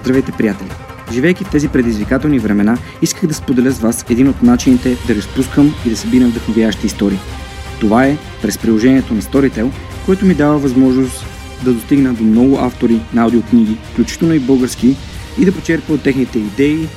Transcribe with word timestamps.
Здравейте, 0.00 0.32
приятели! 0.32 0.68
Живейки 1.12 1.44
в 1.44 1.50
тези 1.50 1.68
предизвикателни 1.68 2.38
времена, 2.38 2.78
исках 3.02 3.26
да 3.26 3.34
споделя 3.34 3.70
с 3.70 3.78
вас 3.78 4.04
един 4.10 4.28
от 4.28 4.42
начините 4.42 4.96
да 5.06 5.14
разпускам 5.14 5.74
и 5.86 5.90
да 5.90 5.96
събирам 5.96 6.30
вдъхновяващи 6.30 6.86
истории. 6.86 7.18
Това 7.80 8.04
е 8.06 8.16
през 8.42 8.58
приложението 8.58 9.14
на 9.14 9.22
Storytel, 9.22 9.70
което 10.06 10.26
ми 10.26 10.34
дава 10.34 10.58
възможност 10.58 11.26
да 11.64 11.72
достигна 11.72 12.14
до 12.14 12.24
много 12.24 12.58
автори 12.58 13.00
на 13.14 13.22
аудиокниги, 13.22 13.76
включително 13.92 14.34
и 14.34 14.38
български, 14.38 14.96
и 15.38 15.44
да 15.44 15.52
почерпя 15.52 15.92
от 15.92 16.02
техните 16.02 16.38
идеи, 16.38 16.88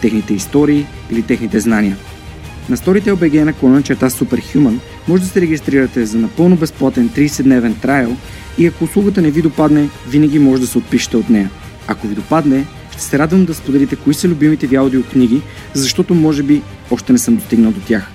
техните 0.00 0.34
истории 0.34 0.86
или 1.10 1.22
техните 1.22 1.60
знания. 1.60 1.96
На 2.68 2.76
Storytel 2.76 3.14
BG 3.14 3.44
на 3.44 3.52
клона 3.52 3.82
черта 3.82 4.10
Superhuman 4.10 4.78
може 5.08 5.22
да 5.22 5.28
се 5.28 5.40
регистрирате 5.40 6.06
за 6.06 6.18
напълно 6.18 6.56
безплатен 6.56 7.08
30-дневен 7.08 7.80
трайл 7.80 8.16
и 8.58 8.66
ако 8.66 8.84
услугата 8.84 9.22
не 9.22 9.30
ви 9.30 9.42
допадне, 9.42 9.88
винаги 10.08 10.38
може 10.38 10.60
да 10.60 10.66
се 10.66 10.78
отпишете 10.78 11.16
от 11.16 11.30
нея– 11.30 11.50
ако 11.92 12.06
ви 12.06 12.14
допадне, 12.14 12.66
ще 12.92 13.02
се 13.02 13.18
радвам 13.18 13.44
да 13.44 13.54
споделите 13.54 13.96
кои 13.96 14.14
са 14.14 14.28
любимите 14.28 14.66
ви 14.66 14.76
аудиокниги, 14.76 15.42
защото 15.74 16.14
може 16.14 16.42
би 16.42 16.62
още 16.90 17.12
не 17.12 17.18
съм 17.18 17.36
достигнал 17.36 17.72
до 17.72 17.80
тях. 17.80 18.06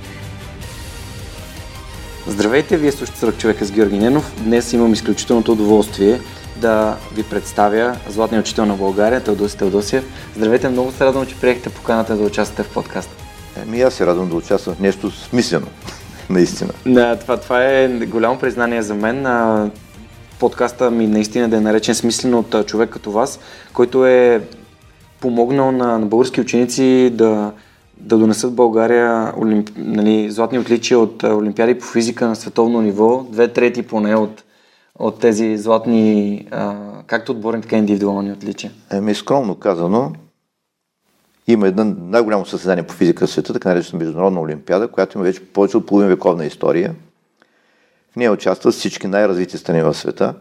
Здравейте, 2.28 2.78
вие 2.78 2.92
слушате 2.92 3.20
Сръх 3.20 3.38
човека 3.38 3.66
с 3.66 3.72
Георги 3.72 3.98
Ненов. 3.98 4.34
Днес 4.44 4.74
имам 4.74 4.94
изключителното 4.94 5.52
удоволствие 5.52 6.20
да 6.56 6.98
ви 7.16 7.24
представя 7.24 7.96
Златния 8.10 8.42
учител 8.42 8.66
на 8.66 8.76
България, 8.76 9.24
Теодоси 9.24 9.58
Теодосия. 9.58 10.04
Здравейте, 10.36 10.70
много 10.70 10.92
се 10.92 11.06
радвам, 11.06 11.26
че 11.26 11.36
приехте 11.36 11.70
поканата 11.70 12.16
да 12.16 12.24
участвате 12.24 12.64
в 12.64 12.74
подкаста. 12.74 13.16
Еми 13.64 13.82
аз 13.82 13.94
се 13.94 14.06
радвам 14.06 14.30
да 14.30 14.36
участвам 14.36 14.76
в 14.76 14.80
нещо 14.80 15.12
смислено, 15.12 15.68
наистина. 16.30 16.72
Да, 16.86 17.16
това, 17.16 17.38
това 17.38 17.64
е 17.64 17.88
голямо 17.88 18.40
признание 18.40 18.82
за 18.82 18.96
мен 18.96 19.26
подкаста 20.40 20.92
ми 20.92 21.08
наистина 21.08 21.50
да 21.50 21.58
е 21.58 21.62
наречен 21.62 21.96
смислено 21.96 22.40
от 22.40 22.68
човек 22.68 22.90
като 22.90 23.12
вас, 23.12 23.40
който 23.74 24.06
е 24.06 24.48
помогнал 25.20 25.72
на, 25.72 26.00
на 26.00 26.06
български 26.06 26.42
ученици 26.42 27.10
да, 27.14 27.52
да 27.98 28.18
донесат 28.18 28.54
България 28.54 29.34
олимп, 29.38 29.70
нали, 29.78 30.32
златни 30.32 30.60
отличия 30.60 31.00
от 31.00 31.24
олимпиади 31.24 31.80
по 31.80 31.86
физика 31.86 32.28
на 32.28 32.36
световно 32.36 32.82
ниво, 32.82 33.26
две 33.32 33.48
трети 33.48 33.84
поне 33.84 34.16
от, 34.16 34.44
от 35.00 35.20
тези 35.20 35.58
златни, 35.58 36.48
а, 36.52 36.76
както 37.08 37.32
отборни, 37.32 37.62
така 37.62 37.76
и 37.76 37.80
индивидуални 37.80 38.32
отличия. 38.32 38.72
Еми, 38.92 39.16
скромно 39.16 39.56
казано, 39.56 40.12
има 41.48 41.68
едно 41.68 41.96
най-голямо 42.00 42.46
състезание 42.46 42.84
по 42.84 42.94
физика 42.94 43.28
в 43.28 43.30
света, 43.30 43.54
така 43.54 43.70
наречена 43.70 44.00
Международна 44.00 44.42
олимпиада, 44.42 44.88
която 44.88 45.18
има 45.18 45.26
вече 45.26 45.46
повече 45.46 45.78
от 45.78 45.86
половин 45.86 46.10
вековна 46.10 46.46
история– 46.46 46.96
нея 48.18 48.32
участват 48.32 48.74
всички 48.74 49.08
най-развити 49.08 49.58
страни 49.58 49.82
в 49.82 49.94
света. 49.94 50.34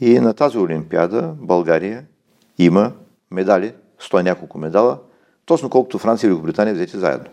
И 0.00 0.20
на 0.20 0.34
тази 0.34 0.58
Олимпиада 0.58 1.34
България 1.36 2.04
има 2.58 2.92
медали, 3.30 3.74
сто 3.98 4.22
няколко 4.22 4.58
медала, 4.58 4.98
точно 5.46 5.70
колкото 5.70 5.98
Франция 5.98 6.26
и 6.26 6.30
Великобритания 6.30 6.74
взети 6.74 6.98
заедно. 6.98 7.30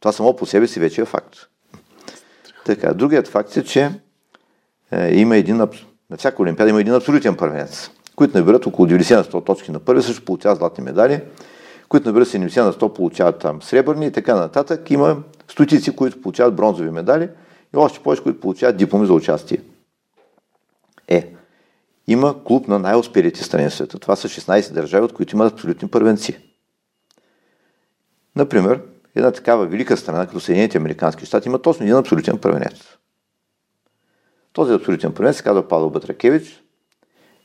Това 0.00 0.12
само 0.12 0.36
по 0.36 0.46
себе 0.46 0.66
си 0.66 0.80
вече 0.80 1.00
е 1.00 1.04
факт. 1.04 1.36
Така, 2.66 2.94
другият 2.94 3.28
факт 3.28 3.56
е, 3.56 3.64
че 3.64 3.90
е, 4.90 5.14
има 5.14 5.36
един, 5.36 5.56
на 5.56 5.68
всяка 6.18 6.42
Олимпиада 6.42 6.70
има 6.70 6.80
един 6.80 6.94
абсолютен 6.94 7.36
първенец, 7.36 7.90
които 8.16 8.38
набират 8.38 8.66
около 8.66 8.88
90 8.88 9.16
на 9.16 9.24
100 9.24 9.46
точки 9.46 9.72
на 9.72 9.80
първи, 9.80 10.02
също 10.02 10.24
получават 10.24 10.58
златни 10.58 10.84
медали, 10.84 11.20
които 11.88 12.08
набират 12.08 12.28
70 12.28 12.64
на 12.64 12.72
100 12.72 12.92
получават 12.92 13.38
там 13.38 13.62
сребърни 13.62 14.06
и 14.06 14.12
така 14.12 14.34
нататък. 14.34 14.90
Има 14.90 15.22
стотици, 15.48 15.96
които 15.96 16.22
получават 16.22 16.56
бронзови 16.56 16.90
медали– 16.90 17.28
и 17.74 17.76
още 17.76 18.00
повече, 18.00 18.22
които 18.22 18.40
получават 18.40 18.76
дипломи 18.76 19.06
за 19.06 19.12
участие. 19.12 19.62
Е, 21.08 21.34
има 22.06 22.44
клуб 22.44 22.68
на 22.68 22.78
най-успелите 22.78 23.44
страни 23.44 23.70
в 23.70 23.74
света. 23.74 23.98
Това 23.98 24.16
са 24.16 24.28
16 24.28 24.72
държави, 24.72 25.04
от 25.04 25.12
които 25.12 25.36
имат 25.36 25.52
абсолютни 25.52 25.88
първенци. 25.88 26.38
Например, 28.36 28.82
една 29.14 29.30
такава 29.30 29.66
велика 29.66 29.96
страна, 29.96 30.26
като 30.26 30.40
Съединените 30.40 30.78
Американски 30.78 31.26
щати, 31.26 31.48
има 31.48 31.62
точно 31.62 31.84
един 31.84 31.96
абсолютен 31.96 32.38
първенец. 32.38 32.96
Този 34.52 34.72
абсолютен 34.72 35.14
първенец 35.14 35.36
се 35.36 35.42
казва 35.42 35.68
Павел 35.68 35.90
Батракевич 35.90 36.62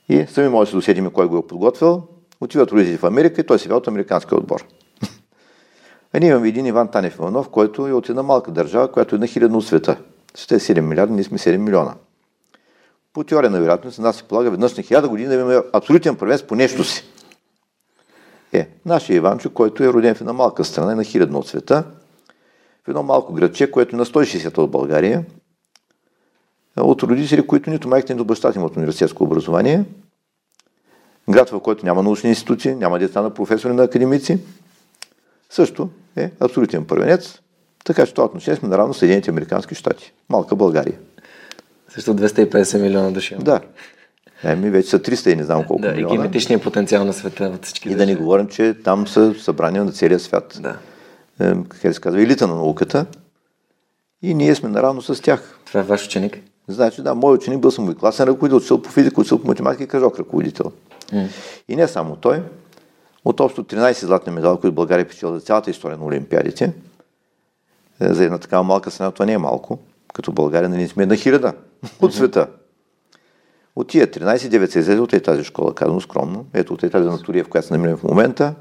и 0.10 0.26
сами 0.28 0.50
може 0.50 0.68
да 0.68 0.70
се 0.72 0.76
досетим 0.76 1.12
кой 1.12 1.28
го 1.28 1.38
е 1.38 1.48
подготвил. 1.48 2.08
Отиват 2.42 2.72
родители 2.72 2.98
в 2.98 3.04
Америка 3.04 3.42
и 3.42 3.46
той 3.46 3.60
се 3.60 3.74
от 3.74 3.88
американския 3.88 4.38
отбор. 4.38 4.66
А 6.14 6.20
ние 6.20 6.30
имаме 6.30 6.48
един 6.48 6.66
Иван 6.66 6.92
Танев 6.92 7.16
Иванов, 7.16 7.50
който 7.50 7.88
е 7.88 7.94
от 7.94 8.10
една 8.10 8.24
малка 8.24 8.52
държава, 8.52 8.92
която 8.92 9.16
е 9.16 9.20
на 9.20 9.28
хилядно 9.28 9.58
от 9.58 9.66
света. 9.66 9.98
Света 10.38 10.56
е 10.56 10.60
7 10.60 10.82
милиарда, 10.82 11.14
ние 11.14 11.24
сме 11.24 11.38
7 11.38 11.58
милиона. 11.58 11.96
По 13.14 13.24
теория 13.24 13.50
на 13.50 13.60
вероятност, 13.60 14.00
нас 14.00 14.18
се 14.18 14.24
полага 14.24 14.52
веднъж 14.52 14.78
на 14.78 14.84
хиляда 14.84 15.10
години 15.10 15.30
да 15.30 15.36
имаме 15.36 15.62
абсолютен 15.74 16.16
правец 16.16 16.44
по 16.44 16.56
нещо 16.56 16.84
си. 16.84 17.04
Е, 18.54 18.70
нашия 18.86 19.16
Иванчо, 19.16 19.54
който 19.54 19.84
е 19.84 19.94
роден 19.94 20.16
в 20.16 20.22
една 20.22 20.34
малка 20.34 20.66
страна, 20.66 20.96
на 20.96 21.04
хилядно 21.04 21.40
от 21.40 21.48
света, 21.48 21.84
в 22.86 22.88
едно 22.88 23.04
малко 23.04 23.34
градче, 23.34 23.72
което 23.72 23.96
е 23.96 24.00
на 24.00 24.06
160 24.06 24.58
от 24.58 24.72
България, 24.72 25.26
от 26.78 27.04
родители, 27.04 27.48
които 27.48 27.70
нито 27.70 27.88
майките, 27.88 28.14
нито 28.14 28.26
бащата 28.26 28.60
имат 28.60 28.76
университетско 28.76 29.24
образование, 29.24 29.86
град, 31.30 31.50
в 31.50 31.60
който 31.60 31.86
няма 31.86 32.04
научни 32.04 32.30
институции, 32.30 32.76
няма 32.76 33.00
деца 33.00 33.22
на 33.22 33.34
професори, 33.34 33.74
на 33.74 33.84
академици, 33.84 34.40
също 35.50 35.90
е 36.16 36.32
абсолютен 36.40 36.86
първенец, 36.86 37.40
така 37.88 38.06
че 38.06 38.14
това 38.14 38.26
отношение 38.26 38.60
сме 38.60 38.70
наравно 38.70 38.94
Съединените 38.94 39.30
Американски 39.30 39.76
щати. 39.76 40.14
Малка 40.30 40.56
България. 40.56 40.98
Също 41.90 42.16
250 42.16 42.82
милиона 42.82 43.12
души. 43.12 43.36
Да. 43.36 43.62
Еми, 44.44 44.70
вече 44.70 44.90
са 44.90 45.00
300 45.00 45.34
и 45.34 45.36
не 45.36 45.44
знам 45.44 45.64
колко 45.64 45.82
да, 45.82 45.92
милиона. 45.92 46.14
И 46.14 46.18
генетичният 46.18 46.64
потенциал 46.64 47.06
на 47.06 47.14
света 47.14 47.52
от 47.56 47.66
всички 47.66 47.90
И 47.90 47.96
да 47.96 48.06
не 48.06 48.16
говорим, 48.16 48.48
че 48.48 48.76
там 48.84 49.08
са 49.08 49.36
събрани 49.40 49.80
на 49.80 49.92
целия 49.92 50.20
свят. 50.20 50.60
Да. 50.62 50.78
Е, 51.40 51.56
как 51.82 51.94
се 51.94 52.02
казва, 52.02 52.22
елита 52.22 52.48
на 52.48 52.56
науката. 52.56 53.06
И 54.22 54.34
ние 54.34 54.56
сме 54.56 54.70
наравно 54.70 55.02
с 55.02 55.22
тях. 55.22 55.60
Това 55.66 55.80
е 55.80 55.84
ваш 55.84 56.06
ученик? 56.06 56.40
Значи, 56.68 57.02
да, 57.02 57.16
мой 57.16 57.34
ученик 57.34 57.60
бил 57.60 57.72
съм 57.72 57.86
мой 57.86 57.96
класен 57.96 58.28
ръководител, 58.28 58.58
учил 58.58 58.82
по 58.82 58.90
физика, 58.90 59.22
учил 59.22 59.40
по 59.42 59.48
математика 59.48 59.84
и 59.84 59.88
кажок 59.88 60.20
ръководител. 60.20 60.72
Mm. 61.14 61.28
И 61.68 61.76
не 61.76 61.88
само 61.88 62.16
той, 62.16 62.42
от 63.26 63.40
общо 63.40 63.64
13 63.64 64.06
златни 64.06 64.34
медали, 64.34 64.58
които 64.62 64.76
България 64.76 65.08
печела 65.08 65.34
за 65.34 65.46
цялата 65.46 65.72
история 65.72 65.98
на 65.98 66.06
Олимпиадите, 66.06 66.66
е, 66.66 66.72
за 68.02 68.24
една 68.24 68.38
такава 68.38 68.64
малка 68.64 68.92
страна 68.92 69.12
това 69.12 69.26
не 69.26 69.34
е 69.34 69.38
малко, 69.38 69.80
като 70.14 70.32
България 70.32 70.70
нали 70.70 70.88
сме 70.88 71.04
една 71.04 71.16
хиляда 71.16 71.54
от 72.02 72.14
света. 72.14 72.48
От 73.76 73.88
тия 73.88 74.08
13, 74.08 74.38
9 74.38 74.66
се 74.66 74.80
излезе 74.80 75.00
от 75.00 75.24
тази 75.24 75.44
школа, 75.44 75.76
казано 75.76 76.02
скромно. 76.02 76.46
Ето 76.54 76.74
от 76.74 76.80
тази 76.80 77.10
на 77.10 77.22
Турия, 77.22 77.44
в 77.44 77.50
която 77.50 77.68
се 77.68 77.74
намираме 77.74 77.98
в 77.98 78.04
момента. 78.04 78.56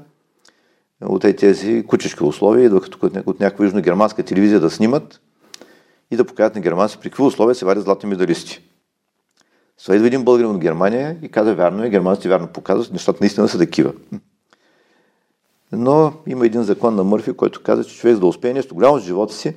От 1.01 1.21
тези 1.21 1.83
кучешки 1.87 2.23
условия, 2.23 2.65
идва 2.65 2.81
като 2.81 3.05
от 3.25 3.39
някаква 3.39 3.65
южно-германска 3.65 4.25
телевизия 4.25 4.59
да 4.59 4.69
снимат 4.69 5.21
и 6.11 6.15
да 6.15 6.25
покажат 6.25 6.55
на 6.55 6.61
германци 6.61 6.97
при 6.97 7.09
какви 7.09 7.23
условия 7.23 7.55
се 7.55 7.65
варят 7.65 7.83
златни 7.83 8.09
медалисти. 8.09 8.61
Това 9.83 9.95
идва 9.95 10.07
един 10.07 10.23
българин 10.23 10.51
от 10.51 10.57
Германия 10.57 11.17
и 11.21 11.29
каза, 11.29 11.55
вярно 11.55 11.83
е, 11.83 11.89
германците 11.89 12.29
вярно 12.29 12.47
показват, 12.47 12.93
нещата 12.93 13.17
наистина 13.21 13.47
са 13.47 13.57
такива. 13.57 13.93
Но 15.71 16.13
има 16.27 16.45
един 16.45 16.63
закон 16.63 16.95
на 16.95 17.03
Мърфи, 17.03 17.33
който 17.33 17.63
каза, 17.63 17.83
че 17.83 17.95
човек 17.95 18.13
за 18.13 18.19
да 18.19 18.27
успее 18.27 18.53
нещо 18.53 18.75
голямо 18.75 18.97
в 18.99 19.03
живота 19.03 19.33
си, 19.33 19.55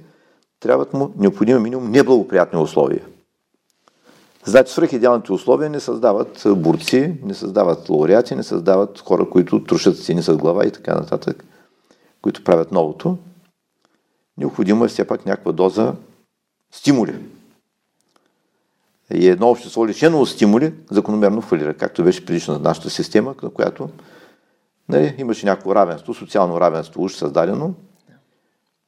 трябват 0.60 0.92
му 0.92 1.12
необходимо 1.16 1.60
минимум 1.60 1.90
неблагоприятни 1.90 2.60
условия. 2.60 3.04
Значи 4.44 4.72
свръхидеалните 4.72 5.32
условия 5.32 5.70
не 5.70 5.80
създават 5.80 6.42
борци, 6.46 7.14
не 7.22 7.34
създават 7.34 7.88
лауреати, 7.88 8.34
не 8.34 8.42
създават 8.42 8.98
хора, 9.00 9.30
които 9.30 9.64
трушат 9.64 9.98
стени 9.98 10.22
с 10.22 10.36
глава 10.36 10.66
и 10.66 10.70
така 10.70 10.94
нататък, 10.94 11.44
които 12.22 12.44
правят 12.44 12.72
новото. 12.72 13.18
Необходимо 14.38 14.84
е 14.84 14.88
все 14.88 15.06
пак 15.06 15.26
някаква 15.26 15.52
доза 15.52 15.94
стимули. 16.72 17.14
И 19.14 19.28
едно 19.28 19.50
общество 19.50 19.86
лишено 19.86 20.20
от 20.20 20.28
стимули 20.28 20.74
закономерно 20.90 21.40
фалира, 21.40 21.74
както 21.74 22.04
беше 22.04 22.26
предишна 22.26 22.58
нашата 22.58 22.90
система, 22.90 23.34
на 23.42 23.50
която 23.50 23.88
Нали, 24.90 25.14
имаше 25.18 25.46
някакво 25.46 25.74
равенство, 25.74 26.14
социално 26.14 26.60
равенство 26.60 27.02
уж 27.02 27.12
създадено. 27.12 27.74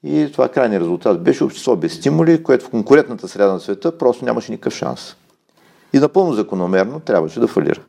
И 0.04 0.28
това 0.32 0.49
крайният 0.49 0.82
резултат 0.82 1.22
беше 1.22 1.44
общество 1.44 1.76
без 1.76 1.94
стимули, 1.94 2.43
което 2.43 2.64
в 2.64 2.70
конкурентната 2.70 3.28
среда 3.28 3.52
на 3.52 3.60
света 3.60 3.99
просто 3.99 4.25
нямаше 4.25 4.52
никакъв 4.52 4.75
шанс. 4.75 5.16
И 5.93 5.99
напълно 5.99 6.32
закономерно 6.32 7.00
трябваше 7.00 7.40
да 7.40 7.46
фалира. 7.46 7.81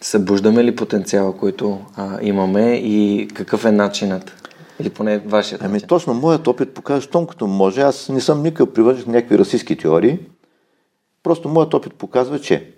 Събуждаме 0.00 0.64
ли 0.64 0.76
потенциала, 0.76 1.36
който 1.36 1.80
а, 1.96 2.18
имаме 2.22 2.74
и 2.74 3.28
какъв 3.34 3.64
е 3.64 3.72
начинът? 3.72 4.50
Или 4.80 4.90
поне 4.90 5.18
вашият 5.18 5.62
Ами 5.62 5.80
точно 5.80 6.14
моят 6.14 6.46
опит 6.46 6.74
показва, 6.74 7.00
щом 7.00 7.26
като 7.26 7.46
може, 7.46 7.80
аз 7.80 8.08
не 8.08 8.20
съм 8.20 8.42
никакъв 8.42 8.72
привържен 8.72 9.04
на 9.06 9.12
някакви 9.12 9.38
расистски 9.38 9.76
теории, 9.76 10.18
просто 11.22 11.48
моят 11.48 11.74
опит 11.74 11.94
показва, 11.94 12.40
че 12.40 12.74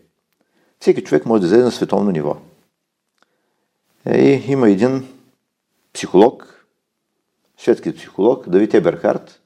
всеки 0.80 1.04
човек 1.04 1.26
може 1.26 1.40
да 1.40 1.46
излезе 1.46 1.64
на 1.64 1.70
световно 1.70 2.10
ниво. 2.10 2.36
Е, 4.06 4.18
И 4.18 4.52
има 4.52 4.70
един 4.70 5.08
психолог, 5.92 6.66
шведски 7.58 7.94
психолог, 7.94 8.48
Давид 8.48 8.74
Еберхард, 8.74 9.40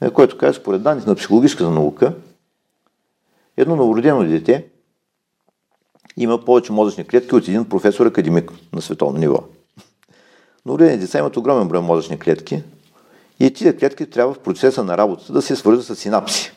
е, 0.00 0.10
който 0.10 0.38
казва, 0.38 0.60
според 0.60 0.82
данните 0.82 1.08
на 1.08 1.14
психологическата 1.14 1.70
наука, 1.70 2.14
едно 3.56 3.76
новородено 3.76 4.24
дете 4.24 4.66
има 6.16 6.44
повече 6.44 6.72
мозъчни 6.72 7.06
клетки 7.06 7.34
от 7.34 7.48
един 7.48 7.68
професор 7.68 8.06
академик 8.06 8.52
на 8.72 8.82
световно 8.82 9.18
ниво. 9.18 9.38
Новородени 10.66 10.98
деца 10.98 11.18
имат 11.18 11.36
огромен 11.36 11.68
брой 11.68 11.80
мозъчни 11.80 12.18
клетки 12.18 12.62
и 13.40 13.52
тези 13.52 13.76
клетки 13.76 14.10
трябва 14.10 14.34
в 14.34 14.38
процеса 14.38 14.84
на 14.84 14.98
работата 14.98 15.32
да 15.32 15.42
се 15.42 15.56
свържат 15.56 15.84
с 15.84 15.96
синапси, 15.96 16.52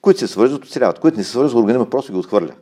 които 0.00 0.20
се 0.20 0.26
свържат, 0.26 0.64
оцеляват, 0.64 0.98
които 0.98 1.18
не 1.18 1.24
се 1.24 1.30
свържат, 1.30 1.56
организма 1.56 1.90
просто 1.90 2.12
ги 2.12 2.18
отхвърля. 2.18 2.54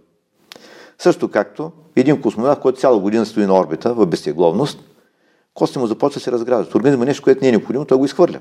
Също 0.98 1.28
както 1.28 1.72
един 1.96 2.20
космонавт, 2.20 2.60
който 2.60 2.81
цяла 2.81 3.00
година 3.00 3.26
стои 3.26 3.46
на 3.46 3.58
орбита 3.58 3.94
в 3.94 4.06
безтегловност, 4.06 4.78
костите 5.54 5.78
му 5.78 5.87
започва 5.87 6.19
да 6.19 6.25
се 6.25 6.32
разграждат. 6.32 6.75
Организма 6.75 7.04
е 7.04 7.06
нещо, 7.06 7.22
което 7.22 7.40
не 7.43 7.48
е 7.48 7.50
необходимо, 7.50 7.84
той 7.84 7.98
го 7.98 8.04
изхвърля. 8.04 8.40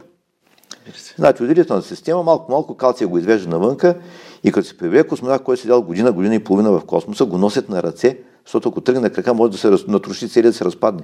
Значи, 1.15 1.43
отделителната 1.43 1.87
система 1.87 2.23
малко-малко 2.23 2.77
калция 2.77 3.07
го 3.07 3.17
извежда 3.17 3.49
навънка 3.49 3.95
и 4.43 4.51
като 4.51 4.67
се 4.67 4.77
появи 4.77 5.07
космонавт, 5.07 5.43
който 5.43 5.59
е 5.59 5.61
седял 5.61 5.81
година, 5.81 6.11
година 6.11 6.35
и 6.35 6.43
половина 6.43 6.71
в 6.71 6.85
космоса, 6.85 7.25
го 7.25 7.37
носят 7.37 7.69
на 7.69 7.83
ръце, 7.83 8.17
защото 8.45 8.69
ако 8.69 8.81
тръгне 8.81 9.01
на 9.01 9.09
крака, 9.09 9.33
може 9.33 9.51
да 9.51 9.57
се 9.57 9.69
натруши 9.87 10.29
целият 10.29 10.53
да 10.53 10.57
се 10.57 10.65
разпадне. 10.65 11.03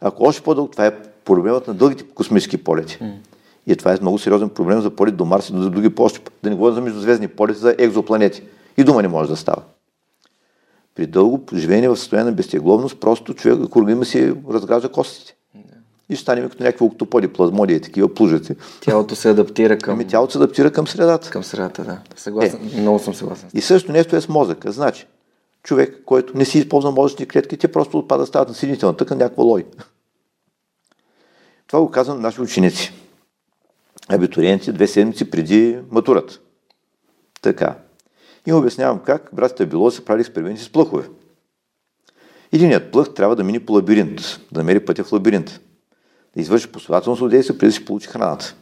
Ако 0.00 0.24
още 0.24 0.42
по-дълго, 0.42 0.70
това 0.70 0.86
е 0.86 1.02
проблемът 1.24 1.68
на 1.68 1.74
дългите 1.74 2.04
космически 2.04 2.64
полети. 2.64 2.98
И 3.66 3.76
това 3.76 3.92
е 3.92 3.98
много 4.00 4.18
сериозен 4.18 4.48
проблем 4.48 4.80
за 4.80 4.90
полет 4.90 5.16
до 5.16 5.24
Марс 5.24 5.48
и 5.48 5.52
до 5.52 5.70
други 5.70 5.94
по 5.94 6.08
Да 6.42 6.50
не 6.50 6.56
говоря 6.56 6.74
за 6.74 6.80
междузвездни 6.80 7.28
полети, 7.28 7.58
за 7.58 7.74
екзопланети. 7.78 8.42
И 8.76 8.84
дума 8.84 9.02
не 9.02 9.08
може 9.08 9.30
да 9.30 9.36
става. 9.36 9.62
При 11.00 11.06
дълго 11.06 11.44
живеене 11.54 11.88
в 11.88 11.96
състояние 11.96 12.30
на 12.30 12.36
безтегловност, 12.36 13.00
просто 13.00 13.34
човек, 13.34 13.76
организма 13.76 14.04
си 14.04 14.34
разгражда 14.50 14.88
костите. 14.88 15.36
И 16.08 16.14
ще 16.14 16.22
станем 16.22 16.50
като 16.50 16.62
някакви 16.62 16.84
октоподи, 16.84 17.28
плазмоди 17.28 17.74
и 17.74 17.80
такива 17.80 18.14
плужици. 18.14 18.56
Тялото 18.80 19.16
се 19.16 19.30
адаптира 19.30 19.78
към, 19.78 19.94
Ами 19.94 20.06
тялото 20.06 20.32
се 20.32 20.38
адаптира 20.38 20.72
към 20.72 20.88
средата. 20.88 21.30
към 21.30 21.44
средата, 21.44 21.84
да. 21.84 21.98
Съгласен. 22.16 22.70
Много 22.76 22.98
съм 22.98 23.14
съгласен. 23.14 23.48
И 23.54 23.60
също 23.60 23.92
нещо 23.92 24.16
е 24.16 24.20
с 24.20 24.28
мозъка. 24.28 24.72
Значи, 24.72 25.06
човек, 25.62 26.02
който 26.06 26.36
не 26.36 26.44
си 26.44 26.58
използва 26.58 26.90
мозъчни 26.90 27.28
клетки, 27.28 27.56
те 27.56 27.72
просто 27.72 27.98
отпадат, 27.98 28.28
стават 28.28 28.48
на 28.48 28.54
съединителна 28.54 28.96
тъкан, 28.96 29.18
някаква 29.18 29.44
лой. 29.44 29.64
Това 31.66 31.80
го 31.80 31.90
казвам 31.90 32.16
на 32.16 32.22
наши 32.22 32.40
ученици. 32.40 32.92
Абитуриенти 34.08 34.72
две 34.72 34.86
седмици 34.86 35.30
преди 35.30 35.78
матурата. 35.90 36.40
Така. 37.42 37.76
И 38.46 38.52
обяснявам 38.52 38.98
как 38.98 39.30
братята 39.32 39.66
Било 39.66 39.90
са 39.90 40.04
правили 40.04 40.20
експерименти 40.20 40.62
с 40.62 40.72
плъхове. 40.72 41.08
Единият 42.52 42.92
плъх 42.92 43.14
трябва 43.14 43.36
да 43.36 43.44
мине 43.44 43.66
по 43.66 43.72
лабиринт, 43.72 44.20
да 44.52 44.60
намери 44.60 44.84
пътя 44.84 45.04
в 45.04 45.12
лабиринт, 45.12 45.60
да 46.34 46.40
извърши 46.40 46.72
последователно 46.72 47.28
действие, 47.28 47.58
преди 47.58 47.70
да 47.70 47.72
си 47.72 47.84
получи 47.84 48.08
храната. 48.08 48.54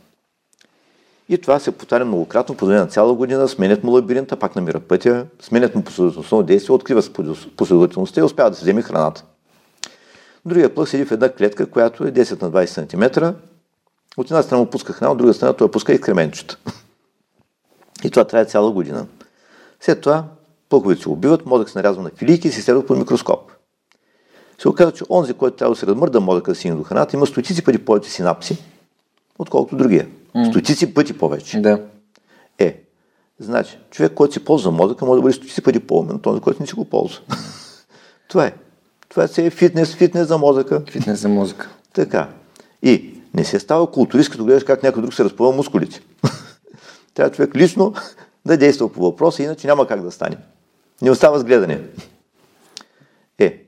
И 1.28 1.38
това 1.38 1.58
се 1.58 1.72
повтаря 1.72 2.04
многократно 2.04 2.56
по 2.56 2.66
на 2.66 2.86
цяла 2.86 3.14
година, 3.14 3.48
сменят 3.48 3.84
му 3.84 3.92
лабиринта, 3.92 4.36
пак 4.36 4.56
намира 4.56 4.80
пътя, 4.80 5.26
сменят 5.40 5.74
му 5.74 5.84
последователността 5.84 6.36
на 6.36 6.42
действие, 6.42 6.74
открива 6.74 7.02
се 7.02 7.12
последователността 7.56 8.20
и 8.20 8.24
успява 8.24 8.50
да 8.50 8.56
се 8.56 8.62
вземе 8.62 8.82
храната. 8.82 9.24
Другия 10.44 10.74
плъх 10.74 10.88
седи 10.88 11.04
в 11.04 11.12
една 11.12 11.32
клетка, 11.32 11.66
която 11.70 12.04
е 12.04 12.12
10 12.12 12.42
на 12.42 12.50
20 12.50 12.66
см. 12.66 13.24
От 14.16 14.26
една 14.26 14.42
страна 14.42 14.60
му 14.60 14.70
пуска 14.70 14.92
храна, 14.92 15.12
от 15.12 15.18
друга 15.18 15.34
страна 15.34 15.52
той 15.52 15.70
пуска 15.70 15.92
екскременчета. 15.92 16.58
И 18.04 18.10
това 18.10 18.24
трае 18.24 18.44
цяла 18.44 18.70
година. 18.72 19.06
След 19.80 20.00
това 20.00 20.24
плъховете 20.68 21.02
се 21.02 21.08
убиват, 21.08 21.46
мозък 21.46 21.70
се 21.70 21.78
нарязва 21.78 22.02
на 22.02 22.10
филийки 22.10 22.48
и 22.48 22.52
се 22.52 22.62
следва 22.62 22.86
под 22.86 22.98
микроскоп. 22.98 23.52
Се 24.58 24.68
оказа, 24.68 24.92
че 24.92 25.04
онзи, 25.10 25.34
който 25.34 25.56
трябва 25.56 25.74
да 25.74 25.80
се 25.80 25.86
размърда 25.86 26.20
мозъка 26.20 26.50
да 26.50 26.54
стигне 26.54 26.76
до 26.76 26.82
храната, 26.82 27.16
има 27.16 27.26
стотици 27.26 27.64
пъти 27.64 27.78
повече 27.78 28.10
синапси, 28.10 28.58
отколкото 29.38 29.76
другия. 29.76 30.08
Стотици 30.50 30.94
пъти 30.94 31.18
повече. 31.18 31.60
Да. 31.60 31.80
Е, 32.58 32.80
значи, 33.38 33.78
човек, 33.90 34.14
който 34.14 34.32
си 34.32 34.44
ползва 34.44 34.70
мозъка, 34.70 35.06
може 35.06 35.18
да 35.18 35.22
бъде 35.22 35.34
стотици 35.34 35.62
пъти 35.62 35.80
по-умен 35.80 36.16
от 36.16 36.22
този, 36.22 36.40
който 36.40 36.62
не 36.62 36.66
си 36.66 36.74
го 36.74 36.84
ползва. 36.84 37.20
Това 38.28 38.46
е. 38.46 38.54
Това 39.08 39.24
е 39.24 39.28
си 39.28 39.50
фитнес, 39.50 39.94
фитнес 39.94 40.28
за 40.28 40.38
мозъка. 40.38 40.82
Фитнес 40.90 41.20
за 41.20 41.28
музика. 41.28 41.68
Така. 41.92 42.28
И 42.82 43.14
не 43.34 43.44
се 43.44 43.58
става 43.58 43.90
културист, 43.90 44.30
като 44.30 44.44
гледаш 44.44 44.64
как 44.64 44.82
някой 44.82 45.02
друг 45.02 45.14
се 45.14 45.24
разпъва 45.24 45.52
мускулите. 45.52 46.00
Трябва 47.14 47.32
човек 47.32 47.56
лично 47.56 47.94
да 48.48 48.56
действа 48.56 48.92
по 48.92 49.00
въпроса, 49.00 49.42
иначе 49.42 49.66
няма 49.66 49.86
как 49.86 50.02
да 50.02 50.10
стане. 50.10 50.36
Не 51.02 51.10
остава 51.10 51.38
с 51.38 51.44
гледане. 51.44 51.82
Е. 53.38 53.64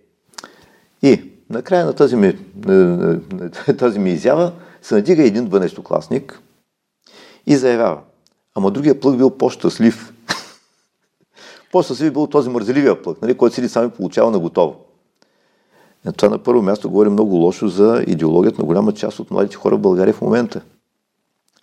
И 1.03 1.31
накрая 1.51 1.87
на 1.87 1.93
тази 1.93 2.17
ми, 2.17 2.39
на- 2.65 3.21
тази 3.79 3.99
ми 3.99 4.11
изява 4.11 4.53
се 4.83 4.95
надига 4.95 5.23
един 5.23 5.49
12-класник 5.51 6.41
и 7.47 7.57
заявява. 7.57 8.01
Ама 8.55 8.71
другия 8.71 9.01
плък 9.01 9.17
бил 9.17 9.31
по-щастлив. 9.31 10.13
по-щастлив 11.73 12.13
бил 12.13 12.27
този 12.27 12.51
мързеливия 12.51 13.03
плък, 13.03 13.23
нали, 13.23 13.37
който 13.37 13.55
седи 13.55 13.69
сам 13.69 13.87
и 13.87 13.91
получава 13.91 14.31
на 14.31 14.39
готово. 14.39 14.77
Е, 16.07 16.13
Това 16.13 16.29
на 16.29 16.39
първо 16.39 16.63
място 16.63 16.91
говори 16.91 17.09
много 17.09 17.37
лошо 17.37 17.69
за 17.69 18.05
идеологията 18.07 18.61
на 18.61 18.67
голяма 18.67 18.95
част 18.95 19.19
от 19.19 19.31
младите 19.31 19.57
хора 19.57 19.77
в 19.77 19.81
България 19.81 20.15
в 20.15 20.21
момента. 20.21 20.61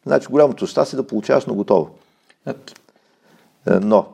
Значи 0.05 0.27
голямото 0.27 0.67
щастие 0.67 0.97
е 0.97 1.01
да 1.01 1.07
получаваш 1.07 1.45
на 1.45 1.53
готово. 1.53 1.89
Е, 3.67 3.79
Но 3.79 4.13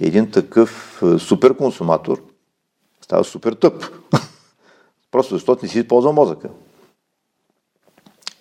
един 0.00 0.30
такъв 0.30 1.02
е, 1.02 1.18
супер 1.18 1.56
консуматор 1.56 2.22
става 3.00 3.24
супер 3.24 3.52
тъп. 3.52 3.84
Просто 5.10 5.34
защото 5.34 5.64
не 5.64 5.68
си 5.68 5.78
използва 5.78 6.12
мозъка. 6.12 6.48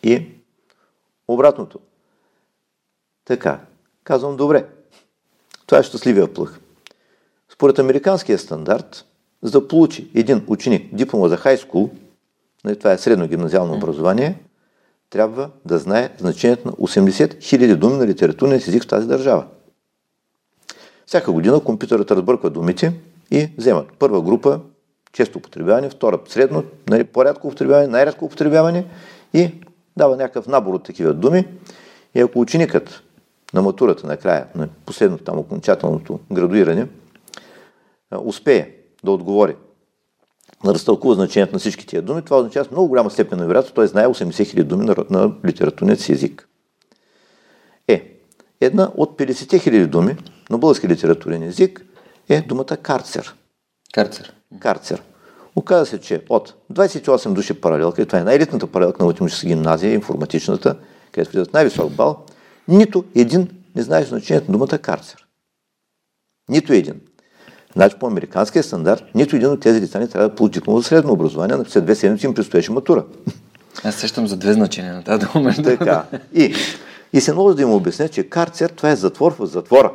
И 0.04 0.28
обратното. 1.28 1.80
Така, 3.26 3.60
казвам 4.04 4.38
добре. 4.38 4.68
Това 5.66 5.80
е 5.80 5.84
щастливия 5.84 6.34
плъх. 6.34 6.60
Според 7.54 7.80
американския 7.80 8.40
стандарт, 8.40 9.06
за 9.42 9.52
да 9.52 9.68
получи 9.68 10.12
един 10.16 10.44
ученик 10.48 10.96
диплома 10.96 11.28
за 11.28 11.38
хай 11.38 11.58
скул, 11.58 11.90
нали, 12.64 12.80
това 12.80 12.92
е 12.92 12.98
средно 12.98 13.28
гимназиално 13.28 13.74
образование, 13.74 14.40
трябва 15.10 15.50
да 15.66 15.78
знае 15.78 16.16
значението 16.18 16.68
на 16.68 16.74
80 16.74 17.38
000 17.38 17.76
думи 17.76 17.98
на 17.98 18.08
литературния 18.08 18.56
език 18.56 18.84
в 18.84 18.88
тази 18.88 19.08
държава. 19.08 19.48
Всяка 21.06 21.32
година 21.32 21.60
компютърът 21.60 22.12
разбърква 22.12 22.50
думите 22.50 22.94
и 23.32 23.50
вземат 23.58 23.88
първа 24.00 24.22
група 24.22 24.60
често 25.14 25.38
употребяване, 25.38 25.90
втора 25.90 26.20
средно, 26.28 26.64
нали, 26.90 27.04
по-рядко 27.04 27.48
употребяване, 27.48 27.88
най-рядко 27.88 28.26
употребяване 28.26 28.86
и 29.34 29.52
дава 29.98 30.18
някакъв 30.18 30.48
набор 30.48 30.74
от 30.74 30.84
такива 30.84 31.14
думи. 31.14 31.48
И 32.16 32.20
ако 32.22 32.40
ученикът 32.40 33.04
на 33.54 33.62
матурата 33.62 34.08
накрая, 34.08 34.48
на 34.56 34.68
последното 34.86 35.24
там 35.24 35.40
окончателното 35.40 36.20
градуиране, 36.32 36.88
успее 38.24 38.72
да 39.04 39.12
отговори 39.12 39.56
да 40.66 40.74
разтълкува 40.74 41.16
значението 41.16 41.54
на 41.54 41.60
всички 41.60 41.88
тия 41.88 42.02
думи, 42.02 42.22
това 42.22 42.38
означава 42.38 42.66
с 42.66 42.72
много 42.72 42.88
голяма 42.88 43.12
степен 43.12 43.40
на 43.40 43.48
вероятност, 43.48 43.76
той 43.76 43.88
знае 43.88 44.06
80 44.06 44.30
000 44.30 44.64
думи 44.64 44.86
на, 44.86 44.96
на 45.10 45.36
литературният 45.46 46.00
си 46.00 46.12
език. 46.12 46.50
Е, 47.88 48.18
една 48.62 48.92
от 48.98 49.18
50 49.20 49.32
000 49.32 49.86
думи 49.86 50.16
на 50.50 50.58
български 50.58 50.88
литературен 50.88 51.44
език 51.44 51.86
е 52.30 52.42
думата 52.42 52.78
карцер. 52.82 53.36
Карцер. 53.94 54.34
Карцер. 54.60 55.02
Оказва 55.56 55.86
се, 55.86 56.02
че 56.02 56.24
от 56.30 56.54
28 56.74 57.34
души 57.34 57.54
паралелка, 57.54 58.02
и 58.02 58.06
това 58.06 58.20
е 58.20 58.24
най-елитната 58.24 58.68
паралелка 58.68 59.04
на 59.04 59.08
математическа 59.08 59.48
гимназия, 59.48 59.94
информатичната, 59.94 60.76
където 61.12 61.32
влизат 61.32 61.54
най-висок 61.54 61.92
бал, 61.92 62.24
нито 62.68 63.04
един 63.16 63.50
не 63.76 63.82
знае 63.82 64.04
значението 64.04 64.52
на 64.52 64.58
думата 64.58 64.78
карцер. 64.78 65.26
Нито 66.50 66.74
един. 66.74 67.02
Значи 67.76 67.96
по 68.00 68.08
американския 68.08 68.64
стандарт, 68.64 69.04
нито 69.16 69.36
един 69.36 69.50
от 69.50 69.60
тези 69.60 69.82
лица 69.82 70.00
не 70.00 70.08
трябва 70.08 70.30
да 70.30 70.36
получи 70.36 70.60
диплома 70.60 70.80
за 70.80 70.84
средно 70.84 71.14
образование, 71.14 71.56
на 71.56 71.66
след 71.66 71.84
две 71.84 71.96
седмици 71.96 72.26
им 72.26 72.34
предстоеше 72.34 72.72
матура. 72.72 73.06
Аз 73.84 73.96
сещам 73.96 74.28
за 74.28 74.38
две 74.38 74.54
значения 74.54 74.94
на 74.94 75.04
тази 75.04 75.26
дума. 75.26 75.54
Така. 75.64 76.06
И, 76.34 76.56
и 77.14 77.22
се 77.22 77.34
наложи 77.34 77.56
да 77.56 77.62
им 77.62 77.72
обясня, 77.72 78.10
че 78.10 78.30
карцер 78.30 78.70
това 78.70 78.90
е 78.90 78.96
затвор 78.96 79.36
в 79.40 79.46
затвора. 79.46 79.92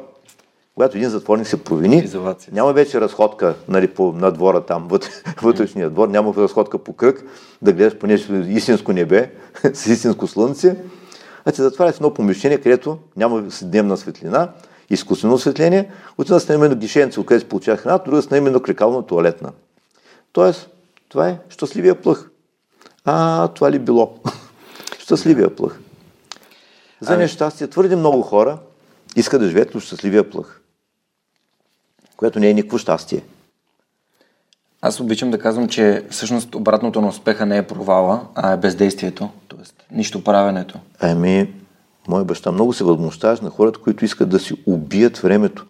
Когато 0.75 0.97
един 0.97 1.11
затворник 1.11 1.47
се 1.47 1.65
провини, 1.65 1.97
Изолация. 1.97 2.55
няма 2.55 2.73
вече 2.73 3.01
разходка 3.01 3.55
нали, 3.69 3.89
по, 3.89 4.13
на 4.13 4.31
двора 4.33 4.61
там, 4.61 4.89
вътре, 4.89 5.11
вътрешния 5.43 5.91
двор, 5.91 6.09
няма 6.09 6.35
разходка 6.37 6.79
по 6.79 6.93
кръг, 6.93 7.25
да 7.63 7.73
гледаш 7.73 7.99
по 7.99 8.07
нещо 8.07 8.35
истинско 8.35 8.93
небе, 8.93 9.31
с 9.75 9.87
истинско 9.87 10.27
слънце, 10.27 10.77
а 11.45 11.53
се 11.53 11.63
затваря 11.63 11.93
в 11.93 11.97
едно 11.97 12.15
помещение, 12.15 12.59
където 12.59 12.99
няма 13.17 13.45
дневна 13.63 13.97
светлина 13.97 14.49
изкуствено 14.91 15.35
осветление, 15.35 15.91
от 16.19 16.27
една 16.27 16.41
страна 16.41 16.59
именно 16.59 16.81
гишенце, 16.81 17.21
откъдето 17.21 17.45
се 17.45 17.49
получава 17.49 17.79
храна, 17.79 17.97
от 17.97 18.05
друга 18.05 18.23
страна 18.23 18.39
именно 18.39 18.61
крикално 18.61 19.03
туалетна. 19.03 19.53
Тоест, 20.33 20.71
това 21.09 21.29
е 21.29 21.39
щастливия 21.49 21.95
плъх. 21.95 22.31
А, 23.05 23.49
това 23.49 23.71
ли 23.71 23.79
било? 23.79 24.15
щастливия 24.99 25.57
плъх. 25.57 25.81
За 27.01 27.13
ами... 27.13 27.23
нещастие 27.23 27.67
твърде 27.67 27.97
много 27.97 28.23
хора 28.23 28.59
искат 29.17 29.41
да 29.41 29.49
живеят 29.49 29.75
от 29.75 29.83
щастливия 29.83 30.31
плъх, 30.31 30.60
което 32.21 32.41
не 32.41 32.51
е 32.51 32.55
никакво 32.55 32.79
щастие. 32.79 33.23
Аз 34.83 35.01
обичам 35.01 35.31
да 35.31 35.39
казвам, 35.39 35.69
че 35.69 36.05
всъщност 36.11 36.55
обратното 36.55 37.01
на 37.01 37.09
успеха 37.09 37.47
не 37.47 37.57
е 37.57 37.67
провала, 37.67 38.21
а 38.35 38.53
е 38.53 38.57
бездействието, 38.57 39.31
т.е. 39.49 39.95
нищо 39.97 40.25
правенето. 40.25 40.79
Ами, 41.01 41.55
моя 42.09 42.25
баща 42.25 42.53
много 42.53 42.73
се 42.73 42.85
възмущаваш 42.85 43.41
на 43.41 43.51
хората, 43.51 43.81
които 43.81 44.05
искат 44.05 44.29
да 44.29 44.39
си 44.39 44.55
убият 44.67 45.19
времето. 45.19 45.67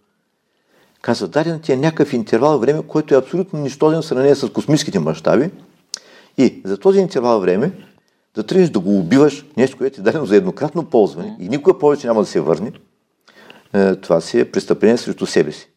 Каза, 1.03 1.29
даден 1.29 1.61
ти 1.61 1.73
е 1.73 1.77
някакъв 1.77 2.13
интервал 2.13 2.59
време, 2.59 2.83
който 2.83 3.15
е 3.15 3.19
абсолютно 3.19 3.59
нищожен 3.59 4.03
в 4.03 4.07
сравнение 4.07 4.35
с 4.35 4.49
космическите 4.49 4.99
мащаби. 4.99 5.51
И 6.39 6.63
за 6.65 6.79
този 6.79 7.01
интервал 7.01 7.41
време 7.41 7.73
да 8.35 8.43
тръгнеш 8.43 8.71
да 8.71 8.81
го 8.81 8.99
убиваш, 8.99 9.45
нещо, 9.57 9.77
което 9.79 10.01
е 10.01 10.05
дадено 10.05 10.27
за 10.27 10.37
еднократно 10.37 10.85
ползване 10.85 11.37
и 11.41 11.49
никога 11.49 11.79
повече 11.79 12.07
няма 12.07 12.21
да 12.21 12.27
се 12.27 12.41
върне, 12.41 12.73
е, 13.73 13.97
това 13.97 14.21
си 14.21 14.41
е 14.41 14.51
престъпление 14.51 14.97
срещу 14.97 15.27
себе 15.27 15.53
си. 15.53 15.70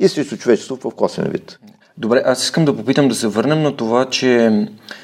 И 0.00 0.08
срещу 0.08 0.36
човечеството 0.36 0.90
в 0.90 0.94
косвен 0.94 1.30
вид. 1.30 1.58
Добре, 1.98 2.22
аз 2.26 2.42
искам 2.42 2.64
да 2.64 2.76
попитам 2.76 3.08
да 3.08 3.14
се 3.14 3.28
върнем 3.28 3.62
на 3.62 3.76
това, 3.76 4.04
че 4.04 4.50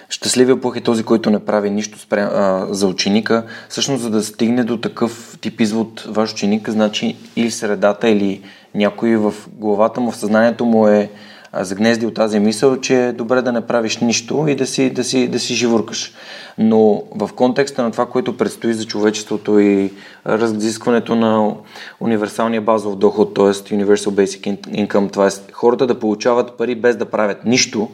щастливия 0.08 0.60
плъх 0.60 0.76
е 0.76 0.80
този, 0.80 1.04
който 1.04 1.30
не 1.30 1.44
прави 1.44 1.70
нищо 1.70 1.98
спря, 1.98 2.30
а, 2.34 2.74
за 2.74 2.86
ученика. 2.86 3.44
Всъщност, 3.68 4.02
за 4.02 4.10
да 4.10 4.22
стигне 4.22 4.64
до 4.64 4.76
такъв 4.76 5.38
тип 5.40 5.60
извод 5.60 6.04
ваш 6.08 6.32
ученик, 6.32 6.70
значи 6.70 7.16
или 7.36 7.50
средата, 7.50 8.08
или 8.08 8.42
някой 8.74 9.16
в 9.16 9.34
главата 9.52 10.00
му, 10.00 10.10
в 10.10 10.16
съзнанието 10.16 10.64
му 10.64 10.88
е 10.88 11.10
загнезди 11.54 12.06
от 12.06 12.14
тази 12.14 12.40
мисъл, 12.40 12.80
че 12.80 13.06
е 13.06 13.12
добре 13.12 13.42
да 13.42 13.52
не 13.52 13.60
правиш 13.60 13.98
нищо 13.98 14.44
и 14.48 14.54
да 14.54 14.66
си, 14.66 14.90
да 14.90 15.04
си, 15.04 15.28
да 15.28 15.38
си 15.38 15.54
живуркаш. 15.54 16.12
Но 16.58 17.02
в 17.14 17.30
контекста 17.36 17.82
на 17.82 17.90
това, 17.90 18.06
което 18.06 18.36
предстои 18.36 18.74
за 18.74 18.86
човечеството 18.86 19.58
и 19.58 19.92
разискването 20.26 21.14
на 21.14 21.54
универсалния 22.00 22.60
базов 22.60 22.96
доход, 22.96 23.34
т.е. 23.34 23.44
Universal 23.44 24.08
Basic 24.08 24.58
Income, 24.88 25.12
това 25.12 25.26
е 25.26 25.52
хората 25.52 25.86
да 25.86 25.98
получават 25.98 26.58
пари 26.58 26.74
без 26.74 26.96
да 26.96 27.04
правят 27.04 27.44
нищо, 27.44 27.88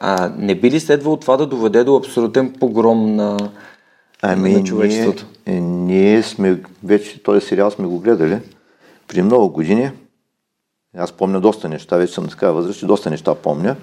а, 0.00 0.32
не 0.38 0.54
би 0.54 0.70
ли 0.70 0.80
следвало 0.80 1.16
това 1.16 1.36
да 1.36 1.46
доведе 1.46 1.84
до 1.84 1.96
абсолютен 1.96 2.52
погром 2.60 3.16
на, 3.16 3.36
ами, 4.22 4.52
на 4.52 4.64
човечеството? 4.64 5.26
Ние, 5.46 5.60
ние 5.60 6.22
сме, 6.22 6.60
вече 6.84 7.22
този 7.22 7.46
сериал 7.46 7.70
сме 7.70 7.86
го 7.86 7.98
гледали 7.98 8.38
при 9.08 9.22
много 9.22 9.48
години. 9.48 9.90
Аз 10.96 11.12
помня 11.12 11.40
доста 11.40 11.68
неща, 11.68 11.96
вече 11.96 12.14
съм 12.14 12.28
такава 12.28 12.52
възраст, 12.52 12.78
че 12.78 12.86
доста 12.86 13.10
неща 13.10 13.34
помня. 13.34 13.76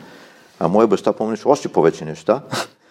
А 0.59 0.67
моя 0.67 0.87
баща 0.87 1.13
помнеше 1.13 1.47
още 1.47 1.67
повече 1.67 2.05
неща. 2.05 2.41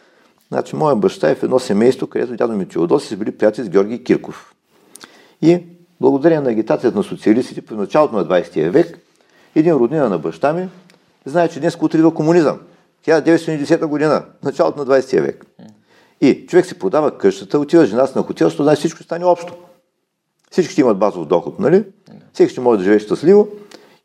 значи, 0.49 0.77
моя 0.77 0.97
баща 0.97 1.31
е 1.31 1.35
в 1.35 1.43
едно 1.43 1.59
семейство, 1.59 2.07
където 2.07 2.37
дядо 2.37 2.53
ми 2.53 2.69
Теодоси 2.69 3.09
са 3.09 3.17
били 3.17 3.39
приятели 3.39 3.67
с 3.67 3.69
Георги 3.69 4.05
Кирков. 4.05 4.55
И 5.43 5.63
благодарение 6.01 6.41
на 6.41 6.51
агитацията 6.51 6.99
на 6.99 7.05
социалистите 7.05 7.63
по 7.63 7.75
началото 7.75 8.17
на 8.17 8.25
20 8.25 8.71
век, 8.71 8.99
един 9.55 9.75
роднина 9.75 10.09
на 10.09 10.19
баща 10.19 10.53
ми 10.53 10.69
знае, 11.25 11.49
че 11.49 11.61
днес 11.61 11.79
утрива 11.81 12.15
комунизъм. 12.15 12.61
1910 13.07 13.87
година, 13.87 14.25
началото 14.45 14.79
на 14.79 14.87
20 14.87 15.21
век. 15.21 15.47
И 16.21 16.47
човек 16.47 16.67
си 16.67 16.79
продава 16.79 17.19
къщата, 17.19 17.59
отива 17.59 17.87
жена 17.87 18.07
си 18.07 18.13
на 18.17 18.23
хотел, 18.23 18.47
защото 18.47 18.63
знае 18.63 18.77
всичко 18.77 19.03
стане 19.03 19.25
общо. 19.25 19.55
Всички 20.51 20.73
ще 20.73 20.81
имат 20.81 20.99
базов 20.99 21.27
доход, 21.27 21.59
нали? 21.59 21.85
Всеки 22.33 22.53
ще 22.53 22.61
може 22.61 22.79
да 22.79 22.85
живее 22.85 22.99
щастливо 22.99 23.49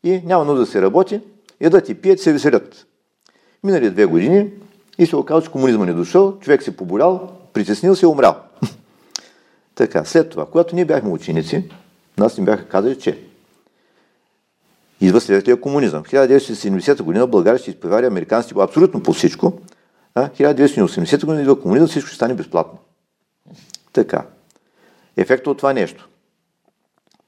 и 0.04 0.20
няма 0.24 0.44
нужда 0.44 0.60
да 0.60 0.70
се 0.70 0.82
работи, 0.82 1.20
ядат 1.60 1.88
и 1.88 1.94
пият, 1.94 2.20
се 2.20 2.32
веселят. 2.32 2.86
Минали 3.64 3.90
две 3.90 4.04
години 4.04 4.50
и 4.98 5.06
се 5.06 5.16
оказа, 5.16 5.42
че 5.42 5.50
комунизма 5.50 5.86
не 5.86 5.92
дошъл, 5.92 6.38
човек 6.38 6.62
се 6.62 6.76
поболял, 6.76 7.32
притеснил 7.52 7.96
се 7.96 8.06
и 8.06 8.08
умрял. 8.08 8.36
така, 9.74 10.04
след 10.04 10.30
това, 10.30 10.46
когато 10.46 10.74
ние 10.74 10.84
бяхме 10.84 11.10
ученици, 11.10 11.70
нас 12.18 12.38
ни 12.38 12.44
бяха 12.44 12.68
казали, 12.68 12.98
че 12.98 13.18
идва 15.00 15.20
следващия 15.20 15.60
комунизъм. 15.60 16.04
1970 16.04 17.02
година 17.02 17.26
България 17.26 17.58
ще 17.58 17.70
изпревари 17.70 18.06
американците 18.06 18.54
абсолютно 18.58 19.02
по 19.02 19.12
всичко, 19.12 19.52
а 20.14 20.28
1980 20.28 21.24
година 21.24 21.42
идва 21.42 21.60
комунизъм, 21.60 21.88
всичко 21.88 22.08
ще 22.08 22.16
стане 22.16 22.34
безплатно. 22.34 22.78
Така. 23.92 24.26
Ефектът 25.16 25.46
от 25.46 25.56
това 25.56 25.72
нещо. 25.72 26.08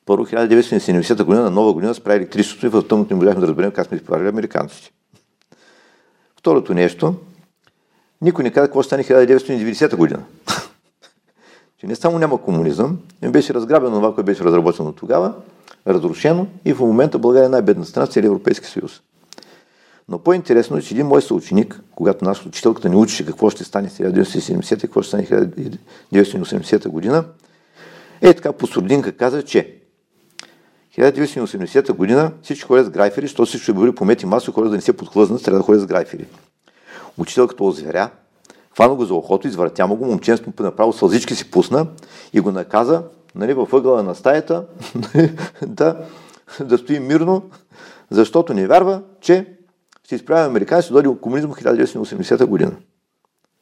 Първо, 0.07 0.27
1970 0.27 1.25
година, 1.25 1.43
на 1.43 1.51
нова 1.51 1.73
година, 1.73 1.95
спря 1.95 2.15
електричеството 2.15 2.67
и 2.67 2.69
в 2.69 2.89
тъмното 2.89 3.15
не 3.15 3.19
можахме 3.19 3.41
да 3.41 3.47
разберем 3.47 3.71
как 3.71 3.87
сме 3.87 3.97
изпреварили 3.97 4.29
американците. 4.29 4.91
Второто 6.37 6.75
нещо, 6.75 7.15
никой 8.21 8.45
не 8.45 8.51
каза 8.51 8.67
какво 8.67 8.83
стане 8.83 9.05
1990 9.05 9.97
година. 9.97 10.23
че 11.79 11.87
не 11.87 11.97
само 11.97 12.19
няма 12.19 12.43
комунизъм, 12.43 12.99
не 13.23 13.31
беше 13.31 13.55
разграбено 13.55 13.95
това, 13.95 14.15
което 14.15 14.27
беше 14.27 14.45
разработено 14.45 14.93
тогава, 14.93 15.35
разрушено 15.87 16.47
и 16.65 16.73
в 16.73 16.81
момента 16.81 17.19
България 17.19 17.47
е 17.47 17.51
най-бедна 17.51 17.85
страна 17.85 18.07
в 18.07 18.11
целия 18.11 18.29
Европейски 18.29 18.67
съюз. 18.67 19.01
Но 20.09 20.19
по-интересно 20.19 20.77
е, 20.77 20.83
че 20.83 20.95
един 20.95 21.07
мой 21.07 21.23
съученик, 21.23 21.81
когато 21.95 22.25
нашата 22.25 22.49
учителката 22.49 22.89
ни 22.89 22.97
учеше 22.97 23.27
какво 23.27 23.51
ще 23.51 23.65
стане 23.65 23.89
1970 23.89 24.77
и 24.77 24.81
какво 24.81 25.03
ще 25.03 25.09
стане 25.09 25.27
1980 26.13 26.89
година, 26.89 27.25
е 28.21 28.35
така 28.35 28.53
по 28.53 28.67
сурдинка 28.67 29.13
каза, 29.13 29.43
че 29.43 29.75
1980 30.99 31.93
година 31.93 32.33
всички 32.43 32.65
ходят 32.65 32.87
с 32.87 32.91
грайфери, 32.91 33.27
защото 33.27 33.47
всички 33.47 33.63
ще 33.63 33.73
бъде 33.73 33.95
помети 33.95 34.27
масо, 34.27 34.53
хора 34.53 34.69
да 34.69 34.77
не 34.77 34.81
се 34.81 34.93
подхлъзнат, 34.93 35.43
трябва 35.43 35.59
да 35.59 35.65
ходят 35.65 35.83
с 35.83 35.87
грайфери. 35.87 36.27
Учителката 37.19 37.65
озверя, 37.65 38.11
хвана 38.75 38.95
го 38.95 39.05
за 39.05 39.15
охото, 39.15 39.49
извъртя 39.49 39.87
му 39.87 39.97
го, 39.97 40.05
момченството 40.05 40.63
направо 40.63 40.93
сълзички 40.93 41.35
си 41.35 41.51
пусна 41.51 41.87
и 42.33 42.41
го 42.41 42.53
наказа 42.53 43.03
нали, 43.35 43.55
във 43.55 43.73
ъгъла 43.73 44.03
на 44.03 44.15
стаята 44.15 44.65
да, 45.67 46.07
да 46.61 46.79
стои 46.79 47.01
мирно, 47.01 47.51
защото 48.11 48.55
не 48.55 48.67
вярва, 48.67 49.03
че 49.21 49.47
ще 50.05 50.15
изправя 50.15 50.47
американци 50.47 50.93
дойде 50.93 51.09
от 51.09 51.21
комунизма 51.21 51.55
1980 51.55 52.45
година. 52.45 52.73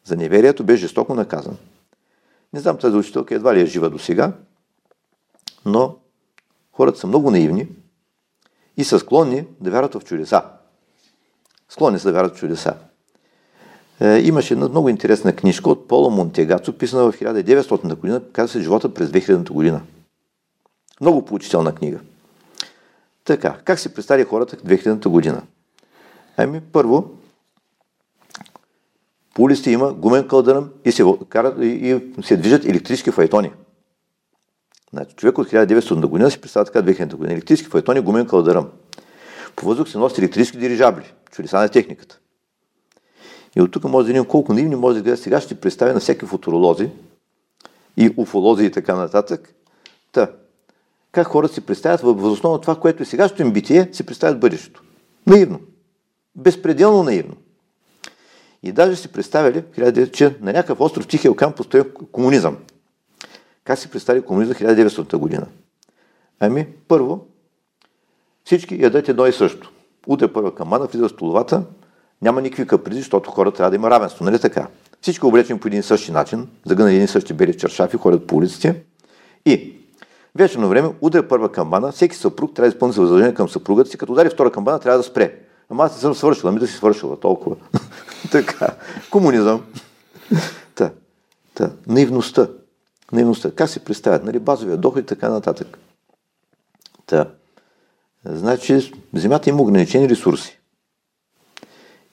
За 0.04 0.16
неверието 0.16 0.64
бе 0.64 0.76
жестоко 0.76 1.14
наказан. 1.14 1.56
Не 2.52 2.60
знам 2.60 2.78
тази 2.78 2.96
учителка 2.96 3.34
едва 3.34 3.54
ли 3.54 3.60
е 3.60 3.66
жива 3.66 3.90
до 3.90 3.98
сега, 3.98 4.32
но 5.64 5.96
хората 6.72 6.98
са 6.98 7.06
много 7.06 7.30
наивни 7.30 7.68
и 8.76 8.84
са 8.84 8.98
склонни 8.98 9.44
да 9.60 9.70
вярват 9.70 9.94
в 9.94 10.04
чудеса. 10.04 10.42
Склонни 11.68 11.98
са 11.98 12.08
да 12.08 12.12
вярват 12.12 12.36
в 12.36 12.38
чудеса. 12.38 12.74
Е, 14.00 14.18
имаше 14.18 14.54
една 14.54 14.68
много 14.68 14.88
интересна 14.88 15.36
книжка 15.36 15.70
от 15.70 15.88
Поло 15.88 16.10
Монтегацо, 16.10 16.78
писана 16.78 17.12
в 17.12 17.18
1900 17.18 17.94
година, 17.94 18.22
казва 18.32 18.52
се 18.52 18.62
Живота 18.62 18.94
през 18.94 19.10
2000 19.10 19.50
година. 19.50 19.82
Много 21.00 21.24
поучителна 21.24 21.74
книга. 21.74 22.00
Така, 23.24 23.58
как 23.64 23.78
се 23.78 23.94
представи 23.94 24.24
хората 24.24 24.56
в 24.56 24.62
2000 24.62 25.08
година? 25.08 25.42
Ами, 26.36 26.60
първо, 26.60 27.10
по 29.34 29.42
улиците 29.42 29.70
има 29.70 29.92
гумен 29.92 30.28
кълдъръм 30.28 30.70
и 30.84 30.92
се, 30.92 31.04
карат, 31.28 31.58
и 31.62 32.00
се 32.22 32.36
движат 32.36 32.64
електрически 32.64 33.10
файтони. 33.10 33.50
Значи, 34.92 35.14
човек 35.16 35.38
от 35.38 35.48
1900 35.48 36.06
година 36.06 36.30
си 36.30 36.40
представя 36.40 36.64
така 36.64 36.82
2000 36.82 37.14
година. 37.14 37.32
Електрически 37.32 37.70
файтони, 37.70 38.00
гумен 38.00 38.26
кълдъръм. 38.26 38.68
По 39.56 39.66
въздух 39.66 39.88
се 39.88 39.98
носят 39.98 40.18
електрически 40.18 40.58
дирижабли. 40.58 41.12
Чудеса 41.30 41.58
на 41.58 41.68
техниката. 41.68 42.18
И 43.56 43.60
от 43.60 43.72
тук 43.72 43.84
може 43.84 44.06
да 44.06 44.12
видим 44.12 44.24
колко 44.24 44.52
наивни 44.52 44.76
може 44.76 44.96
да 44.96 45.02
гледа. 45.02 45.16
Сега 45.16 45.40
ще 45.40 45.60
представя 45.60 45.92
на 45.92 46.00
всеки 46.00 46.26
футуролози 46.26 46.90
и 47.96 48.14
уфолози 48.16 48.64
и 48.64 48.70
така 48.70 48.94
нататък. 48.94 49.54
Та, 50.12 50.28
как 51.12 51.26
хората 51.26 51.54
си 51.54 51.60
представят 51.60 52.00
въз 52.00 52.32
основа 52.32 52.56
на 52.56 52.60
това, 52.60 52.76
което 52.76 53.02
е 53.02 53.06
сегашното 53.06 53.42
им 53.42 53.52
битие, 53.52 53.88
си 53.92 54.06
представят 54.06 54.40
бъдещето. 54.40 54.82
Наивно. 55.26 55.60
Безпределно 56.36 57.02
наивно. 57.02 57.34
И 58.62 58.72
даже 58.72 58.96
си 58.96 59.08
представили, 59.08 59.64
че 60.12 60.36
на 60.40 60.52
някакъв 60.52 60.80
остров 60.80 61.06
Тихия 61.06 61.32
океан 61.32 61.52
постои 61.52 61.82
комунизъм. 62.12 62.56
Как 63.64 63.78
си 63.78 63.90
представи 63.90 64.22
комунизъм 64.22 64.54
1900 64.54 65.16
година? 65.16 65.46
Ами, 66.40 66.66
първо, 66.88 67.26
всички 68.44 68.82
ядат 68.82 69.08
едно 69.08 69.26
и 69.26 69.32
също. 69.32 69.72
Утре 70.06 70.32
първа 70.32 70.54
камана, 70.54 70.86
влиза 70.86 71.08
в 71.08 71.10
столовата, 71.10 71.62
няма 72.22 72.42
никакви 72.42 72.66
капризи, 72.66 73.00
защото 73.00 73.30
хората 73.30 73.56
трябва 73.56 73.70
да 73.70 73.76
има 73.76 73.90
равенство, 73.90 74.24
нали 74.24 74.38
така? 74.38 74.66
Всички 75.00 75.26
облечени 75.26 75.60
по 75.60 75.68
един 75.68 75.80
и 75.80 75.82
същи 75.82 76.12
начин, 76.12 76.48
загънали 76.66 76.94
един 76.94 77.04
и 77.04 77.08
същи 77.08 77.34
бели 77.34 77.56
чершафи, 77.56 77.96
ходят 77.96 78.26
по 78.26 78.36
улиците. 78.36 78.82
И 79.46 79.74
вечерно 80.34 80.68
време 80.68 80.94
удря 81.00 81.28
първа 81.28 81.52
камбана, 81.52 81.92
всеки 81.92 82.16
съпруг 82.16 82.54
трябва 82.54 82.70
да 82.70 82.74
изпълни 82.74 82.94
задължение 82.94 83.34
към 83.34 83.48
съпругата 83.48 83.90
си, 83.90 83.98
като 83.98 84.12
удари 84.12 84.30
втора 84.30 84.52
камбана, 84.52 84.78
трябва 84.78 84.98
да 84.98 85.04
спре. 85.04 85.38
Ама 85.70 85.84
аз 85.84 85.94
не 85.94 86.00
съм 86.00 86.14
свършила, 86.14 86.50
ами 86.50 86.60
да 86.60 86.66
си 86.66 86.74
свършила 86.74 87.20
толкова. 87.20 87.56
така. 88.32 88.68
Комунизъм. 89.10 89.62
та. 90.74 90.90
Та. 91.54 91.70
Наивността. 91.86 92.48
Наивността. 93.12 93.50
Как 93.50 93.68
се 93.68 93.84
представят? 93.84 94.24
Нали, 94.24 94.38
базовия 94.38 94.76
доход 94.76 95.02
и 95.02 95.06
така 95.06 95.28
нататък. 95.28 95.78
Та, 97.06 97.30
значи, 98.24 98.92
Земята 99.14 99.50
има 99.50 99.62
ограничени 99.62 100.08
ресурси. 100.08 100.58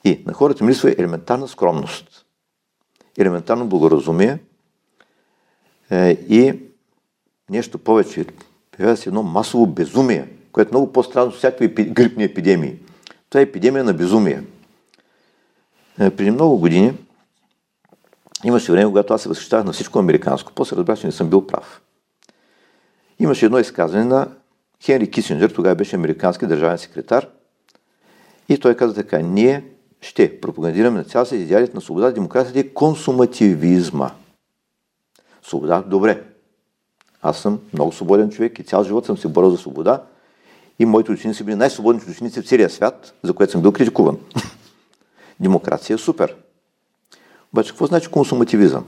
И 0.04 0.24
на 0.26 0.34
хората 0.34 0.64
ми 0.64 0.72
липсва 0.72 0.96
елементарна 0.98 1.48
скромност, 1.48 2.26
елементарно 3.18 3.68
благоразумие 3.68 4.40
е, 5.92 6.10
и 6.12 6.60
нещо 7.50 7.78
повече. 7.78 8.26
Появява 8.72 8.98
се 8.98 9.10
едно 9.10 9.24
масово 9.24 9.68
безумие, 9.68 10.28
което 10.52 10.70
е 10.70 10.74
много 10.74 10.94
по-странно 10.94 11.28
от 11.28 11.36
всякакви 11.36 11.68
грипни 11.68 12.24
епидемии. 12.24 12.76
Това 13.30 13.40
е 13.40 13.44
епидемия 13.44 13.84
на 13.84 13.94
безумие. 13.94 14.44
Е, 16.00 16.10
преди 16.10 16.32
много 16.32 16.58
години 16.58 16.94
имаше 18.44 18.72
време, 18.72 18.86
когато 18.86 19.14
аз 19.14 19.22
се 19.22 19.30
възхищавах 19.30 19.66
на 19.66 19.74
всичко 19.74 20.00
американско. 20.00 20.52
После 20.56 20.76
разбрах, 20.76 21.00
че 21.00 21.08
не 21.08 21.12
съм 21.12 21.30
бил 21.30 21.48
прав. 21.48 21.82
Имаше 23.20 23.46
едно 23.46 23.60
изказване 23.60 24.06
на 24.06 24.28
Хенри 24.84 25.12
Кисинджер, 25.12 25.50
тогава 25.50 25.76
беше 25.76 25.96
американски 25.96 26.46
държавен 26.46 26.78
секретар. 26.78 27.28
И 28.50 28.58
той 28.58 28.76
каза 28.76 28.96
така, 28.96 29.20
ние 29.20 29.64
ще 30.02 30.42
пропагандираме 30.42 30.98
на 30.98 31.04
цял 31.04 31.26
свет 31.26 31.40
идеалите 31.42 31.76
на 31.76 31.82
свобода, 31.82 32.12
демокрацията 32.12 32.60
и 32.60 32.74
консумативизма. 32.74 34.12
Свобода, 35.44 35.84
добре. 35.88 36.24
Аз 37.22 37.38
съм 37.38 37.60
много 37.74 37.92
свободен 37.92 38.30
човек 38.30 38.60
и 38.60 38.64
цял 38.64 38.84
живот 38.84 39.06
съм 39.06 39.18
се 39.18 39.28
борил 39.28 39.50
за 39.50 39.58
свобода 39.58 40.04
и 40.80 40.86
моите 40.86 41.12
ученици 41.12 41.44
били 41.44 41.56
най-свободните 41.56 42.12
ученици 42.12 42.42
в 42.42 42.48
целия 42.48 42.70
свят, 42.70 43.14
за 43.24 43.34
което 43.34 43.52
съм 43.52 43.62
бил 43.62 43.72
критикуван. 43.72 44.18
Демокрация 45.40 45.96
е 45.96 45.98
супер. 45.98 46.36
Обаче 47.54 47.70
какво 47.70 47.86
значи 47.86 48.08
консумативизъм? 48.08 48.86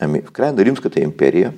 Ами, 0.00 0.22
в 0.22 0.30
края 0.30 0.52
на 0.52 0.64
Римската 0.64 1.00
империя, 1.00 1.54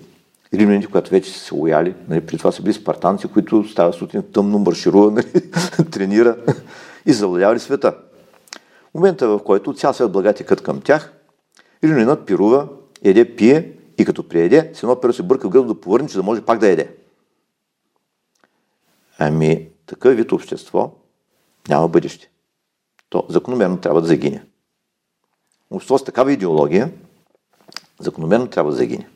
римляните, 0.55 0.87
когато 0.87 1.11
вече 1.11 1.33
са 1.33 1.39
се 1.39 1.55
уяли, 1.55 1.95
нали, 2.09 2.27
при 2.27 2.39
това 2.39 2.53
са 2.53 2.63
били 2.63 2.75
спартанци, 2.75 3.29
които 3.29 3.69
стават 3.69 3.95
сутрин 3.95 4.23
тъмно, 4.33 4.59
марширува, 4.59 5.11
нали, 5.11 5.51
тренира 5.91 6.37
и 7.07 7.13
завладявали 7.13 7.61
света. 7.61 7.97
В 8.91 8.95
момента, 8.95 9.29
в 9.29 9.45
който 9.45 9.75
цял 9.75 9.93
свят 9.93 10.13
благати 10.13 10.45
кът 10.45 10.63
към 10.63 10.81
тях, 10.81 11.13
римлянинът 11.85 12.27
пирува, 12.27 12.69
еде, 13.03 13.37
пие 13.37 13.73
и 13.99 14.05
като 14.05 14.29
приеде, 14.29 14.71
с 14.75 14.83
едно 14.83 15.01
перо 15.01 15.13
се 15.13 15.23
бърка 15.23 15.49
в 15.49 15.51
гъдо 15.51 15.75
да 15.75 15.81
повърне, 15.81 16.09
че 16.09 16.17
да 16.17 16.23
може 16.23 16.45
пак 16.45 16.59
да 16.59 16.69
еде. 16.69 16.95
Ами, 19.19 19.69
такъв 19.87 20.17
вид 20.17 20.33
общество 20.33 20.93
няма 21.69 21.89
бъдеще. 21.89 22.31
То 23.09 23.27
закономерно 23.29 23.77
трябва 23.77 24.01
да 24.01 24.07
загине. 24.07 24.43
Общество 25.71 25.99
с 25.99 26.05
такава 26.05 26.33
идеология 26.33 26.91
закономерно 28.01 28.47
трябва 28.47 28.71
да 28.71 28.77
загине. 28.77 29.09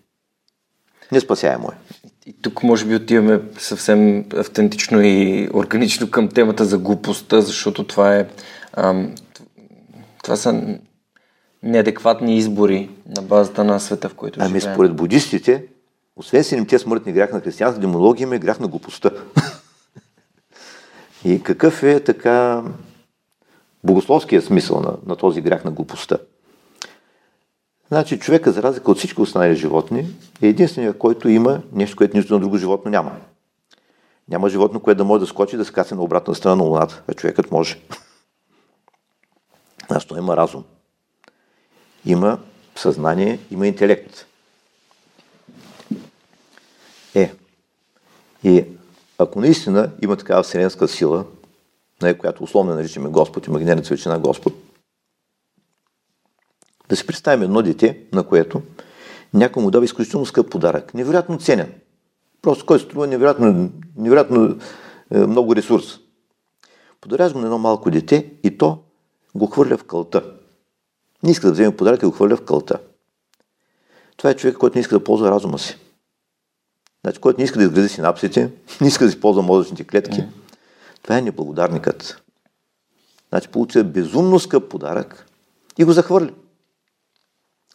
Неспасяемо 1.13 1.69
е. 1.73 1.99
И 2.27 2.43
тук 2.43 2.63
може 2.63 2.85
би 2.85 2.95
отиваме 2.95 3.41
съвсем 3.59 4.25
автентично 4.37 5.01
и 5.03 5.49
органично 5.55 6.11
към 6.11 6.29
темата 6.29 6.65
за 6.65 6.79
глупостта, 6.79 7.41
защото 7.41 7.85
това 7.85 8.17
е 8.17 8.29
ам, 8.73 9.15
това 10.23 10.37
са 10.37 10.79
неадекватни 11.63 12.37
избори 12.37 12.91
на 13.17 13.23
базата 13.23 13.65
на 13.65 13.81
света, 13.81 14.09
в 14.09 14.15
който 14.15 14.41
ами, 14.43 14.61
живеем. 14.61 14.75
според 14.75 14.97
будистите, 14.97 15.65
освен 16.17 16.45
седемте 16.45 16.79
смъртни 16.79 17.13
грях 17.13 17.33
на 17.33 17.41
християнството, 17.41 17.87
демология 17.87 18.29
е 18.35 18.39
грях 18.39 18.61
на 18.61 18.69
глупостта. 18.69 19.11
и 21.25 21.43
какъв 21.43 21.83
е 21.83 22.05
така 22.05 22.63
богословския 23.85 24.43
смисъл 24.43 24.81
на, 24.81 24.97
на 25.07 25.17
този 25.17 25.41
грях 25.41 25.65
на 25.65 25.71
глупостта? 25.71 26.19
Значи 27.93 28.19
човека, 28.19 28.53
за 28.53 28.63
разлика 28.63 28.91
от 28.91 28.99
всички 28.99 29.21
останали 29.21 29.57
животни, 29.57 30.01
е 30.43 30.47
единствения, 30.49 30.99
който 30.99 31.29
има 31.29 31.63
нещо, 31.73 31.97
което 31.97 32.17
нищо 32.17 32.35
на 32.35 32.41
друго 32.41 32.57
животно 32.57 32.91
няма. 32.91 33.17
Няма 34.29 34.49
животно, 34.49 34.81
което 34.81 34.99
да 34.99 35.05
може 35.05 35.21
да 35.21 35.27
скочи 35.27 35.57
да 35.57 35.65
скача 35.65 35.95
на 35.95 36.03
обратна 36.03 36.35
страна 36.35 36.57
на 36.57 36.63
Луната, 36.63 37.03
а 37.09 37.15
човекът 37.15 37.51
може. 37.51 37.81
Значи 39.87 40.09
той 40.09 40.19
има 40.19 40.37
разум. 40.37 40.65
Има 42.05 42.39
съзнание, 42.77 43.39
има 43.51 43.67
интелект. 43.67 44.27
Е, 47.15 47.33
и 48.45 48.65
ако 49.19 49.41
наистина 49.41 49.91
има 50.03 50.17
такава 50.17 50.43
вселенска 50.43 50.89
сила, 50.89 51.25
която 52.19 52.45
условно 52.45 52.75
наричаме 52.75 53.09
Господ, 53.09 53.47
имагинерната 53.47 53.89
величина 53.89 54.19
Господ, 54.19 54.55
да 56.93 56.97
си 56.97 57.07
представим 57.07 57.43
едно 57.43 57.63
дете, 57.63 57.99
на 58.13 58.23
което 58.23 58.63
някой 59.35 59.63
му 59.63 59.71
дава 59.71 59.85
изключително 59.85 60.27
скъп 60.27 60.51
подарък. 60.51 60.95
Невероятно 60.95 61.39
ценен. 61.39 61.73
Просто 62.43 62.67
кой 62.67 62.81
струва 62.81 63.07
невероятно, 63.07 63.71
невероятно 63.97 64.57
е, 65.11 65.19
много 65.19 65.57
ресурс. 65.57 65.99
Подаряш 67.01 67.33
го 67.33 67.39
на 67.39 67.45
едно 67.45 67.59
малко 67.59 67.91
дете 67.91 68.33
и 68.43 68.59
то 68.59 68.79
го 69.35 69.47
хвърля 69.47 69.77
в 69.77 69.85
кълта. 69.85 70.23
Не 71.23 71.31
иска 71.31 71.47
да 71.47 71.53
вземе 71.53 71.77
подарък 71.77 72.03
и 72.03 72.07
го 72.07 72.13
хвърля 72.13 72.37
в 72.37 72.45
кълта. 72.45 72.79
Това 74.17 74.31
е 74.31 74.37
човек, 74.37 74.57
който 74.57 74.79
не 74.79 74.81
иска 74.81 74.99
да 74.99 75.05
ползва 75.05 75.31
разума 75.31 75.59
си. 75.59 75.79
Значи, 77.05 77.21
който 77.21 77.41
не 77.41 77.45
иска 77.45 77.59
да 77.59 77.65
изгради 77.65 77.89
синапсите, 77.89 78.51
не 78.81 78.89
иска 78.89 79.05
да 79.05 79.11
си 79.11 79.21
ползва 79.21 79.43
мозъчните 79.43 79.85
клетки. 79.85 80.21
Mm. 80.21 80.29
Това 81.03 81.19
е 81.19 81.23
неблагодарникът. 81.23 82.23
Значи, 83.29 83.49
получи 83.49 83.83
безумно 83.83 84.39
скъп 84.39 84.69
подарък 84.71 85.27
и 85.79 85.85
го 85.85 85.93
захвърли. 85.93 86.35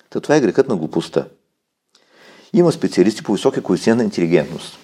Та 0.10 0.20
това 0.20 0.36
е 0.36 0.42
грехът 0.42 0.68
на 0.68 0.76
глупостта. 0.76 1.28
Има 2.54 2.72
специалисти 2.72 3.24
по 3.24 3.34
висока 3.34 3.64
коефициент 3.64 3.98
на 3.98 4.04
интелигентност. 4.04 4.80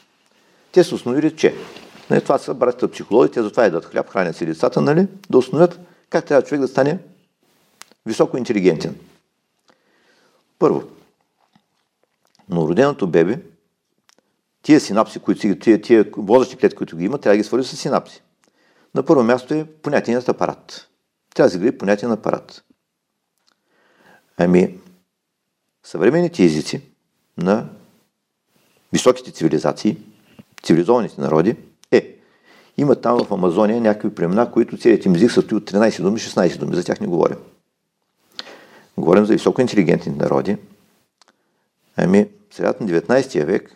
Те 0.71 0.83
се 0.83 0.95
установили, 0.95 1.35
че 1.35 1.55
нали, 2.09 2.21
това 2.21 2.37
са 2.37 2.53
братята 2.53 2.91
психологи, 2.91 3.31
те 3.31 3.41
затова 3.41 3.65
едат 3.65 3.85
хляб, 3.85 4.09
хранят 4.09 4.35
си 4.35 4.45
децата, 4.45 4.81
нали, 4.81 5.07
да 5.29 5.37
установят 5.37 5.79
как 6.09 6.25
трябва 6.25 6.43
човек 6.47 6.61
да 6.61 6.67
стане 6.67 6.99
високо 8.05 8.37
интелигентен. 8.37 8.95
Първо, 10.59 10.83
новороденото 12.49 13.07
бебе, 13.07 13.39
тия 14.61 14.79
синапси, 14.79 15.19
които 15.19 15.41
си, 15.41 15.59
тия, 15.59 15.81
тия 15.81 16.05
возрастни 16.17 16.57
клетки, 16.57 16.77
които 16.77 16.97
ги 16.97 17.05
има, 17.05 17.17
трябва 17.17 17.33
да 17.33 17.37
ги 17.37 17.43
свързи 17.43 17.69
с 17.69 17.79
синапси. 17.79 18.21
На 18.95 19.03
първо 19.03 19.23
място 19.23 19.53
е 19.53 19.65
понятият 19.65 20.29
апарат. 20.29 20.89
Трябва 21.35 21.47
да 21.47 21.51
се 21.51 21.59
гради 21.59 21.77
понятие 21.77 22.09
апарат. 22.09 22.63
Ами, 24.37 24.79
съвременните 25.83 26.43
езици 26.43 26.81
на 27.37 27.69
високите 28.93 29.31
цивилизации, 29.31 29.97
цивилизованите 30.63 31.21
народи, 31.21 31.55
е, 31.91 32.15
има 32.77 32.95
там 32.95 33.25
в 33.25 33.31
Амазония 33.31 33.81
някакви 33.81 34.15
племена, 34.15 34.51
които 34.51 34.77
целият 34.77 35.05
им 35.05 35.15
език 35.15 35.31
състои 35.31 35.57
от 35.57 35.71
13 35.71 36.01
думи, 36.01 36.19
16 36.19 36.57
думи. 36.57 36.75
За 36.75 36.83
тях 36.83 37.01
не 37.01 37.07
говорим. 37.07 37.37
Говорим 38.97 39.25
за 39.25 39.33
високоинтелигентни 39.33 40.15
народи. 40.15 40.57
Ами, 41.97 42.27
средата 42.51 42.83
на 42.83 42.89
19 42.89 43.45
век 43.45 43.75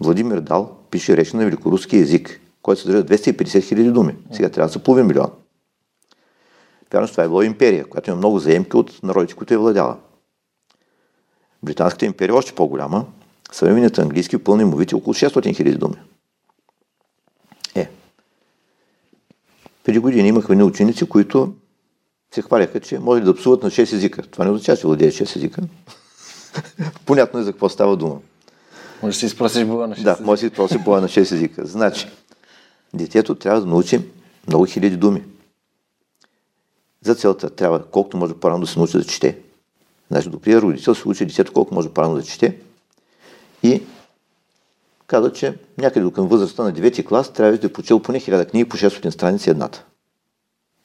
Владимир 0.00 0.40
Дал 0.40 0.76
пише 0.90 1.16
реч 1.16 1.32
на 1.32 1.44
великоруски 1.44 1.96
език, 1.96 2.40
който 2.62 2.80
съдържа 2.80 3.04
250 3.04 3.62
хиляди 3.62 3.90
думи. 3.90 4.16
Сега 4.32 4.48
трябва 4.48 4.68
да 4.68 4.72
са 4.72 4.78
половин 4.78 5.06
милион. 5.06 5.30
Вярно, 6.92 7.08
това 7.08 7.24
е 7.24 7.28
било 7.28 7.42
империя, 7.42 7.84
която 7.84 8.10
има 8.10 8.16
много 8.16 8.38
заемки 8.38 8.76
от 8.76 9.02
народите, 9.02 9.34
които 9.34 9.54
е 9.54 9.56
владяла. 9.56 9.96
Британската 11.62 12.06
империя 12.06 12.34
още 12.34 12.54
по-голяма. 12.54 13.06
Съвременният 13.52 13.98
английски 13.98 14.38
пълни 14.38 14.64
мовите 14.64 14.94
около 14.94 15.14
600 15.14 15.56
хиляди 15.56 15.76
думи. 15.76 15.96
Е. 17.74 17.90
Преди 19.84 19.98
години 19.98 20.28
имахме 20.28 20.56
ни 20.56 20.62
ученици, 20.62 21.08
които 21.08 21.54
се 22.34 22.42
хваляха, 22.42 22.80
че 22.80 22.98
може 22.98 23.22
да 23.22 23.34
псуват 23.34 23.62
на 23.62 23.70
6 23.70 23.92
езика. 23.92 24.22
Това 24.22 24.44
не 24.44 24.50
означава, 24.50 24.76
че 24.76 24.86
владее 24.86 25.10
6 25.10 25.36
езика. 25.36 25.62
Понятно 27.06 27.40
е 27.40 27.42
за 27.42 27.52
какво 27.52 27.68
става 27.68 27.96
дума. 27.96 28.18
Може 29.02 29.14
да 29.14 29.18
си 29.18 29.26
изпросиш 29.26 29.64
боя 29.64 29.88
на 29.88 29.96
6 29.96 30.02
Да, 30.02 30.18
може 30.20 30.40
да 30.40 30.40
си 30.40 30.46
изпросиш 30.46 30.78
боя 30.78 31.00
на 31.00 31.08
6 31.08 31.20
езика. 31.20 31.66
Значи, 31.66 32.08
детето 32.94 33.34
трябва 33.34 33.60
да 33.60 33.66
научи 33.66 34.00
много 34.46 34.66
хиляди 34.66 34.96
думи. 34.96 35.24
За 37.00 37.14
целта 37.14 37.50
трябва 37.50 37.84
колкото 37.84 38.16
може 38.16 38.34
по-рано 38.34 38.60
да 38.60 38.66
се 38.66 38.78
научи 38.78 38.98
да 38.98 39.04
чете. 39.04 39.38
Значи, 40.10 40.28
добрият 40.28 40.62
родител 40.62 40.94
се 40.94 41.08
учи 41.08 41.26
детето 41.26 41.52
колко 41.52 41.74
може 41.74 41.88
по-рано 41.88 42.14
да 42.14 42.22
чете 42.22 42.56
и 43.62 43.82
каза, 45.06 45.32
че 45.32 45.58
някъде 45.78 46.04
до 46.04 46.10
към 46.10 46.28
възрастта 46.28 46.62
на 46.62 46.72
9 46.72 47.06
клас 47.06 47.32
трябва 47.32 47.58
да 47.58 47.66
е 47.66 47.72
почел 47.72 48.00
поне 48.00 48.20
1000 48.20 48.50
книги 48.50 48.68
по 48.68 48.76
600 48.76 49.10
страници 49.10 49.50
едната. 49.50 49.84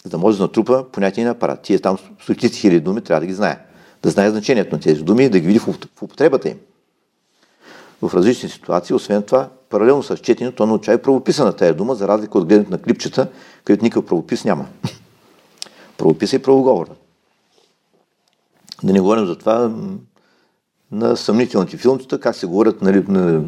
За 0.04 0.10
да 0.10 0.18
може 0.18 0.38
да 0.38 0.44
натрупа 0.44 0.86
понятие 0.92 1.26
на 1.26 1.32
апарат. 1.32 1.62
Тие 1.62 1.80
там 1.80 1.98
стотици 2.24 2.60
хиляди 2.60 2.80
думи 2.80 3.02
трябва 3.02 3.22
да 3.22 3.28
ги 3.28 3.34
знае. 3.34 3.60
Да 4.04 4.10
знае 4.10 4.30
значението 4.30 4.76
на 4.76 4.82
тези 4.82 5.02
думи 5.02 5.26
и 5.26 5.30
да 5.30 5.40
ги 5.40 5.48
види 5.48 5.60
в 5.60 5.68
употребата 6.02 6.50
им. 6.50 6.60
В 8.02 8.14
различни 8.14 8.50
ситуации, 8.50 8.96
освен 8.96 9.24
това, 9.24 9.50
паралелно 9.70 10.04
с 10.04 10.18
четенето, 10.18 10.56
то 10.56 10.66
научава 10.66 10.96
и 10.96 11.02
правописа 11.02 11.46
на 11.46 11.56
тази 11.56 11.74
дума, 11.74 11.96
за 11.96 12.08
разлика 12.08 12.38
от 12.38 12.46
гледането 12.46 12.72
на 12.72 12.82
клипчета, 12.82 13.28
където 13.64 13.84
никакъв 13.84 14.06
правопис 14.06 14.46
няма. 14.46 14.68
правопис 15.98 16.34
е 16.34 16.42
правоговора. 16.42 16.90
Да 18.84 18.94
не 18.94 19.00
говорим 19.00 19.26
за 19.26 19.36
това 19.36 19.72
на 20.92 21.18
съмнителните 21.18 21.78
филмчета, 21.78 22.20
как 22.20 22.36
се 22.36 22.46
говорят 22.46 22.82
нали, 22.82 23.04
на 23.08 23.44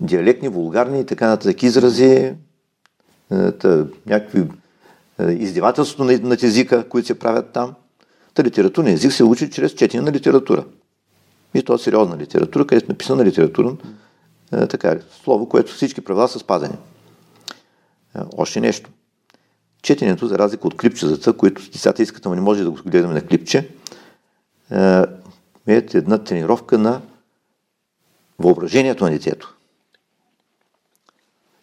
диалектни, 0.00 0.48
вулгарни 0.48 1.00
и 1.00 1.06
така 1.06 1.28
нататък 1.28 1.62
изрази, 1.62 2.34
е, 3.30 3.52
тъ, 3.52 3.86
някакви 4.06 4.44
е, 5.18 5.32
издевателството 5.32 6.04
на, 6.04 6.18
на 6.18 6.36
езика, 6.42 6.88
които 6.88 7.06
се 7.06 7.18
правят 7.18 7.52
там. 7.52 7.74
Та 8.34 8.44
литературния 8.44 8.94
език 8.94 9.12
се 9.12 9.24
учи 9.24 9.50
чрез 9.50 9.72
четене 9.72 10.02
на 10.02 10.12
литература. 10.12 10.64
И 11.54 11.62
то 11.62 11.74
е 11.74 11.78
сериозна 11.78 12.16
литература, 12.16 12.66
където 12.66 12.86
е 12.86 12.92
написана 12.92 13.24
литература, 13.24 13.76
е, 14.52 14.66
така, 14.66 14.96
слово, 15.24 15.48
което 15.48 15.72
всички 15.72 16.00
правила 16.00 16.28
са 16.28 16.38
спазени. 16.38 16.74
Още 18.36 18.60
нещо. 18.60 18.90
Четенето, 19.82 20.26
за 20.26 20.38
разлика 20.38 20.66
от 20.66 20.76
клипчезата, 20.76 21.32
които 21.32 21.70
децата 21.72 22.02
искат, 22.02 22.24
но 22.24 22.34
не 22.34 22.40
може 22.40 22.64
да 22.64 22.70
го 22.70 22.78
гледаме 22.86 23.14
на 23.14 23.20
клипче, 23.20 23.68
е, 24.70 25.02
една 25.94 26.18
тренировка 26.18 26.78
на 26.78 27.00
въображението 28.38 29.04
на 29.04 29.10
детето. 29.10 29.54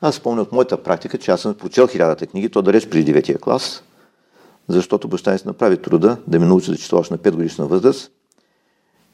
Аз 0.02 0.16
спомня 0.16 0.42
от 0.42 0.52
моята 0.52 0.84
практика, 0.84 1.18
че 1.18 1.32
аз 1.32 1.42
съм 1.42 1.54
прочел 1.54 1.88
хилядата 1.88 2.28
книги, 2.28 2.50
то 2.50 2.62
да 2.62 2.74
реч 2.74 2.90
преди 2.90 3.04
деветия 3.04 3.38
клас, 3.40 3.84
защото 4.68 5.08
баща 5.08 5.32
ми 5.32 5.40
се 5.40 5.48
направи 5.48 5.82
труда 5.82 6.18
да 6.28 6.40
ми 6.40 6.46
научи 6.46 6.72
да 6.72 6.78
чета 6.78 6.96
още 6.96 7.14
на 7.14 7.18
5 7.18 7.32
годишна 7.32 7.68
възраст. 7.68 8.12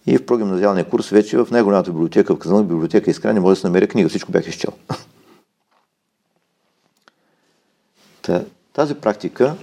И 0.06 0.18
в 0.18 0.26
прогимназиалния 0.26 0.90
курс 0.90 1.10
вече 1.10 1.38
в 1.38 1.48
най-голямата 1.52 1.92
библиотека 1.92 2.36
в 2.36 2.40
Казанлък, 2.40 2.68
библиотека 2.68 3.12
Искра, 3.12 3.34
не 3.34 3.40
може 3.40 3.58
да 3.58 3.62
се 3.62 3.68
намеря 3.68 3.88
книга, 3.88 4.10
всичко 4.10 4.32
бях 4.32 4.48
изчел. 4.48 4.74
Тази 8.74 8.96
практика 8.96 9.56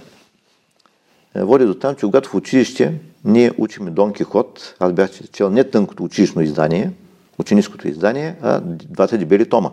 е, 1.35 1.43
води 1.43 1.65
до 1.65 1.73
там, 1.73 1.95
че 1.95 2.05
когато 2.05 2.29
в 2.29 2.35
училище 2.35 2.99
ние 3.25 3.51
учиме 3.57 3.91
Дон 3.91 4.13
Кихот, 4.13 4.75
аз 4.79 4.93
бях 4.93 5.09
чел 5.31 5.49
не 5.49 5.63
тънкото 5.63 6.03
училищно 6.03 6.41
издание, 6.41 6.91
ученическото 7.39 7.87
издание, 7.87 8.35
а 8.41 8.61
двата 8.63 9.17
дебели 9.17 9.49
тома. 9.49 9.71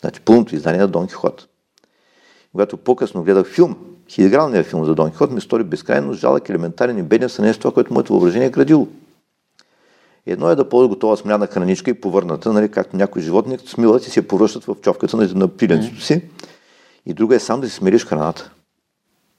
Значи 0.00 0.20
пълното 0.20 0.54
издание 0.54 0.80
на 0.80 0.88
Дон 0.88 1.06
Кихот. 1.06 1.48
Когато 2.52 2.76
по-късно 2.76 3.22
гледах 3.22 3.46
филм, 3.46 3.76
хидигралния 4.08 4.64
филм 4.64 4.84
за 4.84 4.94
Дон 4.94 5.10
Кихот, 5.10 5.30
ми 5.30 5.40
стори 5.40 5.64
безкрайно 5.64 6.12
жалък, 6.12 6.48
елементарен 6.48 6.98
и 6.98 7.02
беден 7.02 7.28
съне 7.28 7.54
с 7.54 7.58
това, 7.58 7.74
което 7.74 7.94
моето 7.94 8.12
въображение 8.12 8.46
е 8.46 8.50
градило. 8.50 8.88
Едно 10.26 10.50
е 10.50 10.54
да 10.54 10.68
ползва 10.68 10.88
готова 10.88 11.16
смляна 11.16 11.46
храничка 11.46 11.90
и 11.90 12.00
повърната, 12.00 12.52
нали, 12.52 12.70
както 12.70 12.96
някои 12.96 13.22
животни 13.22 13.58
смилат 13.58 14.06
и 14.06 14.10
се 14.10 14.28
повръщат 14.28 14.64
в 14.64 14.76
човката 14.82 15.16
на, 15.16 15.48
пиленцето 15.48 16.00
си. 16.00 16.22
И 17.06 17.14
друга 17.14 17.36
е 17.36 17.40
сам 17.40 17.60
да 17.60 17.68
си 17.68 17.74
смириш 17.74 18.06
храната. 18.06 18.50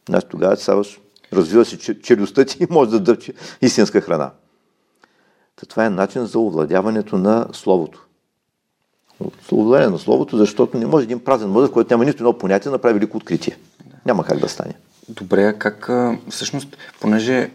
Значи 0.09 0.27
тогава 0.29 0.57
ставаш, 0.57 0.99
развива 1.33 1.65
си 1.65 1.77
челюстта 2.03 2.45
ти 2.45 2.57
и 2.63 2.67
може 2.69 2.91
да 2.91 2.99
дърчи 2.99 3.33
истинска 3.61 4.01
храна. 4.01 4.31
Та 5.55 5.65
това 5.65 5.85
е 5.85 5.89
начин 5.89 6.25
за 6.25 6.39
овладяването 6.39 7.17
на 7.17 7.47
Словото. 7.53 8.07
Овладяване 9.51 9.91
на 9.91 9.99
Словото, 9.99 10.37
защото 10.37 10.77
не 10.77 10.85
може 10.85 11.03
един 11.03 11.19
празен 11.19 11.49
мозък, 11.49 11.71
който 11.71 11.93
няма 11.93 12.05
нито 12.05 12.17
едно 12.17 12.37
понятие, 12.37 12.71
направи 12.71 12.93
велико 12.93 13.17
откритие. 13.17 13.57
Няма 14.05 14.25
как 14.25 14.39
да 14.39 14.49
стане. 14.49 14.73
Добре, 15.09 15.43
а 15.43 15.53
как 15.53 15.89
всъщност, 16.29 16.77
понеже 16.99 17.51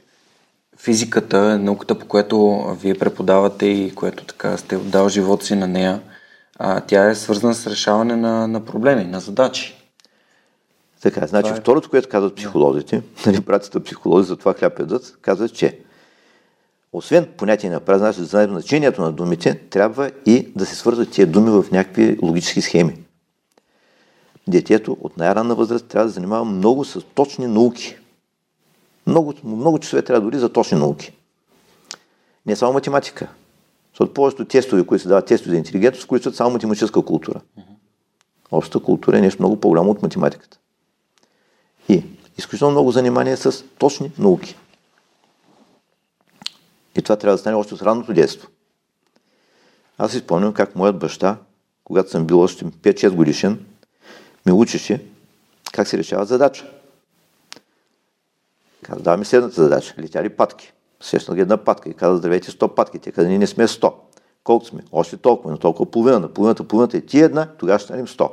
физиката 0.79 1.39
е 1.39 1.59
науката, 1.59 1.99
по 1.99 2.07
която 2.07 2.65
вие 2.81 2.99
преподавате 2.99 3.67
и 3.67 3.95
което 3.95 4.25
така 4.25 4.57
сте 4.57 4.77
отдал 4.77 5.09
живота 5.09 5.47
си 5.47 5.55
на 5.55 5.69
нея, 5.69 6.01
а, 6.59 6.81
тя 6.81 7.11
е 7.11 7.15
свързана 7.15 7.55
с 7.55 7.67
решаване 7.67 8.17
на, 8.17 8.49
на 8.49 8.65
проблеми, 8.65 9.05
на 9.05 9.21
задачи. 9.21 9.82
Така, 11.03 11.27
значи 11.27 11.51
е... 11.51 11.55
второто, 11.55 11.91
което 11.91 12.09
казват 12.09 12.35
психолозите, 12.35 13.03
нали, 13.27 13.41
братята 13.41 13.83
психолози 13.83 14.29
за 14.29 14.37
това 14.37 14.55
хляб 14.55 14.79
едат, 14.79 15.19
казват, 15.21 15.55
че 15.55 15.79
освен 16.93 17.29
понятие 17.37 17.71
на 17.71 17.81
празна, 17.81 18.13
за 18.13 18.25
значението 18.25 19.03
на 19.03 19.13
думите, 19.13 19.61
трябва 19.71 20.11
и 20.27 20.49
да 20.57 20.67
се 20.67 20.75
свързват 20.75 21.11
тия 21.11 21.27
думи 21.27 21.51
в 21.51 21.71
някакви 21.73 22.19
логически 22.23 22.61
схеми. 22.61 23.03
Детето 24.49 24.97
от 25.01 25.17
най-ранна 25.17 25.55
възраст 25.55 25.87
трябва 25.87 26.07
да 26.07 26.13
занимава 26.13 26.45
много 26.45 26.85
с 26.85 27.01
точни 27.15 27.47
науки. 27.47 27.97
Много, 29.07 29.35
много 29.45 29.79
часове 29.79 30.03
трябва 30.03 30.21
дори 30.21 30.39
за 30.39 30.49
точни 30.49 30.79
науки. 30.79 31.13
Не 32.47 32.57
само 32.57 32.73
математика. 32.73 33.29
Защото 33.93 34.15
повечето 34.15 34.45
тестове, 34.45 34.87
които 34.87 35.03
се 35.03 35.09
дават 35.09 35.27
тестове 35.27 35.51
за 35.51 35.59
интелигентност, 35.59 36.05
включват 36.05 36.37
само 36.37 36.51
математическа 36.51 37.03
култура. 37.03 37.41
Общата 38.51 38.85
култура 38.85 39.19
е 39.19 39.21
нещо 39.21 39.43
много 39.43 39.61
по-голямо 39.61 39.91
от 39.91 40.03
математиката. 40.03 40.59
И 41.89 42.05
изключително 42.39 42.73
много 42.73 42.91
занимание 42.91 43.37
с 43.37 43.65
точни 43.79 44.13
науки. 44.19 44.57
И 46.97 47.03
това 47.03 47.17
трябва 47.17 47.35
да 47.35 47.39
стане 47.39 47.57
още 47.57 47.75
от 47.75 47.83
ранното 47.83 48.13
детство. 48.13 48.49
Аз 49.99 50.13
си 50.13 50.19
спомням 50.19 50.53
как 50.53 50.77
моят 50.77 50.99
баща, 50.99 51.37
когато 51.85 52.11
съм 52.11 52.27
бил 52.27 52.41
още 52.41 52.65
5-6 52.65 53.11
годишен, 53.11 53.67
ми 54.47 54.53
учеше 54.53 55.05
как 55.73 55.89
се 55.89 55.99
решава 55.99 56.25
задача. 56.25 56.71
Каза, 58.83 59.01
дава 59.01 59.17
ми 59.17 59.25
следната 59.25 59.63
задача. 59.63 59.95
Летяли 59.99 60.29
патки. 60.29 60.73
Сещнах 61.01 61.39
една 61.39 61.57
патка 61.57 61.89
и 61.89 61.95
каза, 61.95 62.17
здравейте 62.17 62.51
100 62.51 62.75
патки. 62.75 62.99
Те 62.99 63.13
каза, 63.13 63.29
ние 63.29 63.39
не 63.39 63.47
сме 63.47 63.69
100. 63.69 63.93
Колко 64.45 64.65
сме? 64.65 64.83
Още 64.93 65.17
толкова, 65.17 65.51
но 65.51 65.59
толкова 65.59 65.91
половина, 65.91 66.21
на 66.21 66.29
половината, 66.29 66.69
половината 66.69 66.97
е 66.97 67.01
ти 67.01 67.21
една, 67.21 67.49
тогава 67.59 67.79
ще 67.79 67.85
станем 67.85 68.07
100 68.07 68.31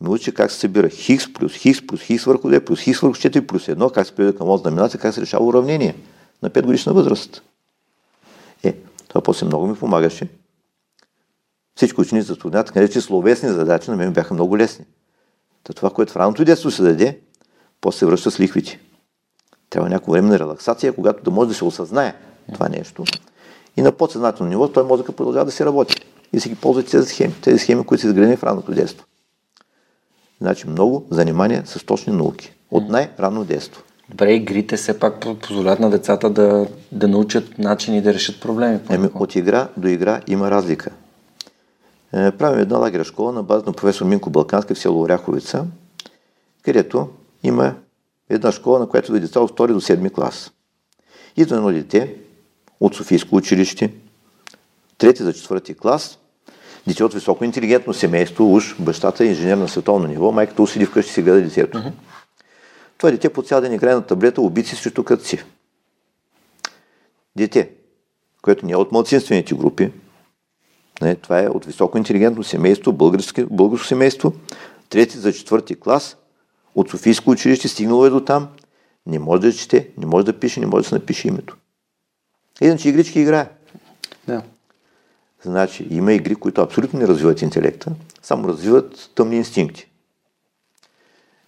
ми 0.00 0.08
учи 0.08 0.34
как 0.34 0.50
се 0.50 0.58
събира 0.58 0.88
хикс 0.88 1.32
плюс 1.32 1.52
хикс 1.52 1.86
плюс 1.86 2.00
хикс 2.00 2.24
върху 2.24 2.48
2 2.48 2.64
плюс 2.64 2.80
хикс 2.80 3.00
върху 3.00 3.16
4 3.16 3.46
плюс 3.46 3.66
1, 3.66 3.92
как 3.92 4.06
се 4.06 4.14
приведе 4.14 4.38
към 4.38 4.48
от 4.48 4.60
знамената, 4.60 4.98
как 4.98 5.14
се 5.14 5.20
решава 5.20 5.44
уравнение 5.44 5.96
на 6.42 6.50
5 6.50 6.62
годишна 6.62 6.92
възраст. 6.92 7.42
Е, 8.62 8.76
това 9.08 9.20
после 9.20 9.46
много 9.46 9.66
ми 9.66 9.76
помагаше. 9.76 10.28
Всички 11.76 12.00
ученици 12.00 12.26
затруднят, 12.26 12.66
така 12.66 12.88
че 12.88 13.00
словесни 13.00 13.48
задачи 13.48 13.90
на 13.90 13.96
мен 13.96 14.12
бяха 14.12 14.34
много 14.34 14.58
лесни. 14.58 14.84
Та 15.64 15.72
това, 15.72 15.90
което 15.90 16.12
в 16.12 16.16
ранното 16.16 16.44
детство 16.44 16.70
се 16.70 16.82
даде, 16.82 17.20
после 17.80 17.98
се 17.98 18.06
връща 18.06 18.30
с 18.30 18.40
лихвите. 18.40 18.80
Трябва 19.70 19.88
някакво 19.88 20.12
време 20.12 20.28
на 20.28 20.38
релаксация, 20.38 20.92
когато 20.92 21.24
да 21.24 21.30
може 21.30 21.48
да 21.48 21.54
се 21.54 21.64
осъзнае 21.64 22.14
това 22.52 22.68
нещо. 22.68 23.04
И 23.76 23.82
на 23.82 23.92
подсъзнателно 23.92 24.50
ниво 24.50 24.68
той 24.68 24.84
мозъка 24.84 25.12
продължава 25.12 25.44
да 25.44 25.50
се 25.50 25.64
работи. 25.64 25.96
И 26.32 26.40
си 26.40 26.48
ги 26.48 26.54
ползват 26.54 26.90
тези 26.90 27.08
схеми, 27.08 27.34
тези 27.42 27.58
схеми, 27.58 27.84
които 27.84 28.00
са 28.00 28.06
изградени 28.06 28.36
в 28.36 28.44
ранното 28.44 28.72
детство. 28.72 29.06
Значи 30.40 30.68
много 30.68 31.06
занимания 31.10 31.62
с 31.66 31.84
точни 31.84 32.12
науки. 32.12 32.52
От 32.70 32.88
най-рано 32.88 33.44
детство. 33.44 33.82
Добре, 34.08 34.32
игрите 34.32 34.76
все 34.76 34.98
пак 34.98 35.20
позволят 35.20 35.80
на 35.80 35.90
децата 35.90 36.30
да, 36.30 36.66
да 36.92 37.08
научат 37.08 37.58
начини 37.58 38.02
да 38.02 38.14
решат 38.14 38.40
проблеми. 38.40 38.78
Еми, 38.90 39.08
от 39.14 39.36
игра 39.36 39.68
до 39.76 39.88
игра 39.88 40.20
има 40.26 40.50
разлика. 40.50 40.90
Е, 42.12 42.30
правим 42.30 42.60
една 42.60 42.78
лагера 42.78 43.04
школа 43.04 43.32
на 43.32 43.42
база 43.42 43.66
на 43.66 43.72
професор 43.72 44.06
Минко 44.06 44.30
Балкански 44.30 44.74
в 44.74 44.78
село 44.78 45.02
Оряховица, 45.02 45.66
където 46.62 47.08
има 47.42 47.74
една 48.28 48.52
школа, 48.52 48.78
на 48.78 48.88
която 48.88 49.14
е 49.14 49.20
деца 49.20 49.40
от 49.40 49.58
2 49.58 49.66
до 49.66 49.80
7 49.80 50.12
клас. 50.12 50.52
Идва 51.36 51.56
едно 51.56 51.72
дете 51.72 52.16
от 52.80 52.94
Софийско 52.94 53.36
училище, 53.36 53.92
трети 54.98 55.22
за 55.22 55.32
четвърти 55.32 55.74
клас, 55.74 56.18
дете 56.86 57.04
от 57.04 57.14
високо 57.14 57.44
интелигентно 57.44 57.94
семейство, 57.94 58.54
уж 58.54 58.76
бащата 58.78 59.24
е 59.24 59.26
инженер 59.26 59.56
на 59.56 59.68
световно 59.68 60.06
ниво, 60.06 60.32
майката 60.32 60.62
уседи 60.62 60.86
вкъщи 60.86 61.12
си 61.12 61.22
гледа 61.22 61.42
детето. 61.42 61.78
Uh-huh. 61.78 61.92
Това 62.98 63.10
дете 63.10 63.28
по 63.28 63.42
цял 63.42 63.60
ден 63.60 63.72
играе 63.72 63.94
на 63.94 64.02
таблета, 64.02 64.40
убици 64.40 64.76
срещу 64.76 65.04
си. 65.22 65.44
Дете, 67.36 67.70
което 68.42 68.66
не 68.66 68.72
е 68.72 68.76
от 68.76 68.92
младсинствените 68.92 69.54
групи, 69.54 69.92
не, 71.02 71.14
това 71.14 71.42
е 71.42 71.48
от 71.48 71.64
високо 71.64 71.98
интелигентно 71.98 72.44
семейство, 72.44 72.92
българско, 72.92 73.84
семейство, 73.84 74.32
трети 74.88 75.18
за 75.18 75.32
четвърти 75.32 75.80
клас, 75.80 76.16
от 76.74 76.90
Софийско 76.90 77.30
училище, 77.30 77.68
стигнало 77.68 78.06
е 78.06 78.10
до 78.10 78.24
там, 78.24 78.48
не 79.06 79.18
може 79.18 79.42
да 79.42 79.52
чете, 79.52 79.88
не 79.98 80.06
може 80.06 80.26
да 80.26 80.40
пише, 80.40 80.60
не 80.60 80.66
може 80.66 80.82
да 80.82 80.88
се 80.88 80.94
напише 80.94 81.28
името. 81.28 81.56
Иначе 82.60 82.88
игрички 82.88 83.20
играе. 83.20 83.48
Да. 84.26 84.42
Значи 85.42 85.86
има 85.90 86.12
игри, 86.12 86.34
които 86.34 86.60
абсолютно 86.60 86.98
не 86.98 87.08
развиват 87.08 87.42
интелекта, 87.42 87.92
само 88.22 88.48
развиват 88.48 89.10
тъмни 89.14 89.36
инстинкти, 89.36 89.90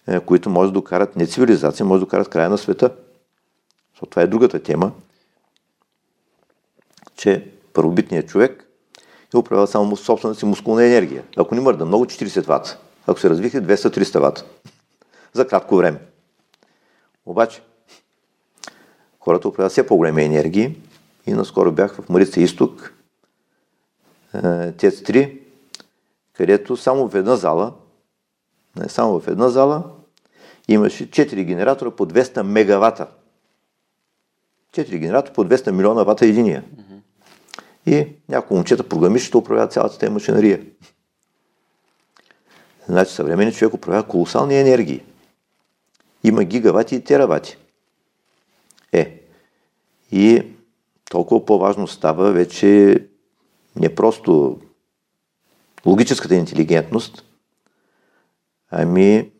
е, 0.07 0.19
които 0.19 0.49
може 0.49 0.69
да 0.69 0.73
докарат 0.73 1.15
не 1.15 1.27
цивилизация, 1.27 1.85
може 1.85 1.99
да 1.99 2.05
докарат 2.05 2.29
края 2.29 2.49
на 2.49 2.57
света. 2.57 2.89
Защото 3.93 4.09
това 4.09 4.21
е 4.21 4.27
другата 4.27 4.63
тема, 4.63 4.91
че 7.15 7.51
първобитният 7.73 8.27
човек 8.27 8.67
е 9.33 9.37
управлял 9.37 9.67
само 9.67 9.97
собствената 9.97 10.39
си 10.39 10.45
мускулна 10.45 10.85
енергия. 10.85 11.23
Ако 11.37 11.55
не 11.55 11.61
мърда 11.61 11.85
много, 11.85 12.05
40 12.05 12.45
вата. 12.45 12.77
Ако 13.07 13.19
се 13.19 13.29
развихте, 13.29 13.61
200-300 13.61 14.19
вата. 14.19 14.45
За 15.33 15.47
кратко 15.47 15.75
време. 15.75 15.99
Обаче, 17.25 17.61
хората 19.19 19.47
управляват 19.47 19.71
все 19.71 19.87
по-големи 19.87 20.23
енергии 20.23 20.75
и 21.25 21.33
наскоро 21.33 21.71
бях 21.71 21.95
в 21.95 22.09
Марица 22.09 22.41
Изток 22.41 22.93
е, 22.99 23.02
ТЕЦ 24.77 25.01
3, 25.01 25.39
където 26.33 26.77
само 26.77 27.09
в 27.09 27.15
една 27.15 27.35
зала, 27.35 27.73
не 28.75 28.89
само 28.89 29.19
в 29.19 29.27
една 29.27 29.49
зала, 29.49 29.83
имаше 30.67 31.09
4 31.09 31.43
генератора 31.43 31.91
по 31.91 32.05
200 32.05 32.41
мегавата. 32.41 33.07
4 34.73 34.97
генератора 34.97 35.33
по 35.33 35.45
200 35.45 35.71
милиона 35.71 36.03
вата 36.03 36.25
единия. 36.25 36.63
И 37.85 38.07
няколко 38.29 38.53
момчета 38.53 38.89
програмисти 38.89 39.27
ще 39.27 39.37
управляват 39.37 39.73
цялата 39.73 39.97
тези 39.97 40.11
машинария. 40.11 40.61
Значи 42.87 43.13
съвременният 43.13 43.57
човек 43.57 43.73
управлява 43.73 44.07
колосални 44.07 44.59
енергии. 44.59 45.03
Има 46.23 46.43
гигавати 46.43 46.95
и 46.95 47.03
теравати. 47.03 47.57
Е, 48.91 49.21
и 50.11 50.43
толкова 51.09 51.45
по-важно 51.45 51.87
става 51.87 52.31
вече 52.31 52.99
не 53.75 53.95
просто 53.95 54.59
логическата 55.85 56.35
интелигентност, 56.35 57.25
ами 58.71 59.31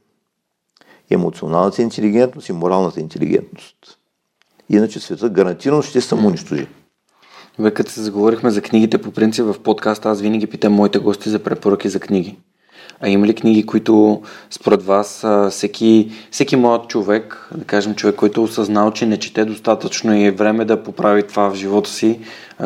емоционалната 1.09 1.81
интелигентност 1.81 2.49
и 2.49 2.53
моралната 2.53 2.99
интелигентност. 2.99 3.99
Иначе 4.69 4.99
света 4.99 5.29
гарантирано 5.29 5.81
ще 5.81 6.01
се 6.01 6.07
самоунищожи. 6.07 6.67
Ве, 7.59 7.73
като 7.73 7.91
се 7.91 8.01
заговорихме 8.01 8.51
за 8.51 8.61
книгите, 8.61 9.01
по 9.01 9.11
принцип 9.11 9.45
в 9.45 9.63
подкаста 9.63 10.09
аз 10.09 10.21
винаги 10.21 10.47
питам 10.47 10.73
моите 10.73 10.99
гости 10.99 11.29
за 11.29 11.43
препоръки 11.43 11.89
за 11.89 11.99
книги. 11.99 12.37
А 13.01 13.09
има 13.09 13.27
ли 13.27 13.35
книги, 13.35 13.65
които 13.65 14.21
според 14.49 14.83
вас 14.83 15.25
всеки, 15.49 16.11
всеки 16.31 16.55
млад 16.55 16.87
човек, 16.87 17.49
да 17.55 17.65
кажем 17.65 17.95
човек, 17.95 18.15
който 18.15 18.41
е 18.41 18.43
осъзнал, 18.43 18.91
че 18.91 19.05
не 19.05 19.19
чете 19.19 19.45
достатъчно 19.45 20.15
и 20.15 20.25
е 20.25 20.31
време 20.31 20.65
да 20.65 20.83
поправи 20.83 21.23
това 21.27 21.49
в 21.49 21.55
живота 21.55 21.89
си, 21.89 22.19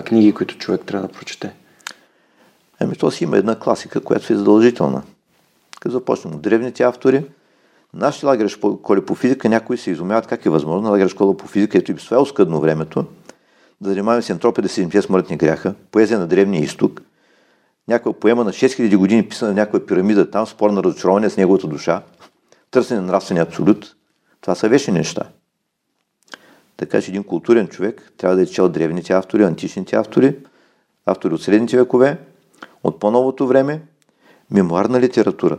книги, 0.05 0.33
които 0.33 0.57
човек 0.57 0.81
трябва 0.85 1.07
да 1.07 1.13
прочете? 1.13 1.53
Ами 2.79 2.95
то 2.95 3.11
си 3.11 3.23
има 3.23 3.37
една 3.37 3.55
класика, 3.59 3.99
която 3.99 4.33
е 4.33 4.35
задължителна. 4.35 5.01
Като 5.79 5.93
започнем 5.93 6.33
от 6.33 6.41
древните 6.41 6.83
автори, 6.83 7.23
нашите 7.93 8.25
лагери 8.25 8.49
школи 8.49 9.01
по 9.05 9.15
физика, 9.15 9.49
някои 9.49 9.77
се 9.77 9.91
изумяват 9.91 10.27
как 10.27 10.45
е 10.45 10.49
възможно 10.49 10.89
лагера 10.89 11.09
школа 11.09 11.37
по 11.37 11.47
физика, 11.47 11.77
ето 11.77 11.91
и 11.91 11.95
това 11.95 12.17
е 12.17 12.19
оскъдно 12.19 12.59
времето, 12.59 13.05
да 13.81 13.89
занимаваме 13.89 14.21
с 14.21 14.29
ентропия 14.29 14.61
да 14.61 14.69
70 14.69 15.01
смъртни 15.01 15.37
гряха, 15.37 15.73
поезия 15.91 16.19
на 16.19 16.27
древния 16.27 16.63
изток, 16.63 17.01
някаква 17.87 18.13
поема 18.13 18.43
на 18.43 18.51
6000 18.51 18.97
години 18.97 19.29
писана 19.29 19.51
на 19.51 19.55
някаква 19.55 19.85
пирамида, 19.85 20.31
там 20.31 20.47
спор 20.47 20.69
на 20.69 20.83
разочарование 20.83 21.29
с 21.29 21.37
неговата 21.37 21.67
душа, 21.67 22.03
търсене 22.71 23.01
на 23.01 23.07
нравствения 23.07 23.43
абсолют. 23.43 23.95
Това 24.41 24.55
са 24.55 24.69
вечни 24.69 24.93
неща. 24.93 25.23
Така 26.77 27.01
че 27.01 27.11
един 27.11 27.23
културен 27.23 27.67
човек 27.67 28.11
трябва 28.17 28.35
да 28.35 28.41
е 28.41 28.45
чел 28.45 28.69
древните 28.69 29.13
автори, 29.13 29.43
античните 29.43 29.95
автори, 29.95 30.35
автори 31.05 31.33
от 31.33 31.41
средните 31.41 31.77
векове, 31.77 32.17
от 32.83 32.99
по-новото 32.99 33.47
време, 33.47 33.81
мемуарна 34.51 34.99
литература. 34.99 35.57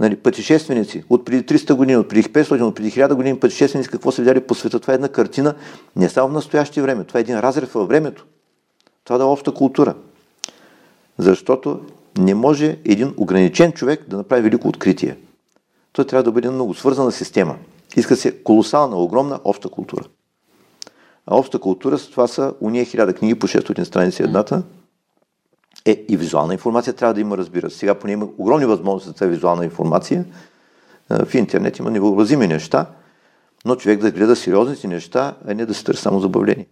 Нали, 0.00 0.16
пътешественици 0.16 1.04
от 1.10 1.24
преди 1.24 1.46
300 1.46 1.74
години, 1.74 1.96
от 1.96 2.08
преди 2.08 2.22
500, 2.22 2.60
от 2.60 2.74
преди 2.74 2.90
1000 2.90 3.14
години 3.14 3.40
пътешественици 3.40 3.90
какво 3.90 4.12
са 4.12 4.22
видяли 4.22 4.40
по 4.40 4.54
света. 4.54 4.80
Това 4.80 4.92
е 4.92 4.94
една 4.94 5.08
картина 5.08 5.54
не 5.96 6.08
само 6.08 6.28
в 6.28 6.32
настоящее 6.32 6.82
време, 6.82 7.04
това 7.04 7.18
е 7.18 7.20
един 7.20 7.40
разрев 7.40 7.72
във 7.72 7.88
времето. 7.88 8.26
Това 9.04 9.18
да 9.18 9.24
е 9.24 9.26
обща 9.26 9.54
култура. 9.54 9.94
Защото 11.18 11.80
не 12.18 12.34
може 12.34 12.78
един 12.84 13.14
ограничен 13.16 13.72
човек 13.72 14.04
да 14.08 14.16
направи 14.16 14.42
велико 14.42 14.68
откритие. 14.68 15.16
Той 15.92 16.06
трябва 16.06 16.22
да 16.22 16.32
бъде 16.32 16.50
много 16.50 16.74
свързана 16.74 17.12
система. 17.12 17.56
Иска 17.96 18.16
се 18.16 18.42
колосална, 18.42 18.96
огромна 18.96 19.40
обща 19.44 19.68
култура. 19.68 20.04
А 21.26 21.36
обща 21.36 21.58
култура, 21.58 21.98
това 21.98 22.26
са 22.26 22.54
уния 22.60 22.84
хиляда 22.84 23.14
книги 23.14 23.34
по 23.34 23.48
600 23.48 23.84
страници 23.84 24.22
едната. 24.22 24.62
Е, 25.84 26.04
и 26.08 26.16
визуална 26.16 26.52
информация 26.52 26.94
трябва 26.94 27.14
да 27.14 27.20
има, 27.20 27.36
разбира 27.36 27.70
се. 27.70 27.78
Сега 27.78 27.94
поне 27.94 28.12
има 28.12 28.28
огромни 28.38 28.66
възможности 28.66 29.08
за 29.08 29.14
тази 29.14 29.30
визуална 29.30 29.64
информация. 29.64 30.24
В 31.10 31.34
интернет 31.34 31.78
има 31.78 31.90
невъобразими 31.90 32.46
неща, 32.46 32.86
но 33.64 33.76
човек 33.76 34.00
да 34.00 34.10
гледа 34.10 34.36
сериозните 34.36 34.88
неща, 34.88 35.34
а 35.48 35.54
не 35.54 35.66
да 35.66 35.74
се 35.74 35.84
търси 35.84 36.02
само 36.02 36.20
забавление. 36.20 36.66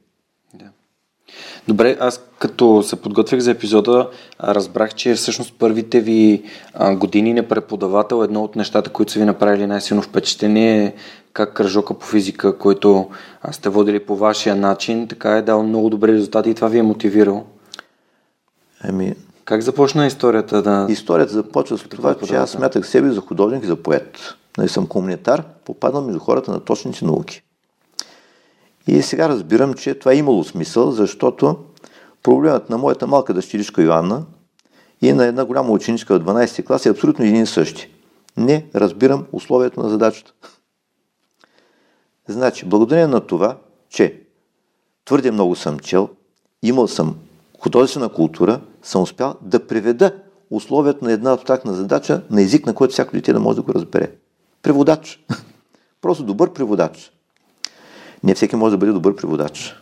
Добре, 1.69 1.97
аз 2.01 2.21
като 2.39 2.83
се 2.83 2.97
подготвих 2.97 3.41
за 3.41 3.51
епизода, 3.51 4.11
разбрах, 4.41 4.95
че 4.95 5.15
всъщност 5.15 5.55
първите 5.59 6.01
ви 6.01 6.43
години 6.93 7.35
на 7.35 7.49
преподавател, 7.49 8.23
едно 8.25 8.45
от 8.45 8.57
нещата, 8.57 8.91
които 8.91 9.13
са 9.13 9.19
ви 9.19 9.25
направили 9.25 9.67
най-силно 9.67 10.03
впечатление 10.03 10.85
е 10.85 10.95
как 11.33 11.53
кръжока 11.53 11.95
по 11.95 12.07
физика, 12.07 12.59
който 12.59 13.09
сте 13.51 13.69
водили 13.69 13.99
по 13.99 14.17
вашия 14.17 14.57
начин, 14.57 15.09
така 15.09 15.37
е 15.37 15.43
дал 15.43 15.63
много 15.63 15.91
добри 15.91 16.13
резултати 16.13 16.51
и 16.51 16.55
това 16.55 16.69
ви 16.69 16.79
е 16.79 16.83
мотивирало. 16.83 17.45
Ами, 18.81 19.15
как 19.45 19.63
започна 19.63 20.07
историята? 20.07 20.63
Да... 20.63 20.87
Историята 20.89 21.33
започва 21.33 21.79
с 21.79 21.83
това, 21.83 22.15
че 22.27 22.35
аз 22.35 22.51
смятах 22.51 22.87
себе 22.87 23.11
за 23.11 23.21
художник 23.21 23.65
и 23.65 23.67
за 23.67 23.77
поет. 23.77 24.19
Нали 24.59 24.69
съм 24.69 24.87
комунитар, 24.87 25.43
попаднал 25.65 26.03
между 26.03 26.21
хората 26.21 26.51
на 26.51 26.61
точните 26.61 27.05
науки. 27.05 27.43
И 28.87 29.03
сега 29.03 29.29
разбирам, 29.29 29.75
че 29.75 29.95
това 29.95 30.13
е 30.13 30.17
имало 30.17 30.45
смисъл, 30.45 30.91
защото 30.91 31.57
проблемът 32.23 32.71
на 32.71 32.79
моята 32.79 33.07
малка 33.07 33.35
дъщеричка 33.35 33.83
Йоанна 33.83 34.25
и 35.03 35.13
на 35.13 35.27
една 35.27 35.45
голяма 35.45 35.71
ученичка 35.71 36.15
от 36.15 36.25
12 36.25 36.65
клас 36.65 36.87
е 36.87 36.91
абсолютно 36.91 37.25
един 37.25 37.43
и 37.43 37.47
същи. 37.47 37.91
Не 38.37 38.67
разбирам 38.75 39.27
условието 39.33 39.83
на 39.83 39.89
задачата. 39.89 40.33
Значи, 42.29 42.67
благодарение 42.67 43.07
на 43.07 43.21
това, 43.21 43.57
че 43.89 44.23
твърде 45.05 45.31
много 45.31 45.57
съм 45.57 45.79
чел, 45.79 46.09
имал 46.63 46.89
съм 46.89 47.17
художествена 47.59 48.09
култура, 48.09 48.61
съм 48.83 49.03
успял 49.03 49.35
да 49.43 49.67
преведа 49.67 50.13
условието 50.51 51.05
на 51.05 51.13
една 51.13 51.33
абстрактна 51.33 51.75
задача 51.75 52.23
на 52.31 52.43
език, 52.43 52.67
на 52.67 52.75
който 52.75 52.93
всяко 52.93 53.13
дете 53.13 53.33
да 53.33 53.41
може 53.41 53.57
да 53.57 53.63
го 53.63 53.75
разбере. 53.75 54.13
Преводач. 54.63 55.25
Просто 56.01 56.25
добър 56.25 56.53
преводач. 56.53 57.13
Не 58.27 58.35
всеки 58.35 58.57
може 58.57 58.73
да 58.73 58.79
бъде 58.79 58.93
добър 58.93 59.17
преводач. 59.17 59.75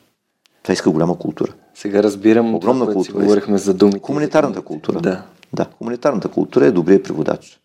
Това 0.63 0.73
иска 0.73 0.91
голяма 0.91 1.19
култура. 1.19 1.55
Сега 1.75 2.03
разбирам 2.03 2.55
Огромна 2.55 2.85
това, 2.85 2.93
култура. 2.93 3.25
говорихме 3.25 3.59
за 3.59 3.75
думите. 3.75 4.01
Хуманитарната 4.03 4.63
култура. 4.63 5.01
Да. 5.01 5.25
Да, 5.53 5.67
хуманитарната 5.79 6.29
култура 6.29 6.67
е 6.67 6.71
добрият 6.71 7.05
преводач. 7.05 7.61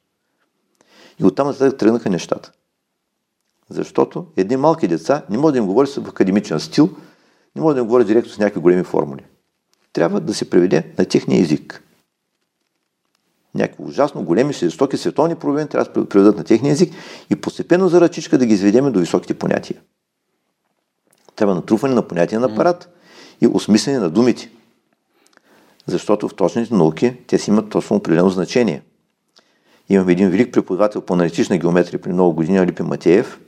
И 1.19 1.25
оттам 1.25 1.47
нататък 1.47 1.79
тръгнаха 1.79 2.09
нещата. 2.09 2.51
Защото 3.69 4.25
едни 4.37 4.57
малки 4.57 4.87
деца 4.87 5.21
не 5.29 5.37
може 5.37 5.51
да 5.51 5.57
им 5.57 5.65
говори 5.65 5.87
в 5.87 6.09
академичен 6.09 6.59
стил, 6.59 6.89
не 7.55 7.61
може 7.61 7.73
да 7.73 7.79
им 7.79 7.85
говори 7.85 8.05
директно 8.05 8.31
с 8.31 8.37
някакви 8.37 8.61
големи 8.61 8.83
формули. 8.83 9.23
Трябва 9.93 10.19
да 10.19 10.33
се 10.33 10.49
преведе 10.49 10.93
на 10.97 11.05
техния 11.05 11.41
език. 11.41 11.83
Някакви 13.55 13.83
ужасно 13.83 14.23
големи, 14.23 14.53
жестоки 14.53 14.97
световни 14.97 15.35
проблеми 15.35 15.69
трябва 15.69 15.93
да 15.93 16.01
се 16.01 16.09
преведат 16.09 16.37
на 16.37 16.43
техния 16.43 16.71
език 16.71 16.93
и 17.29 17.35
постепенно 17.35 17.89
за 17.89 18.01
ръчичка 18.01 18.37
да 18.37 18.45
ги 18.45 18.53
изведеме 18.53 18.91
до 18.91 18.99
високите 18.99 19.33
понятия. 19.33 19.81
Трябва 21.39 21.55
натрупване 21.55 21.95
на 21.95 22.07
понятия 22.07 22.39
на 22.39 22.47
апарат 22.47 22.89
и 23.41 23.47
осмислене 23.47 23.99
на 23.99 24.09
думите. 24.09 24.51
Защото 25.87 26.27
в 26.27 26.35
точните 26.35 26.73
науки 26.73 27.13
те 27.27 27.37
си 27.37 27.49
имат 27.49 27.69
точно 27.69 27.95
определено 27.95 28.29
значение. 28.29 28.81
Имам 29.89 30.09
един 30.09 30.29
велик 30.29 30.53
преподавател 30.53 31.01
по 31.01 31.13
аналитична 31.13 31.57
геометрия 31.57 32.01
при 32.01 32.13
много 32.13 32.33
години, 32.33 32.65
Липи 32.65 32.83
Матеев. 32.83 33.39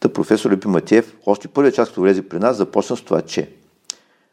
Та 0.00 0.08
професор 0.08 0.50
Липи 0.50 0.68
Матеев, 0.68 1.16
още 1.26 1.48
първия 1.48 1.72
час, 1.72 1.88
като 1.88 2.00
влезе 2.00 2.28
при 2.28 2.38
нас, 2.38 2.56
започна 2.56 2.96
с 2.96 3.00
това, 3.00 3.22
че 3.22 3.50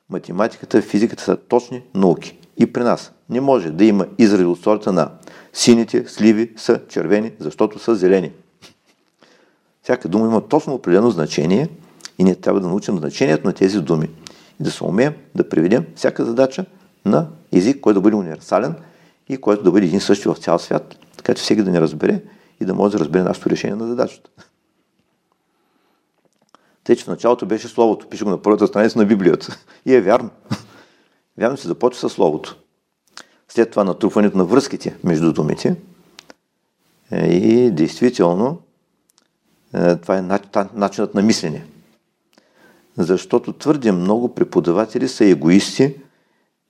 математиката, 0.10 0.81
физиката 0.81 1.23
са 1.23 1.38
точни 1.38 1.84
науки. 1.95 2.38
И 2.57 2.73
при 2.73 2.84
нас 2.84 3.12
не 3.29 3.41
може 3.41 3.69
да 3.69 3.86
има 3.86 4.05
изрази 4.17 4.45
от 4.45 4.60
сорта 4.60 4.91
на 4.91 5.12
сините 5.53 6.07
сливи 6.07 6.51
са 6.57 6.81
червени, 6.89 7.31
защото 7.39 7.79
са 7.79 7.95
зелени. 7.95 8.31
Всяка 9.84 10.07
дума 10.07 10.25
има 10.25 10.47
точно 10.47 10.73
определено 10.73 11.10
значение– 11.10 11.69
и 12.21 12.23
ние 12.23 12.36
трябва 12.36 12.60
да 12.60 12.67
научим 12.67 12.97
значението 12.97 13.47
на 13.47 13.53
тези 13.53 13.79
думи 13.79 14.10
и 14.60 14.63
да 14.63 14.71
се 14.71 14.84
умеем 14.84 15.13
да 15.36 15.49
приведем 15.49 15.86
всяка 15.95 16.25
задача 16.25 16.65
на 17.05 17.27
език, 17.51 17.81
който 17.81 17.99
да 17.99 18.01
бъде 18.01 18.15
универсален 18.15 18.75
и 19.29 19.38
който 19.38 19.63
да 19.63 19.71
бъде 19.71 19.86
един 19.86 20.01
същи 20.01 20.29
в 20.29 20.36
цял 20.36 20.60
свят, 20.60 20.95
така 21.17 21.34
че 21.34 21.43
всеки 21.43 21.63
да 21.63 21.71
ни 21.71 21.81
разбере 21.81 22.21
и 22.60 22.65
да 22.65 22.73
може 22.73 22.91
да 22.91 22.99
разбере 22.99 23.23
нашето 23.23 23.49
решение 23.49 23.75
на 23.75 23.88
задачата. 23.88 24.29
Тъй, 26.84 26.95
че 26.95 27.03
в 27.03 27.07
началото 27.07 27.45
беше 27.45 27.67
Словото, 27.67 28.07
пише 28.10 28.23
го 28.23 28.29
на 28.29 28.41
първата 28.41 28.67
страница 28.67 28.99
на 28.99 29.05
Библията. 29.05 29.57
И 29.86 29.93
е 29.93 30.01
вярно. 30.01 30.29
Вярно 31.38 31.57
се 31.57 31.67
започва 31.67 32.10
с 32.10 32.13
Словото. 32.13 32.57
След 33.49 33.71
това 33.71 33.84
натрупването 33.84 34.38
на 34.38 34.45
връзките 34.45 34.97
между 35.03 35.34
думите. 35.34 35.75
Е, 37.12 37.34
и 37.34 37.71
действително 37.71 38.62
е, 39.73 39.95
това 39.95 40.17
е 40.17 40.21
начинът 40.73 41.15
на 41.15 41.21
мислене 41.21 41.65
защото 42.97 43.54
твърде 43.54 43.91
много 43.91 44.36
преподаватели 44.36 45.08
са 45.08 45.25
егоисти 45.25 45.95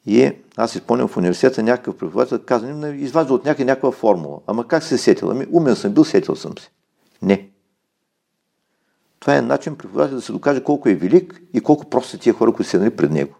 и 0.05 0.31
аз 0.57 0.75
изпълням 0.75 1.07
в 1.07 1.17
университета 1.17 1.63
някакъв 1.63 1.97
преподавател, 1.97 2.39
казва, 2.45 2.95
изважда 2.95 3.33
от 3.33 3.45
някаква, 3.45 3.65
някаква 3.65 3.91
формула. 3.91 4.39
Ама 4.47 4.67
как 4.67 4.83
се 4.83 4.97
сетил? 4.97 5.29
Ами 5.31 5.45
умен 5.51 5.75
съм 5.75 5.93
бил, 5.93 6.03
сетил 6.03 6.35
съм 6.35 6.57
се. 6.57 6.69
Не. 7.21 7.49
Това 9.19 9.37
е 9.37 9.41
начин 9.41 9.75
преподавател 9.75 10.15
да 10.15 10.21
се 10.21 10.31
докаже 10.31 10.63
колко 10.63 10.89
е 10.89 10.95
велик 10.95 11.41
и 11.53 11.61
колко 11.61 11.89
просто 11.89 12.09
са 12.09 12.17
тия 12.17 12.33
хора, 12.33 12.53
които 12.53 12.69
са 12.69 12.79
нали 12.79 12.89
пред 12.89 13.11
него. 13.11 13.35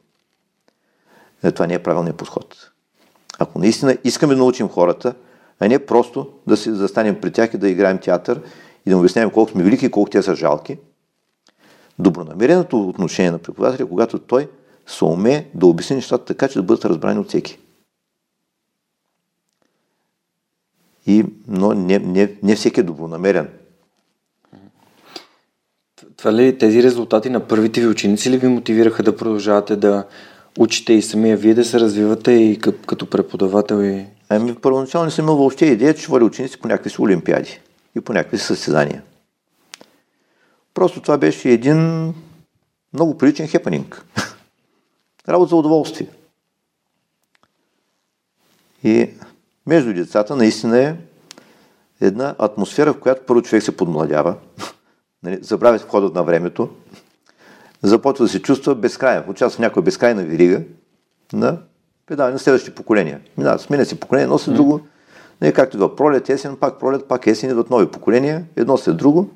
Е, 1.44 1.52
това 1.52 1.67
не 1.67 1.74
е 1.74 1.84
правилният 1.84 2.17
подход. 2.17 2.72
Ако 3.39 3.60
наистина 3.60 3.98
искаме 4.04 4.34
да 4.34 4.39
научим 4.39 4.70
хората, 4.70 5.13
а 5.60 5.67
не 5.67 5.86
просто 5.86 6.30
да 6.48 6.58
се 6.58 6.74
застанем 6.74 7.22
при 7.22 7.32
тях 7.32 7.54
и 7.54 7.58
да 7.58 7.70
играем 7.70 7.98
театър 7.98 8.41
и 8.86 8.89
да 8.89 8.96
му 8.96 9.02
обясняваме 9.02 9.34
колко 9.34 9.52
сме 9.52 9.63
велики 9.63 9.86
и 9.86 9.91
колко 9.91 10.10
те 10.10 10.22
са 10.22 10.36
жалки, 10.36 10.78
добронамереното 12.02 12.90
отношение 12.90 13.32
на 13.32 13.40
преподавателя, 13.40 13.90
когато 13.90 14.20
той 14.20 14.48
се 14.88 15.06
уме 15.06 15.48
да 15.54 15.66
обясни 15.66 15.96
нещата 15.96 16.26
така, 16.26 16.48
че 16.48 16.60
да 16.60 16.64
бъдат 16.64 16.86
разбрани 16.86 17.20
от 17.20 17.28
всеки. 17.28 17.60
И, 21.08 21.26
но 21.48 21.74
не, 21.74 22.00
не, 22.00 22.36
не 22.44 22.56
всеки 22.56 22.80
е 22.80 22.84
добронамерен. 22.84 23.50
Това 26.18 26.34
ли 26.34 26.58
тези 26.58 26.84
резултати 26.84 27.30
на 27.30 27.40
първите 27.48 27.82
ви 27.82 27.88
ученици 27.88 28.30
ли 28.30 28.38
ви 28.38 28.48
мотивираха 28.48 29.04
да 29.04 29.18
продължавате 29.18 29.76
да 29.76 30.06
учите 30.60 30.94
и 30.94 31.02
самия 31.02 31.38
вие 31.38 31.54
да 31.54 31.66
се 31.66 31.80
развивате 31.80 32.32
и 32.32 32.60
като 32.60 33.10
преподавател? 33.10 33.84
И... 33.84 34.06
Ами, 34.30 34.56
първоначално 34.56 35.06
не 35.06 35.12
съм 35.12 35.26
имал 35.26 35.36
въобще 35.36 35.66
идея, 35.66 35.94
че 35.94 36.08
води 36.08 36.26
ученици 36.26 36.60
по 36.60 36.68
някакви 36.68 36.90
си 36.90 37.02
олимпиади 37.02 37.60
и 37.96 38.02
по 38.02 38.14
някакви 38.14 38.38
състезания. 38.38 39.04
Просто 40.73 41.01
това 41.01 41.17
беше 41.17 41.49
един 41.49 42.13
много 42.93 43.17
приличен 43.17 43.47
хепанинг. 43.47 44.05
Работа 45.29 45.49
за 45.49 45.55
удоволствие. 45.55 46.07
И 48.84 49.10
между 49.67 49.93
децата 49.93 50.36
наистина 50.36 50.79
е 50.79 50.95
една 52.01 52.36
атмосфера, 52.39 52.93
в 52.93 52.99
която 52.99 53.25
първо 53.25 53.41
човек 53.41 53.63
се 53.63 53.77
подмладява, 53.77 54.36
нали, 55.23 55.39
забравя 55.41 55.77
входът 55.77 56.15
на 56.15 56.23
времето, 56.23 56.69
започва 57.84 58.25
да 58.25 58.31
се 58.31 58.41
чувства 58.41 58.75
безкрайен, 58.75 59.23
участва 59.27 59.57
в 59.57 59.60
някоя 59.60 59.84
безкрайна 59.84 60.23
вирига 60.23 60.62
на 61.34 61.57
предаване 62.05 62.34
на 62.34 62.39
следващите 62.39 62.75
поколения. 62.75 63.21
Минава, 63.38 63.60
сменя 63.60 63.86
се 63.86 63.99
поколение, 63.99 64.23
едно 64.23 64.38
след 64.38 64.55
друго, 64.55 64.81
не 65.41 65.53
както 65.53 65.77
идва 65.77 65.95
пролет, 65.95 66.29
есен, 66.29 66.57
пак 66.57 66.79
пролет, 66.79 67.07
пак 67.07 67.27
есен, 67.27 67.49
идват 67.49 67.69
нови 67.69 67.88
поколения, 67.88 68.45
едно 68.55 68.77
след 68.77 68.97
друго. 68.97 69.29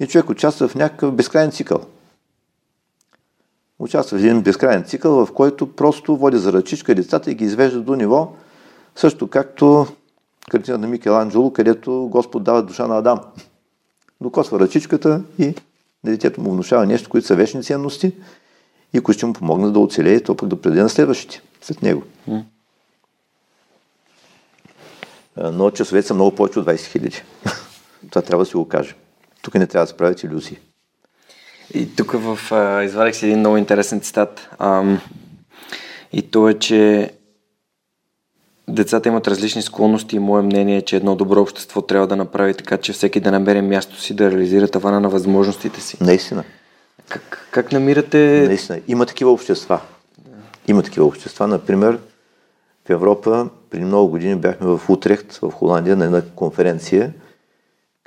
И 0.00 0.06
човек 0.06 0.30
участва 0.30 0.68
в 0.68 0.74
някакъв 0.74 1.14
безкрайен 1.14 1.52
цикъл. 1.52 1.80
Участва 3.78 4.18
в 4.18 4.20
един 4.20 4.42
безкрайен 4.42 4.84
цикъл, 4.84 5.26
в 5.26 5.32
който 5.32 5.72
просто 5.72 6.16
води 6.16 6.38
за 6.38 6.52
ръчичка 6.52 6.94
децата 6.94 7.30
и 7.30 7.34
ги 7.34 7.44
извежда 7.44 7.80
до 7.80 7.94
ниво, 7.94 8.32
също 8.96 9.28
както 9.28 9.86
картина 10.50 10.78
на 10.78 10.86
Микеланджело, 10.86 11.52
където 11.52 12.08
Господ 12.10 12.44
дава 12.44 12.62
душа 12.62 12.86
на 12.86 12.98
Адам. 12.98 13.20
Докосва 14.20 14.60
ръчичката 14.60 15.22
и 15.38 15.54
на 16.04 16.10
детето 16.10 16.40
му 16.40 16.50
внушава 16.50 16.86
нещо, 16.86 17.10
които 17.10 17.26
са 17.26 17.36
вечни 17.36 17.62
ценности 17.62 18.12
и 18.92 19.00
които 19.00 19.18
ще 19.18 19.26
му 19.26 19.32
помогнат 19.32 19.72
да 19.72 19.78
оцелее, 19.78 20.22
то 20.22 20.36
пък 20.36 20.48
да 20.48 20.60
предаде 20.60 20.82
на 20.82 20.88
следващите 20.88 21.42
след 21.62 21.82
него. 21.82 22.02
Mm. 22.28 22.42
Но 25.52 25.70
часовете 25.70 26.08
са 26.08 26.14
много 26.14 26.36
повече 26.36 26.58
от 26.58 26.66
20 26.66 26.86
хиляди. 26.86 27.22
Това 28.10 28.22
трябва 28.22 28.44
да 28.44 28.50
си 28.50 28.56
го 28.56 28.68
кажем. 28.68 28.96
Тук 29.42 29.54
не 29.54 29.66
трябва 29.66 29.84
да 29.84 29.90
се 29.90 29.96
правят 29.96 30.22
иллюзии. 30.22 30.58
И 31.74 31.96
тук 31.96 32.12
в, 32.12 32.38
а, 32.52 32.84
извадих 32.84 33.14
си 33.14 33.26
един 33.26 33.38
много 33.38 33.56
интересен 33.56 34.00
цитат. 34.00 34.48
Ам, 34.58 35.00
и 36.12 36.22
то 36.22 36.48
е, 36.48 36.54
че 36.54 37.10
децата 38.68 39.08
имат 39.08 39.28
различни 39.28 39.62
склонности 39.62 40.16
и 40.16 40.18
мое 40.18 40.42
мнение 40.42 40.76
е, 40.76 40.82
че 40.82 40.96
едно 40.96 41.16
добро 41.16 41.40
общество 41.40 41.82
трябва 41.82 42.06
да 42.06 42.16
направи 42.16 42.54
така, 42.54 42.76
че 42.76 42.92
всеки 42.92 43.20
да 43.20 43.30
намери 43.30 43.62
място 43.62 44.00
си 44.00 44.14
да 44.14 44.30
реализира 44.30 44.68
тавана 44.68 45.00
на 45.00 45.08
възможностите 45.08 45.80
си. 45.80 45.96
Наистина. 46.00 46.44
Как, 47.08 47.48
как 47.50 47.72
намирате... 47.72 48.44
Наистина. 48.46 48.80
Има 48.88 49.06
такива 49.06 49.30
общества. 49.30 49.80
Да. 50.18 50.30
Има 50.68 50.82
такива 50.82 51.06
общества. 51.06 51.46
Например, 51.46 51.98
в 52.86 52.90
Европа 52.90 53.48
преди 53.70 53.84
много 53.84 54.08
години 54.08 54.36
бяхме 54.36 54.66
в 54.66 54.80
Утрехт, 54.88 55.32
в 55.42 55.50
Холандия, 55.50 55.96
на 55.96 56.04
една 56.04 56.22
конференция, 56.36 57.12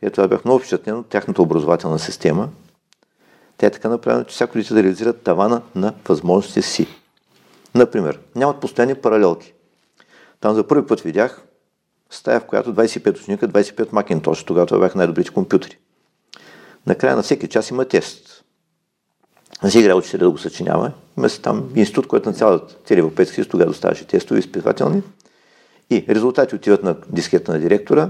където 0.01 0.21
аз 0.21 0.27
бях 0.27 0.45
много 0.45 0.59
впечатлен 0.59 0.97
от 0.97 1.07
тяхната 1.07 1.41
образователна 1.41 1.99
система. 1.99 2.49
Тя 3.57 3.67
е 3.67 3.71
така 3.71 3.89
направена, 3.89 4.25
че 4.25 4.33
всяко 4.33 4.57
дете 4.57 4.73
да 4.73 4.83
реализира 4.83 5.13
тавана 5.13 5.61
на 5.75 5.93
възможностите 6.07 6.61
си. 6.61 6.87
Например, 7.75 8.19
нямат 8.35 8.59
постоянни 8.59 8.95
паралелки. 8.95 9.53
Там 10.39 10.55
за 10.55 10.67
първи 10.67 10.87
път 10.87 11.01
видях 11.01 11.43
стая, 12.09 12.39
в 12.39 12.45
която 12.45 12.73
25 12.73 13.21
ученика, 13.21 13.47
25 13.47 13.93
Макинтош, 13.93 14.43
тогава 14.43 14.67
това 14.67 14.79
бяха 14.79 14.97
най-добрите 14.97 15.33
компютри. 15.33 15.77
Накрая 16.87 17.15
на 17.15 17.23
всеки 17.23 17.47
час 17.47 17.69
има 17.69 17.85
тест. 17.85 18.43
Не 19.63 19.71
си 19.71 19.79
играе 19.79 19.93
учителя 19.93 20.19
да 20.19 20.31
го 20.31 20.37
съчинява. 20.37 20.91
Има 21.17 21.29
си 21.29 21.41
там 21.41 21.69
институт, 21.75 22.07
който 22.07 22.29
на 22.29 22.35
цялата 22.35 22.75
целия 22.85 23.01
Европейски 23.01 23.35
съюз 23.35 23.47
тогава 23.47 23.71
доставяше 23.71 24.07
тестове 24.07 24.39
изпитвателни. 24.39 25.03
И 25.89 26.05
резултати 26.09 26.55
отиват 26.55 26.83
на 26.83 26.95
дискета 27.09 27.51
на 27.51 27.59
директора. 27.59 28.09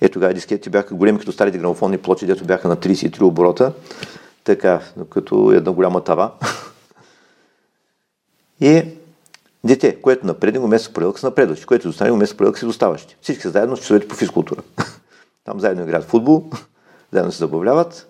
Е, 0.00 0.08
тогава 0.08 0.34
дискетите 0.34 0.70
бяха 0.70 0.94
големи 0.94 1.18
като 1.18 1.32
старите 1.32 1.58
грамофонни 1.58 1.98
плочи, 1.98 2.26
дето 2.26 2.44
бяха 2.44 2.68
на 2.68 2.76
33 2.76 3.22
оборота. 3.22 3.72
Така, 4.44 4.80
като 5.10 5.52
една 5.52 5.72
голяма 5.72 6.04
тава. 6.04 6.30
И 8.60 8.84
Дете, 9.64 10.00
което 10.00 10.26
напредне 10.26 10.60
го 10.60 10.68
место 10.68 10.92
проделка 10.92 11.20
са 11.20 11.26
напредващи, 11.26 11.66
което 11.66 11.88
достане 11.88 12.10
го 12.10 12.16
место 12.16 12.36
проделка 12.36 12.58
си 12.58 12.64
доставащи. 12.64 13.16
Всички 13.20 13.42
са 13.42 13.50
заедно 13.50 13.76
с 13.76 13.80
часовете 13.80 14.08
по 14.08 14.14
физкултура. 14.14 14.62
Там 15.44 15.60
заедно 15.60 15.82
играят 15.82 16.04
футбол, 16.04 16.50
заедно 17.12 17.32
се 17.32 17.38
забавляват. 17.38 18.08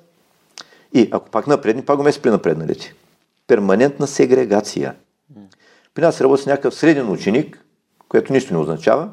И 0.93 1.09
ако 1.13 1.31
пак 1.31 1.47
напредни, 1.47 1.83
пак 1.83 1.97
го 1.97 2.03
место 2.03 2.23
при 2.23 2.31
напредналите. 2.31 2.95
Перманентна 3.47 4.07
сегрегация. 4.07 4.95
При 5.95 6.03
нас 6.03 6.21
работи 6.21 6.43
с 6.43 6.47
някакъв 6.47 6.75
среден 6.75 7.11
ученик, 7.11 7.65
което 8.09 8.33
нищо 8.33 8.55
не 8.55 8.61
означава. 8.61 9.09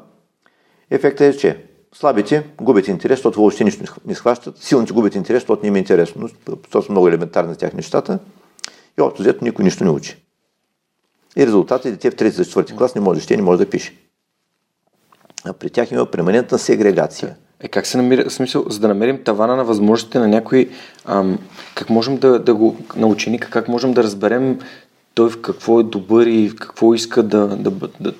Ефектът 0.90 1.34
е, 1.34 1.38
че 1.38 1.64
слабите 1.94 2.46
губят 2.60 2.88
интерес, 2.88 3.18
защото 3.18 3.40
въобще 3.40 3.64
нищо 3.64 3.84
не 4.06 4.14
схващат. 4.14 4.58
Силните 4.58 4.92
губят 4.92 5.14
интерес, 5.14 5.42
защото 5.42 5.62
не 5.62 5.68
им 5.68 5.76
е 5.76 5.78
интересно. 5.78 6.28
Това 6.70 6.82
са 6.82 6.92
много 6.92 7.08
елементарни 7.08 7.56
тях 7.56 7.72
нещата. 7.72 8.18
И 8.98 9.02
общо 9.02 9.22
взето 9.22 9.44
никой 9.44 9.64
нищо 9.64 9.84
не 9.84 9.90
учи. 9.90 10.16
И 11.36 11.46
резултатът 11.46 11.86
е 11.86 11.90
дете 11.90 12.10
в 12.10 12.16
трети 12.16 12.36
за 12.36 12.44
четвърти 12.44 12.76
клас 12.76 12.94
не 12.94 13.00
може 13.00 13.20
да 13.20 13.24
ще, 13.24 13.36
не 13.36 13.42
може 13.42 13.58
да 13.58 13.70
пише. 13.70 13.94
А 15.44 15.52
при 15.52 15.70
тях 15.70 15.90
има 15.90 16.06
преманентна 16.06 16.58
сегрегация. 16.58 17.36
Е, 17.60 17.68
как 17.68 17.86
се 17.86 17.96
намира, 17.96 18.28
в 18.28 18.32
смисъл, 18.32 18.64
за 18.68 18.80
да 18.80 18.88
намерим 18.88 19.24
тавана 19.24 19.56
на 19.56 19.64
възможностите 19.64 20.18
на 20.18 20.28
някой, 20.28 20.70
ам, 21.04 21.38
как 21.74 21.90
можем 21.90 22.16
да, 22.16 22.38
да 22.38 22.54
го, 22.54 22.76
на 22.96 23.06
ученика, 23.06 23.50
как 23.50 23.68
можем 23.68 23.92
да 23.92 24.02
разберем 24.02 24.58
той 25.14 25.30
в 25.30 25.40
какво 25.40 25.80
е 25.80 25.82
добър 25.82 26.26
и 26.26 26.48
в 26.48 26.56
какво 26.56 26.94
иска 26.94 27.22
да, 27.22 27.46
да, 27.46 27.70
да, 28.00 28.14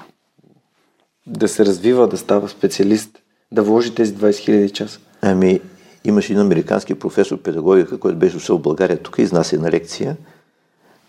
да 1.27 1.49
се 1.49 1.67
развива, 1.67 2.09
да 2.09 2.17
става 2.17 2.49
специалист, 2.49 3.22
да 3.53 3.63
вложи 3.63 3.95
тези 3.95 4.15
20 4.15 4.31
000 4.31 4.73
часа? 4.73 5.01
Ами, 5.23 5.61
имаше 6.05 6.33
един 6.33 6.45
американски 6.45 6.95
професор 6.95 7.39
педагогика, 7.43 7.99
който 7.99 8.19
беше 8.19 8.35
дошъл 8.35 8.59
в 8.59 8.63
България 8.63 8.99
тук 8.99 9.19
и 9.19 9.23
изнася 9.23 9.57
една 9.57 9.71
лекция– 9.71 10.17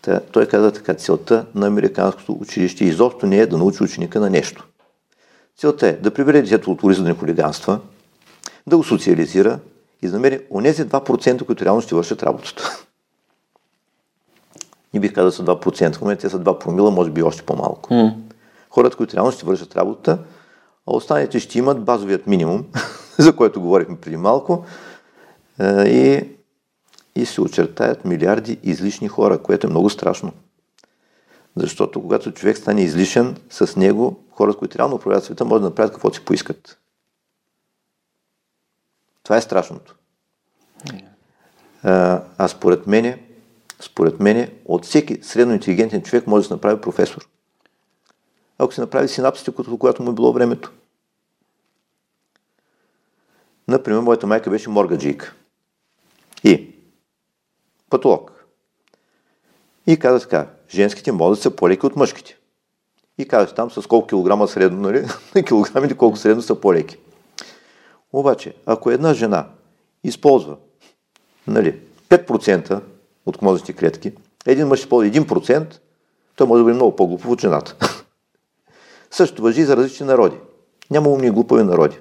Та, 0.03 0.19
той 0.19 0.45
каза 0.45 0.71
така, 0.71 0.93
целта 0.93 1.45
на 1.56 1.67
американското 1.67 2.38
училище 2.41 2.86
изобщо 2.86 3.27
не 3.27 3.38
е 3.38 3.45
да 3.45 3.58
научи 3.58 3.84
ученика 3.84 4.19
на 4.19 4.29
нещо. 4.29 4.67
Целта 5.58 5.88
е 5.88 5.93
да 5.93 6.13
прибере 6.13 6.41
детето 6.41 6.71
от 6.71 6.84
улизане 6.84 7.13
хулиганства, 7.13 7.79
да 8.67 8.77
го 8.77 8.84
социализира 8.84 9.60
и 10.01 10.08
да 10.08 10.13
намери 10.13 10.39
онези 10.51 10.86
2%, 10.86 11.45
които 11.45 11.65
реално 11.65 11.82
ще 11.82 11.95
вършат 11.95 12.23
работата. 12.23 12.84
Не 14.93 14.99
бих 14.99 15.13
казал 15.13 15.32
са 15.32 15.43
2%, 15.43 15.95
в 15.95 16.01
момента 16.01 16.21
те 16.21 16.29
са 16.29 16.39
2 16.39 16.60
промила, 16.60 16.91
може 16.91 17.12
би 17.12 17.23
още 17.23 17.43
по-малко. 17.43 17.89
Mm. 17.93 18.13
Хората, 18.69 18.97
които 18.97 19.15
реално 19.15 19.32
ще 19.32 19.45
вършат 19.45 19.75
работата, 19.75 20.17
а 20.88 20.96
останалите 20.96 21.39
ще 21.39 21.58
имат 21.58 21.84
базовият 21.84 22.28
минимум, 22.28 22.65
за 23.17 23.36
който 23.36 23.62
говорихме 23.62 23.98
преди 24.02 24.17
малко, 24.17 24.65
и 25.86 26.30
и 27.15 27.26
се 27.26 27.41
очертаят 27.41 28.06
милиарди 28.06 28.60
излишни 28.63 29.08
хора, 29.08 29.41
което 29.41 29.67
е 29.67 29.69
много 29.69 29.89
страшно. 29.89 30.34
Защото 31.56 32.02
когато 32.02 32.32
човек 32.32 32.58
стане 32.58 32.82
излишен, 32.82 33.38
с 33.50 33.76
него 33.76 34.24
хората, 34.32 34.58
които 34.60 34.78
реално 34.78 34.96
управляват 34.96 35.24
света, 35.24 35.46
може 35.46 35.62
да 35.62 35.69
направят 35.69 35.91
каквото 35.93 36.15
си 36.17 36.26
поискат. 36.26 36.80
Това 39.24 39.38
е 39.38 39.41
страшното. 39.41 39.96
А, 41.84 42.24
а 42.38 42.48
според 42.48 42.88
мене, 42.88 43.24
според 43.80 44.19
мене, 44.19 44.54
от 44.65 44.86
всеки 44.86 45.24
средно 45.24 45.54
интелигентен 45.54 46.02
човек 46.02 46.28
може 46.28 46.43
да 46.43 46.48
се 46.48 46.54
направи 46.54 46.82
професор. 46.82 47.28
Ако 48.57 48.73
се 48.73 48.81
направи 48.81 49.07
синапсите, 49.07 49.51
когато 49.79 50.03
му 50.03 50.11
е 50.11 50.13
било 50.13 50.33
времето. 50.33 50.71
Например, 53.67 53.99
моята 53.99 54.27
майка 54.27 54.49
беше 54.49 54.69
моргаджийка. 54.69 55.33
И 56.43 56.75
патолог. 57.89 58.45
И 59.87 59.99
каза 59.99 60.19
така, 60.19 60.47
женските 60.69 61.12
да 61.12 61.35
са 61.35 61.56
по-леки 61.56 61.85
от 61.85 61.95
мъжките. 61.95 62.37
И 63.17 63.27
каза 63.27 63.54
там 63.54 63.71
с 63.71 63.87
колко 63.87 64.08
килограма 64.08 64.47
средно, 64.47 64.81
нали? 64.81 65.08
килограмите 65.47 65.97
колко 65.97 66.17
средно 66.17 66.41
са 66.41 66.56
по-леки. 66.56 66.97
Обаче, 68.13 68.56
ако 68.65 68.91
една 68.91 69.13
жена 69.13 69.47
използва 70.04 70.58
нали, 71.47 71.79
5% 72.10 72.81
от 73.25 73.41
мозъчните 73.41 73.73
клетки, 73.73 74.13
един 74.45 74.67
мъж 74.67 74.79
използва 74.79 75.10
1%, 75.10 75.79
той 76.35 76.47
може 76.47 76.60
да 76.60 76.63
бъде 76.63 76.75
много 76.75 76.95
по-глупав 76.95 77.29
от 77.29 77.41
жената. 77.41 77.75
Също 79.13 79.41
въжи 79.41 79.63
за 79.63 79.77
различни 79.77 80.05
народи. 80.05 80.37
Няма 80.91 81.09
умни 81.09 81.27
и 81.27 81.31
глупави 81.31 81.63
народи. 81.63 81.99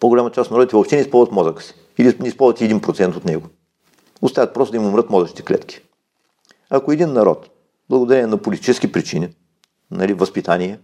По-голяма 0.00 0.30
част 0.30 0.46
от 0.46 0.50
народите 0.50 0.76
въобще 0.76 0.96
не 0.96 1.02
използват 1.02 1.32
мозъка 1.32 1.62
си. 1.62 1.74
Или 1.98 2.16
не 2.20 2.28
използват 2.28 2.60
1% 2.60 3.16
от 3.16 3.24
него 3.24 3.46
оставят 4.24 4.54
просто 4.54 4.72
да 4.72 4.76
им 4.76 4.86
умрат 4.86 5.10
мозъчните 5.10 5.42
клетки. 5.42 5.80
Ако 6.70 6.92
един 6.92 7.12
народ, 7.12 7.50
благодарение 7.90 8.26
на 8.26 8.38
политически 8.38 8.92
причини, 8.92 9.28
нали, 9.90 10.14
възпитание, 10.14 10.78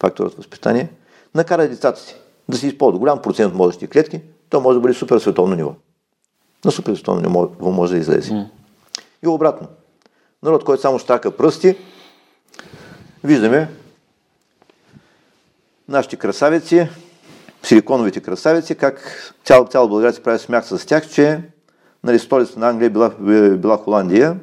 факторът 0.00 0.34
възпитание, 0.34 0.88
накара 1.34 1.68
децата 1.68 2.00
си 2.00 2.16
да 2.48 2.56
се 2.56 2.66
използва 2.66 2.98
голям 2.98 3.22
процент 3.22 3.50
от 3.50 3.58
мозъчни 3.58 3.88
клетки, 3.88 4.20
то 4.50 4.60
може 4.60 4.76
да 4.76 4.80
бъде 4.80 4.94
супер 4.94 5.18
световно 5.18 5.56
ниво. 5.56 5.74
На 6.64 6.70
супер 6.70 6.94
световно 6.94 7.20
ниво 7.20 7.70
може 7.70 7.92
да 7.92 7.98
излезе. 7.98 8.32
Mm. 8.32 8.46
И 9.24 9.28
обратно. 9.28 9.68
Народ, 10.42 10.64
който 10.64 10.82
само 10.82 10.98
штака 10.98 11.36
пръсти, 11.36 11.76
виждаме 13.24 13.68
нашите 15.88 16.16
красавици, 16.16 16.88
силиконовите 17.62 18.20
красавици, 18.20 18.74
как 18.74 19.32
цял, 19.44 19.66
цяла 19.66 19.88
България 19.88 20.12
се 20.12 20.22
прави 20.22 20.38
смях 20.38 20.66
с 20.66 20.86
тях, 20.86 21.10
че 21.10 21.40
нали, 22.04 22.18
столицата 22.18 22.60
на 22.60 22.68
Англия 22.68 22.90
била, 22.90 23.10
била 23.56 23.76
Холандия 23.76 24.36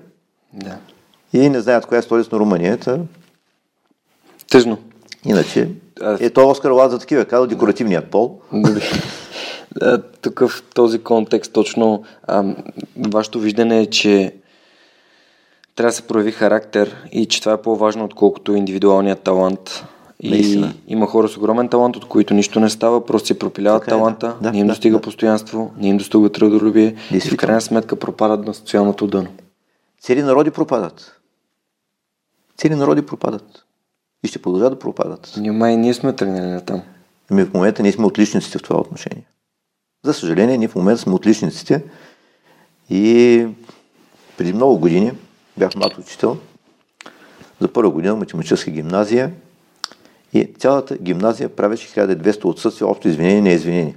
Да. 0.54 0.78
и 1.34 1.50
не 1.50 1.60
знаят 1.62 1.86
коя 1.86 2.00
е 2.00 2.02
столица 2.02 2.30
на 2.32 2.39
Румъния. 2.39 2.78
Та... 2.78 2.98
Тъжно. 4.52 4.78
Иначе, 5.26 5.70
А- 6.02 6.18
е 6.20 6.30
то 6.30 6.50
Оскар 6.50 6.72
Лад 6.72 6.91
за 6.91 7.00
такива, 7.00 7.26
казал 7.26 7.48
декоративният 7.48 8.12
пол. 8.12 8.41
Тук 10.22 10.39
в 10.39 10.64
този 10.74 11.00
контекст 11.00 11.54
точно 11.54 12.04
а, 12.24 12.43
вашето 12.98 13.39
виждане 13.39 13.80
е, 13.80 13.86
че 13.86 14.36
трябва 15.76 15.89
да 15.89 15.96
се 15.96 16.02
прояви 16.02 16.32
характер 16.32 16.96
и 17.12 17.26
че 17.26 17.39
това 17.39 17.54
е 17.54 17.62
по-важно, 17.62 18.06
отколкото 18.06 18.56
индивидуалният 18.56 19.20
талант. 19.20 19.84
И 20.20 20.63
има 20.88 21.07
хора 21.07 21.28
с 21.28 21.38
огромен 21.38 21.70
талант, 21.70 21.95
от 21.95 22.05
които 22.05 22.34
нищо 22.34 22.59
не 22.59 22.70
става, 22.70 23.05
просто 23.05 23.28
си 23.28 23.39
пропиляват 23.39 23.82
Така 23.82 23.91
е, 23.91 23.93
да. 23.93 23.99
таланта, 23.99 24.36
Да, 24.41 24.51
не 24.51 24.59
им 24.59 24.68
да, 24.68 24.72
достига 24.72 24.97
да. 24.97 25.01
постоянство, 25.01 25.74
не 25.78 25.88
им 25.88 25.97
достига 25.97 26.30
трудолюбие 26.30 26.95
и 27.11 27.20
в 27.20 27.38
крайна 27.38 27.61
сметка 27.61 27.95
пропадат 27.95 28.45
на 28.45 28.53
социалното 28.53 29.07
дъно. 29.07 29.28
Цели 30.01 30.24
народи 30.24 30.51
пропадат. 30.51 31.20
Цели 32.57 32.76
народи 32.76 33.01
пропадат. 33.01 33.66
И 34.24 34.28
ще 34.28 34.41
продължат 34.41 34.74
да 34.74 34.80
пропадат. 34.80 35.34
Ние 35.38 35.51
май 35.51 35.78
ние 35.78 35.93
сме 35.93 36.13
тръгнали 36.13 36.45
на 36.45 36.66
там. 36.66 36.82
Ами 37.32 37.43
в 37.43 37.53
момента 37.53 37.84
ние 37.84 37.91
сме 37.91 38.05
отличниците 38.05 38.57
в 38.57 38.63
това 38.63 38.80
отношение. 38.80 39.24
За 40.03 40.13
съжаление, 40.13 40.57
ние 40.57 40.68
в 40.68 40.76
момента 40.76 41.01
сме 41.01 41.13
отличниците 41.13 41.84
и 42.89 43.47
преди 44.38 44.53
много 44.53 44.80
години 44.80 45.11
бях 45.57 45.76
млад 45.76 45.97
учител 45.97 46.38
за 47.61 47.74
първа 47.74 47.91
година 47.91 48.16
математическа 48.16 48.72
гимназия 48.72 49.32
и 50.34 50.54
цялата 50.60 50.98
гимназия 50.98 51.50
правеше 51.50 51.90
1200 51.90 52.46
отсъствия, 52.46 52.88
общо 52.88 53.08
извинени 53.08 53.38
и 53.38 53.42
неизвинени. 53.42 53.96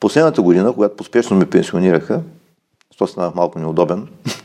Последната 0.00 0.42
година, 0.42 0.72
когато 0.72 0.96
поспешно 0.96 1.36
ме 1.36 1.50
пенсионираха, 1.50 2.22
то 2.98 3.06
станах 3.06 3.34
малко 3.34 3.58
неудобен, 3.58 4.08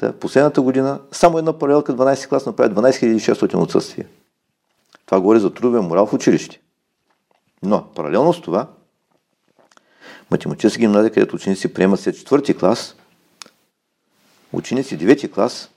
Та, 0.00 0.12
последната 0.12 0.62
година 0.62 1.00
само 1.12 1.38
една 1.38 1.58
паралелка 1.58 1.96
12 1.96 2.28
клас 2.28 2.46
направи 2.46 2.74
12 2.74 3.32
600 3.34 3.54
отсъствия. 3.54 4.06
Това 5.06 5.20
говори 5.20 5.40
за 5.40 5.54
трудовия 5.54 5.82
морал 5.82 6.06
в 6.06 6.12
училище. 6.12 6.60
Но, 7.62 7.84
паралелно 7.94 8.32
с 8.32 8.40
това, 8.40 8.66
математическа 10.30 10.80
гимназия, 10.80 11.12
където 11.12 11.36
ученици 11.36 11.74
приемат 11.74 12.00
след 12.00 12.16
четвърти 12.16 12.56
клас, 12.56 12.96
ученици 14.52 14.98
9 14.98 15.30
клас 15.30 15.70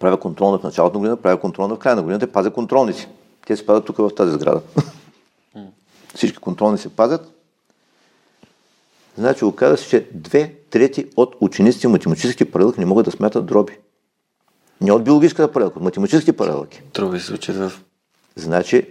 правят 0.00 0.20
контролна 0.20 0.58
в 0.58 0.62
началото 0.62 0.94
на 0.94 0.98
година, 0.98 1.16
правят 1.16 1.40
контролна 1.40 1.74
в 1.74 1.78
края 1.78 1.96
на 1.96 2.02
годината, 2.02 2.32
пазят 2.32 2.54
контролници. 2.54 3.08
Те 3.46 3.56
се 3.56 3.66
пазят 3.66 3.84
тук 3.84 3.96
в 3.96 4.10
тази 4.16 4.32
сграда. 4.32 4.60
Всички 6.14 6.38
контролни 6.38 6.78
се 6.78 6.88
пазят. 6.88 7.32
Значи 9.18 9.44
оказа 9.44 9.76
се, 9.76 9.88
че 9.88 10.08
две 10.14 10.54
трети 10.70 11.06
от 11.16 11.36
учениците 11.40 11.88
в 11.88 11.90
математическите 11.90 12.50
паралелки 12.50 12.80
не 12.80 12.86
могат 12.86 13.04
да 13.04 13.10
смятат 13.10 13.46
дроби. 13.46 13.78
Не 14.80 14.92
от 14.92 15.04
биологическата 15.04 15.52
паралелка, 15.52 15.78
от 15.78 15.84
математическите 15.84 16.36
паралелки. 16.36 16.82
Трудно 16.92 17.20
се 17.20 17.32
учат 17.32 17.56
в... 17.56 17.72
Значи, 18.36 18.86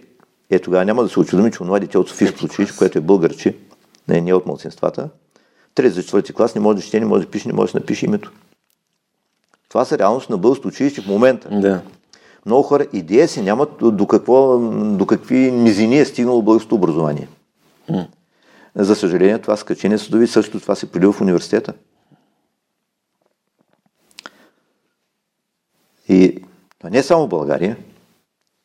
е 0.50 0.60
тогава 0.60 0.86
няма 0.86 1.04
да 1.04 1.10
се 1.10 1.20
очудваме, 1.20 1.52
че 1.52 1.64
онова 1.64 1.80
дете 1.80 1.98
от 1.98 2.10
Софийското 2.10 2.46
училище, 2.46 2.78
което 2.78 2.98
е 2.98 3.02
българче, 3.02 3.58
не, 4.08 4.22
не 4.22 4.30
е 4.30 4.34
от 4.34 4.46
младсинствата, 4.46 5.10
трети 5.76 5.90
за 5.90 6.02
четвърти 6.02 6.34
клас 6.34 6.56
не 6.56 6.62
може 6.62 6.76
да 6.76 6.84
чете, 6.84 7.00
не 7.00 7.06
може 7.06 7.26
да 7.26 7.32
пише, 7.32 7.48
не 7.48 7.54
може 7.54 7.74
да 7.74 7.80
напише 7.80 8.06
името. 8.06 8.32
Това 9.76 9.86
са 9.86 9.98
реалност 9.98 10.30
на 10.30 10.38
българското 10.38 10.68
училище 10.68 11.02
в 11.02 11.08
момента. 11.08 11.60
Да. 11.60 11.82
Много 12.46 12.64
хора 12.64 12.88
идея 12.94 13.28
си 13.28 13.42
нямат 13.42 13.70
до, 13.82 14.08
какво, 14.08 14.58
до 14.98 15.06
какви 15.06 15.52
низини 15.52 16.00
е 16.00 16.06
стигнало 16.06 16.42
българското 16.42 16.76
образование. 16.76 17.28
За 18.76 18.96
съжаление, 18.96 19.42
това 19.42 19.58
скачение 19.58 19.98
съдови 19.98 20.28
също 20.28 20.60
това 20.60 20.76
се 20.76 20.92
прилива 20.92 21.14
в 21.14 21.22
университета. 21.22 21.74
И 26.10 26.44
това 26.80 26.90
не 26.90 26.98
е 26.98 27.04
само 27.04 27.26
в 27.26 27.30
България, 27.30 27.78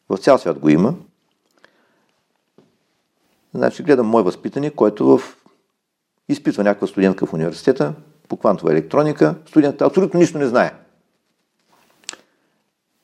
в 0.08 0.18
цял 0.18 0.38
свят 0.38 0.58
го 0.58 0.68
има. 0.68 0.94
Значи 3.54 3.82
гледам 3.82 4.06
мой 4.06 4.22
възпитаник, 4.22 4.74
който 4.74 5.06
в... 5.06 5.36
изпитва 6.28 6.64
някаква 6.64 6.86
студентка 6.86 7.26
в 7.26 7.32
университета 7.32 7.94
по 8.28 8.36
квантова 8.36 8.72
електроника. 8.72 9.34
Студентът 9.46 9.82
абсолютно 9.82 10.20
нищо 10.20 10.38
не 10.38 10.46
знае. 10.46 10.72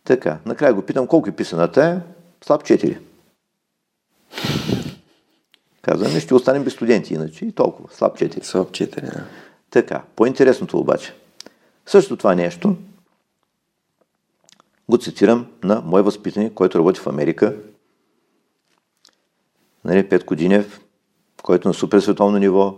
Така, 0.07 0.39
накрая 0.47 0.75
го 0.75 0.83
питам 0.83 1.07
колко 1.07 1.29
е 1.29 1.37
писаната 1.37 1.85
е. 1.85 2.01
Слаб 2.45 2.63
4. 2.63 2.99
Казваме, 5.83 6.21
ще 6.21 6.35
останем 6.35 6.65
без 6.65 6.73
студенти, 6.73 7.15
иначе 7.15 7.45
и 7.45 7.53
толкова. 7.53 7.89
Слаб 7.93 8.19
4. 8.19 8.43
Слаб 8.43 8.71
4, 8.71 9.01
да. 9.01 9.25
Така, 9.71 10.03
по-интересното 10.17 10.79
обаче. 10.79 11.15
Също 11.87 12.17
това 12.17 12.35
нещо 12.35 12.77
го 14.89 14.99
цитирам 14.99 15.47
на 15.65 15.81
мой 15.81 16.03
възпитаник, 16.03 16.55
който 16.55 16.79
работи 16.79 17.01
в 17.01 17.07
Америка. 17.07 17.57
Нали, 19.85 20.09
Пет 20.09 20.25
Кодинев, 20.25 20.81
който 21.43 21.69
е 21.69 21.71
на 21.71 21.75
супер 21.75 22.01
световно 22.01 22.39
ниво, 22.39 22.77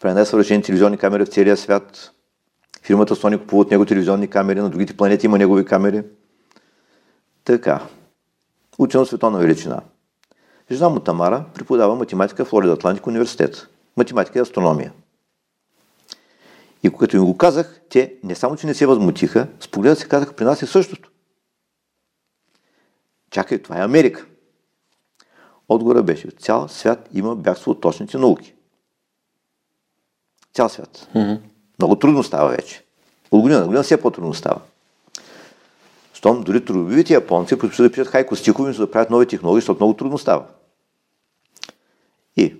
прави 0.00 0.14
най-съвършени 0.14 0.62
телевизионни 0.62 0.98
камери 0.98 1.24
в 1.24 1.28
целия 1.28 1.56
свят. 1.56 2.15
Фирмата 2.86 3.16
Sony 3.16 3.38
купува 3.40 3.62
от 3.62 3.70
него 3.70 3.84
телевизионни 3.84 4.28
камери, 4.28 4.60
на 4.60 4.70
другите 4.70 4.96
планети 4.96 5.26
има 5.26 5.38
негови 5.38 5.64
камери. 5.64 6.02
Така. 7.44 7.86
Учен 8.78 9.06
световна 9.06 9.38
величина. 9.38 9.80
Жена 10.70 10.88
му 10.88 11.00
Тамара 11.00 11.44
преподава 11.54 11.94
математика 11.94 12.44
в 12.44 12.48
Флорида 12.48 12.72
Атлантик 12.72 13.06
университет. 13.06 13.68
Математика 13.96 14.38
и 14.38 14.42
астрономия. 14.42 14.92
И 16.82 16.90
когато 16.90 17.16
им 17.16 17.24
го 17.24 17.36
казах, 17.36 17.80
те 17.90 18.14
не 18.24 18.34
само, 18.34 18.56
че 18.56 18.66
не 18.66 18.74
се 18.74 18.86
възмутиха, 18.86 19.48
с 19.60 19.68
погледа 19.68 19.96
се 19.96 20.08
казаха, 20.08 20.36
при 20.36 20.44
нас 20.44 20.62
е 20.62 20.66
същото. 20.66 21.10
Чакай, 23.30 23.62
това 23.62 23.78
е 23.78 23.84
Америка. 23.84 24.26
Отговора 25.68 26.02
беше, 26.02 26.30
цял 26.30 26.68
свят 26.68 27.08
има 27.12 27.36
бягство 27.36 27.70
от 27.70 27.80
точните 27.80 28.18
науки. 28.18 28.54
Цял 30.54 30.68
свят. 30.68 31.08
Мгм. 31.14 31.34
Много 31.78 31.96
трудно 31.96 32.22
става 32.22 32.48
вече. 32.48 32.84
От 33.30 33.40
година 33.40 33.60
на 33.60 33.66
година 33.66 33.82
все 33.82 34.00
по-трудно 34.00 34.34
става. 34.34 34.60
Щом 36.14 36.42
дори 36.42 36.64
трудовите 36.64 37.14
японци 37.14 37.58
предпочитат 37.58 37.86
да 37.86 37.92
пишат 37.92 38.08
хайко 38.08 38.36
стихове, 38.36 38.72
за 38.72 38.86
да 38.86 38.90
правят 38.90 39.10
нови 39.10 39.26
технологии, 39.26 39.60
защото 39.60 39.80
много 39.80 39.96
трудно 39.96 40.18
става. 40.18 40.44
И 42.36 42.56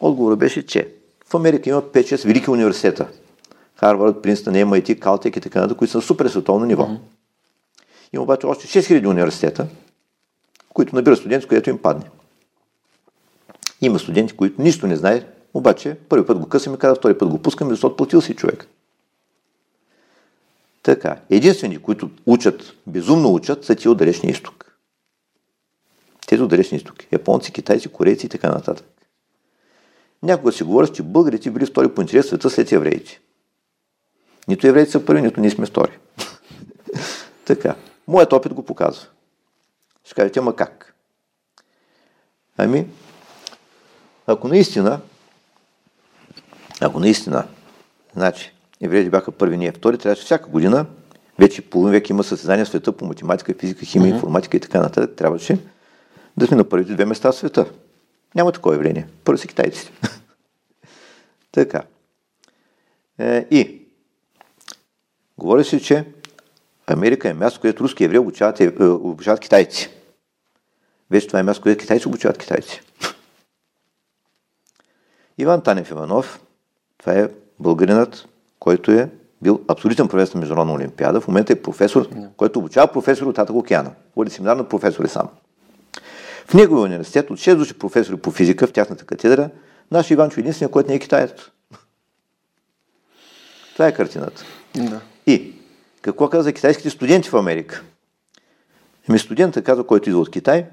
отговорът 0.00 0.38
беше, 0.38 0.66
че 0.66 0.92
в 1.26 1.34
Америка 1.34 1.70
има 1.70 1.82
5-6 1.82 2.26
велики 2.26 2.50
университета. 2.50 3.08
Харвард, 3.76 4.22
Принстън, 4.22 4.54
MIT, 4.54 4.98
Калтек 4.98 5.36
и 5.36 5.40
така 5.40 5.60
нататък, 5.60 5.78
които 5.78 5.92
са 5.92 5.98
на 5.98 6.02
супер 6.02 6.28
световно 6.28 6.66
ниво. 6.66 6.88
Има 8.12 8.22
обаче 8.22 8.46
още 8.46 8.82
6000 8.82 9.06
университета, 9.06 9.66
които 10.74 10.96
набират 10.96 11.18
студенти, 11.18 11.48
където 11.48 11.70
им 11.70 11.78
падне. 11.78 12.10
Има 13.80 13.98
студенти, 13.98 14.36
които 14.36 14.62
нищо 14.62 14.86
не 14.86 14.96
знаят, 14.96 15.35
обаче 15.56 15.98
първи 16.08 16.26
път 16.26 16.38
го 16.38 16.48
късаме, 16.48 16.78
каза, 16.78 16.94
втори 16.94 17.18
път 17.18 17.28
го 17.28 17.42
пускаме, 17.42 17.70
защото 17.70 17.96
платил 17.96 18.20
си 18.20 18.34
човек. 18.34 18.68
Така, 20.82 21.20
единствени, 21.30 21.78
които 21.78 22.10
учат, 22.26 22.72
безумно 22.86 23.34
учат, 23.34 23.64
са 23.64 23.74
ти 23.74 23.88
от 23.88 23.98
Далечния 23.98 24.30
изток. 24.30 24.76
Тези 26.26 26.42
от 26.42 26.50
Далечния 26.50 26.76
изток. 26.76 27.12
Японци, 27.12 27.52
китайци, 27.52 27.88
корейци 27.88 28.26
и 28.26 28.28
така 28.28 28.48
нататък. 28.48 28.86
Някога 30.22 30.52
си 30.52 30.64
говорят, 30.64 30.94
че 30.94 31.02
българите 31.02 31.50
били 31.50 31.66
втори 31.66 31.94
по 31.94 32.00
интерес 32.00 32.26
света 32.26 32.50
след 32.50 32.72
евреите. 32.72 33.20
Нито 34.48 34.66
евреите 34.66 34.90
са 34.90 35.04
първи, 35.04 35.22
нито 35.22 35.40
ние 35.40 35.50
сме 35.50 35.66
втори. 35.66 35.98
така. 37.44 37.74
Моят 38.08 38.32
опит 38.32 38.54
го 38.54 38.62
показва. 38.62 39.06
Ще 40.04 40.14
кажете, 40.14 40.38
ама 40.38 40.56
как? 40.56 40.94
Ами, 42.56 42.86
ако 44.26 44.48
наистина, 44.48 45.00
ако 46.80 47.00
наистина, 47.00 47.46
значи, 48.16 48.52
евреите 48.80 49.10
бяха 49.10 49.32
първи, 49.32 49.56
ние 49.56 49.72
втори, 49.72 49.98
трябваше 49.98 50.24
всяка 50.24 50.50
година, 50.50 50.86
вече 51.38 51.62
половин 51.62 51.92
век 51.92 52.10
има 52.10 52.24
състезания 52.24 52.64
в 52.64 52.68
света 52.68 52.92
по 52.92 53.04
математика, 53.04 53.54
физика, 53.60 53.84
химия, 53.84 54.12
mm-hmm. 54.12 54.14
информатика 54.14 54.56
и 54.56 54.60
така 54.60 54.80
нататък, 54.80 55.16
трябваше 55.16 55.58
да 56.36 56.46
сме 56.46 56.56
на 56.56 56.68
първите 56.68 56.94
две 56.94 57.04
места 57.04 57.32
в 57.32 57.36
света. 57.36 57.66
Няма 58.34 58.52
такова 58.52 58.74
явление. 58.74 59.08
Първо 59.24 59.38
са 59.38 59.46
китайците. 59.46 59.92
така. 61.52 61.82
Е, 63.18 63.46
и 63.50 63.82
говори 65.38 65.64
се, 65.64 65.80
че 65.80 66.04
Америка 66.86 67.28
е 67.28 67.34
място, 67.34 67.60
където 67.60 67.84
руски 67.84 68.04
евреи 68.04 68.18
обучават, 68.18 68.60
е, 68.60 68.84
обучават 68.84 69.40
китайци. 69.40 69.90
Вече 71.10 71.26
това 71.26 71.38
е 71.38 71.42
място, 71.42 71.62
където 71.62 71.80
китайци 71.80 72.08
обучават 72.08 72.38
китайци. 72.38 72.82
Иван 75.38 75.62
Танев 75.62 75.90
Иванов, 75.90 76.40
това 76.98 77.12
е 77.12 77.28
българинът, 77.60 78.28
който 78.58 78.90
е 78.90 79.10
бил 79.42 79.60
абсолютен 79.68 80.08
провес 80.08 80.34
на 80.34 80.40
Международна 80.40 80.72
олимпиада. 80.72 81.20
В 81.20 81.28
момента 81.28 81.52
е 81.52 81.62
професор, 81.62 82.08
който 82.36 82.58
обучава 82.58 82.92
професори 82.92 83.28
от 83.28 83.36
Татък 83.36 83.56
океана. 83.56 83.90
Води 84.16 84.30
семинар 84.30 84.56
на 84.56 84.68
професори 84.68 85.08
сам. 85.08 85.28
В 86.46 86.54
неговия 86.54 86.84
университет 86.84 87.30
от 87.30 87.38
6 87.38 87.56
души 87.56 87.74
професори 87.74 88.16
по 88.16 88.30
физика 88.30 88.66
в 88.66 88.72
тяхната 88.72 89.04
катедра, 89.04 89.50
наш 89.90 90.10
Иванчо 90.10 90.40
единствения, 90.40 90.70
който 90.70 90.90
не 90.90 90.96
е 90.96 90.98
китаец. 90.98 91.32
Това 93.72 93.86
е 93.86 93.94
картината. 93.94 94.44
Да. 94.74 95.00
И 95.26 95.52
какво 96.02 96.28
каза 96.28 96.52
китайските 96.52 96.90
студенти 96.90 97.28
в 97.28 97.36
Америка? 97.36 97.82
Еми 99.08 99.18
студентът 99.18 99.64
каза, 99.64 99.84
който 99.84 100.08
идва 100.08 100.20
от 100.20 100.30
Китай, 100.30 100.66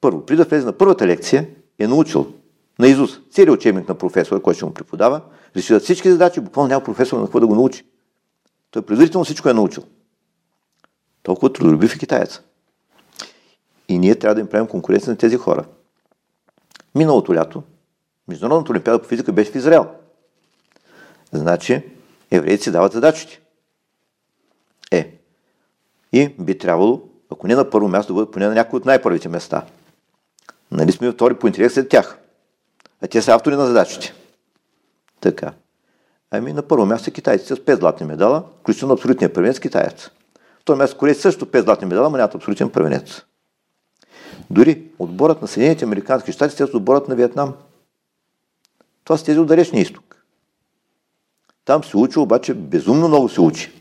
първо, 0.00 0.26
преди 0.26 0.36
да 0.36 0.44
влезе 0.44 0.66
на 0.66 0.72
първата 0.72 1.06
лекция, 1.06 1.46
е 1.78 1.86
научил 1.86 2.32
на 2.78 2.88
Изус 2.88 3.20
целият 3.30 3.56
учебник 3.56 3.88
на 3.88 3.94
професора, 3.94 4.40
който 4.40 4.56
ще 4.56 4.64
му 4.64 4.74
преподава, 4.74 5.20
реши 5.56 5.78
всички 5.78 6.10
задачи, 6.10 6.40
буквално 6.40 6.68
няма 6.68 6.84
професор 6.84 7.18
на 7.18 7.24
какво 7.24 7.40
да 7.40 7.46
го 7.46 7.54
научи. 7.54 7.84
Той 8.70 8.82
предварително 8.82 9.24
всичко 9.24 9.48
е 9.48 9.54
научил. 9.54 9.84
Толкова 11.22 11.52
трудолюбив 11.52 11.94
е 11.94 11.98
китаец. 11.98 12.40
И 13.88 13.98
ние 13.98 14.14
трябва 14.14 14.34
да 14.34 14.40
им 14.40 14.46
правим 14.46 14.66
конкуренция 14.66 15.10
на 15.10 15.16
тези 15.16 15.36
хора. 15.36 15.64
Миналото 16.94 17.34
лято, 17.34 17.62
Международната 18.28 18.72
олимпиада 18.72 19.02
по 19.02 19.08
физика 19.08 19.32
беше 19.32 19.52
в 19.52 19.54
Израел. 19.54 19.86
Значи, 21.32 21.82
евреите 22.30 22.64
си 22.64 22.70
дават 22.70 22.92
задачите. 22.92 23.40
Е, 24.90 25.18
и 26.12 26.28
би 26.28 26.58
трябвало, 26.58 27.02
ако 27.30 27.46
не 27.46 27.54
на 27.54 27.70
първо 27.70 27.88
място, 27.88 28.12
да 28.12 28.14
бъдат 28.14 28.32
поне 28.32 28.46
на 28.46 28.54
някои 28.54 28.76
от 28.76 28.84
най-първите 28.84 29.28
места. 29.28 29.66
Нали 30.70 30.92
сме 30.92 31.10
втори 31.10 31.34
по 31.34 31.46
интерес 31.46 31.74
след 31.74 31.88
тях. 31.88 32.18
А 33.02 33.06
те 33.06 33.22
са 33.22 33.34
автори 33.34 33.56
на 33.56 33.66
задачите. 33.66 34.14
Така. 35.20 35.52
Ами 36.30 36.52
на 36.52 36.62
първо 36.62 36.86
място 36.86 37.12
китайците 37.12 37.54
с 37.56 37.58
5 37.58 37.78
златни 37.78 38.06
медала, 38.06 38.44
включително 38.60 38.94
абсолютния 38.94 39.32
първенец 39.32 39.60
китаец. 39.60 40.10
Второ 40.60 40.78
място 40.78 40.98
корейци 40.98 41.20
също 41.20 41.46
5 41.46 41.60
златни 41.60 41.86
медала, 41.86 42.10
но 42.10 42.16
нямат 42.16 42.34
абсолютен 42.34 42.70
първенец. 42.70 43.22
Дори 44.50 44.82
отборът 44.98 45.42
на 45.42 45.48
Съединените 45.48 45.84
Американски 45.84 46.32
щати 46.32 46.56
с 46.56 46.60
отборът 46.74 47.08
на 47.08 47.14
Виетнам. 47.14 47.54
Това 49.04 49.16
са 49.16 49.24
тези 49.24 49.38
от 49.38 49.48
Далечния 49.48 49.82
изток. 49.82 50.24
Там 51.64 51.84
се 51.84 51.96
учи, 51.96 52.18
обаче 52.18 52.54
безумно 52.54 53.08
много 53.08 53.28
се 53.28 53.40
учи. 53.40 53.72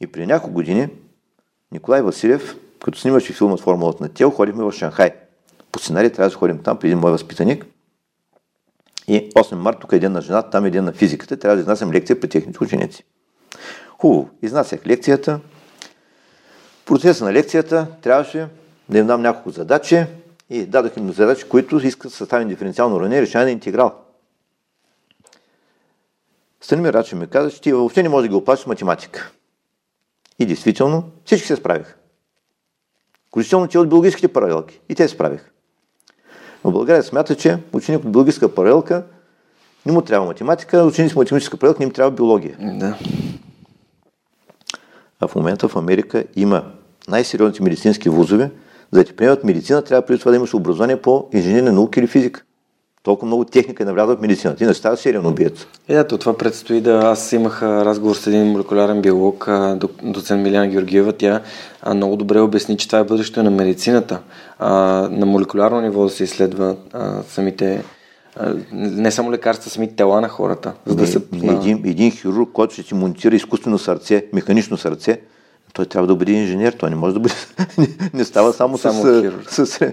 И 0.00 0.06
при 0.06 0.26
няколко 0.26 0.54
години 0.54 0.88
Николай 1.72 2.02
Василев, 2.02 2.56
като 2.84 2.98
снимаше 2.98 3.32
филма 3.32 3.56
с 3.56 3.60
формулата 3.60 4.02
на 4.02 4.08
Тел, 4.08 4.30
ходихме 4.30 4.64
в 4.64 4.72
Шанхай. 4.72 5.10
По 5.72 5.78
сценарий 5.78 6.10
трябва 6.10 6.30
да 6.30 6.36
ходим 6.36 6.62
там 6.62 6.78
при 6.78 6.88
един 6.88 6.98
мой 6.98 7.10
възпитаник. 7.10 7.66
И 9.08 9.30
8 9.30 9.54
марта 9.54 9.80
тук 9.80 9.92
е 9.92 9.98
ден 9.98 10.12
на 10.12 10.20
жената, 10.20 10.50
там 10.50 10.64
е 10.64 10.70
ден 10.70 10.84
на 10.84 10.92
физиката. 10.92 11.36
Трябва 11.36 11.56
да 11.56 11.60
изнасям 11.60 11.92
лекция 11.92 12.20
при 12.20 12.28
техните 12.28 12.64
ученици. 12.64 13.04
Хубаво, 13.98 14.30
изнасях 14.42 14.86
лекцията. 14.86 15.40
В 16.82 16.84
процеса 16.84 17.24
на 17.24 17.32
лекцията 17.32 17.86
трябваше 18.02 18.48
да 18.88 18.98
им 18.98 19.06
дам 19.06 19.22
няколко 19.22 19.50
задачи 19.50 20.04
и 20.50 20.66
дадох 20.66 20.96
им 20.96 21.12
задачи, 21.12 21.48
които 21.48 21.86
искат 21.86 22.10
да 22.10 22.16
съставим 22.16 22.48
диференциално 22.48 22.96
уравнение, 22.96 23.22
решаване 23.22 23.44
на 23.44 23.52
интеграл. 23.52 23.94
Станимир 26.60 26.92
Рачев 26.92 27.18
ми 27.18 27.26
каза, 27.26 27.50
че 27.50 27.60
ти 27.60 27.72
въобще 27.72 28.02
не 28.02 28.08
може 28.08 28.22
да 28.22 28.28
ги 28.28 28.34
оплачеш 28.34 28.66
математика. 28.66 29.32
И 30.38 30.46
действително 30.46 31.10
всички 31.24 31.46
се 31.46 31.56
справиха. 31.56 31.94
Включително 33.28 33.68
ти 33.68 33.78
от 33.78 33.88
биологическите 33.88 34.32
паралелки. 34.32 34.80
И 34.88 34.94
те 34.94 35.08
се 35.08 35.14
справиха. 35.14 35.51
В 36.64 36.72
България 36.72 37.02
смята, 37.02 37.34
че 37.34 37.58
ученик 37.72 38.04
от 38.04 38.12
биологическа 38.12 38.54
паралелка 38.54 39.04
не 39.86 39.92
му 39.92 40.02
трябва 40.02 40.26
математика, 40.26 40.82
ученик 40.82 41.12
с 41.12 41.16
математическа 41.16 41.56
паралелка 41.56 41.78
не 41.78 41.84
им 41.84 41.92
трябва 41.92 42.10
биология. 42.10 42.56
Да. 42.60 42.98
А 45.20 45.26
в 45.28 45.34
момента 45.34 45.68
в 45.68 45.76
Америка 45.76 46.24
има 46.36 46.64
най-сериозните 47.08 47.62
медицински 47.62 48.08
вузове, 48.08 48.50
за 48.90 49.00
да 49.00 49.04
ти 49.04 49.16
приемат 49.16 49.44
медицина, 49.44 49.84
трябва 49.84 50.06
преди 50.06 50.18
това 50.18 50.30
да 50.30 50.36
имаш 50.36 50.54
образование 50.54 51.02
по 51.02 51.28
инженерни 51.32 51.70
науки 51.70 52.00
или 52.00 52.06
физика. 52.06 52.44
Толкова 53.02 53.26
много 53.26 53.44
техника 53.44 53.82
е 53.82 53.86
навлязла 53.86 54.16
в 54.16 54.20
медицината. 54.20 54.66
Не 54.66 54.74
става 54.74 54.96
сериен 54.96 55.26
убиец. 55.26 55.66
Е, 55.88 55.94
да, 55.94 56.06
то 56.06 56.18
това 56.18 56.36
предстои 56.36 56.80
да... 56.80 57.00
Аз 57.04 57.32
имах 57.32 57.62
разговор 57.62 58.14
с 58.14 58.26
един 58.26 58.46
молекулярен 58.46 59.02
биолог, 59.02 59.48
доцент 60.02 60.42
Миляна 60.42 60.68
Георгиева. 60.68 61.12
Тя 61.12 61.40
много 61.94 62.16
добре 62.16 62.40
обясни, 62.40 62.76
че 62.76 62.86
това 62.86 62.98
е 62.98 63.04
бъдещето 63.04 63.42
на 63.42 63.50
медицината. 63.50 64.20
А, 64.58 64.72
на 65.10 65.26
молекулярно 65.26 65.80
ниво 65.80 66.04
да 66.04 66.10
се 66.10 66.24
изследва 66.24 66.74
а, 66.92 67.22
самите 67.22 67.84
не 68.72 69.10
само 69.10 69.32
лекарства, 69.32 69.70
самите 69.70 69.94
тела 69.94 70.20
на 70.20 70.28
хората. 70.28 70.72
За 70.86 70.94
да 70.94 71.02
не, 71.02 71.08
се... 71.08 71.20
един, 71.42 71.82
един 71.84 72.10
хирург, 72.10 72.48
който 72.52 72.74
ще 72.74 72.82
ти 72.82 72.94
монтира 72.94 73.34
изкуствено 73.34 73.78
сърце, 73.78 74.26
механично 74.32 74.76
сърце, 74.76 75.20
той 75.72 75.86
трябва 75.86 76.06
да 76.06 76.14
бъде 76.14 76.32
инженер, 76.32 76.72
той 76.72 76.90
не 76.90 76.96
може 76.96 77.14
да 77.14 77.20
бъде... 77.20 77.34
не 78.14 78.24
става 78.24 78.52
само, 78.52 78.78
само 78.78 79.02
с, 79.02 79.32
с, 79.48 79.66
с 79.66 79.92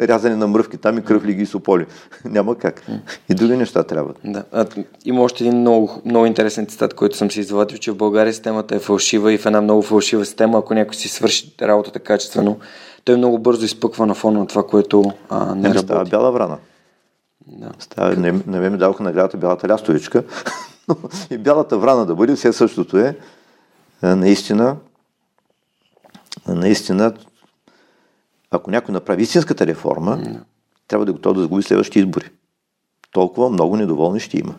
рязане 0.00 0.36
на 0.36 0.46
мръвки 0.46 0.76
там 0.76 0.98
и 0.98 1.04
кръвлиги 1.04 1.42
и 1.42 1.46
сополи. 1.46 1.86
Няма 2.24 2.54
как. 2.54 2.82
И 3.28 3.34
други 3.34 3.56
неща 3.56 3.82
трябва. 3.82 4.12
Да. 4.24 4.44
А, 4.52 4.66
има 5.04 5.22
още 5.22 5.44
един 5.44 5.60
много, 5.60 6.02
много 6.04 6.26
интересен 6.26 6.66
цитат, 6.66 6.94
който 6.94 7.16
съм 7.16 7.30
си 7.30 7.40
извадил, 7.40 7.78
че 7.78 7.90
в 7.90 7.96
България 7.96 8.32
системата 8.32 8.74
е 8.74 8.78
фалшива 8.78 9.32
и 9.32 9.38
в 9.38 9.46
една 9.46 9.60
много 9.60 9.82
фалшива 9.82 10.24
система, 10.24 10.58
ако 10.58 10.74
някой 10.74 10.94
си 10.94 11.08
свърши 11.08 11.54
работата 11.62 11.98
качествено, 11.98 12.58
той 13.04 13.16
много 13.16 13.38
бързо 13.38 13.64
изпъква 13.64 14.06
на 14.06 14.14
фона 14.14 14.38
на 14.38 14.46
това, 14.46 14.66
което 14.66 15.04
а, 15.28 15.54
не, 15.54 15.54
не 15.54 15.68
работи. 15.68 15.84
Става 15.84 16.04
бяла 16.04 16.32
врана. 16.32 16.56
Да. 17.46 17.70
Става, 17.78 18.16
не, 18.16 18.34
не 18.46 18.70
ми 18.70 18.78
даваха 18.78 19.02
наградата 19.02 19.36
бялата 19.36 19.68
лястовичка, 19.68 20.22
но 20.88 20.96
и 21.30 21.38
бялата 21.38 21.78
врана 21.78 22.06
да 22.06 22.14
бъде, 22.14 22.36
все 22.36 22.52
същото 22.52 22.98
е. 22.98 23.16
Наистина, 24.02 24.76
наистина, 26.46 27.14
ако 28.50 28.70
някой 28.70 28.92
направи 28.92 29.22
истинската 29.22 29.66
реформа, 29.66 30.18
mm. 30.18 30.40
трябва 30.88 31.06
да 31.06 31.10
е 31.10 31.12
готов 31.12 31.34
да 31.34 31.40
загуби 31.40 31.62
следващите 31.62 31.98
избори. 31.98 32.30
Толкова 33.12 33.50
много 33.50 33.76
недоволни 33.76 34.20
ще 34.20 34.38
има. 34.38 34.54